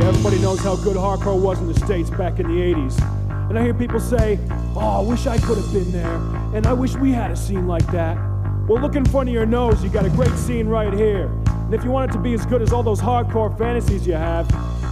[0.07, 3.49] Everybody knows how good hardcore was in the States back in the 80s.
[3.49, 4.39] And I hear people say,
[4.73, 6.15] oh, I wish I could have been there,
[6.55, 8.15] and I wish we had a scene like that.
[8.69, 11.25] Well, look in front of your nose, you got a great scene right here.
[11.47, 14.13] And if you want it to be as good as all those hardcore fantasies you
[14.13, 14.47] have,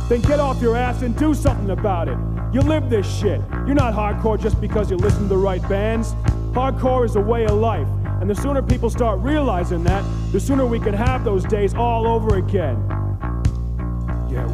[0.09, 2.17] then get off your ass and do something about it.
[2.53, 3.39] You live this shit.
[3.65, 6.13] You're not hardcore just because you listen to the right bands.
[6.51, 7.87] Hardcore is a way of life.
[8.19, 12.05] And the sooner people start realizing that, the sooner we can have those days all
[12.05, 12.75] over again.
[14.29, 14.47] Yeah,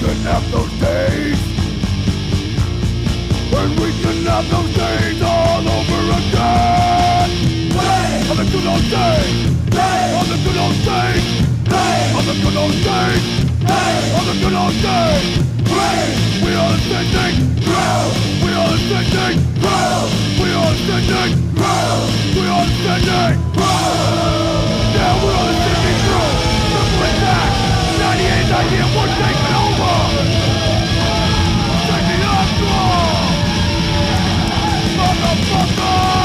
[0.00, 1.36] can have those days.
[3.52, 7.28] When we can have those days all over again.
[7.76, 9.36] Play on the good old days.
[9.68, 11.28] Play on the good old days.
[11.68, 13.26] Play on the good old days.
[13.60, 15.28] Play on the good old days.
[15.68, 16.00] Play
[16.48, 18.10] We are standing proud
[18.40, 20.08] We are standing proud
[20.40, 26.34] We are standing proud We are standing proud Yeah, we are standing proud
[26.72, 27.52] Triple attack.
[28.00, 29.08] 98, 98, 1,
[29.68, 29.69] 8,
[34.96, 36.19] Motherfucker!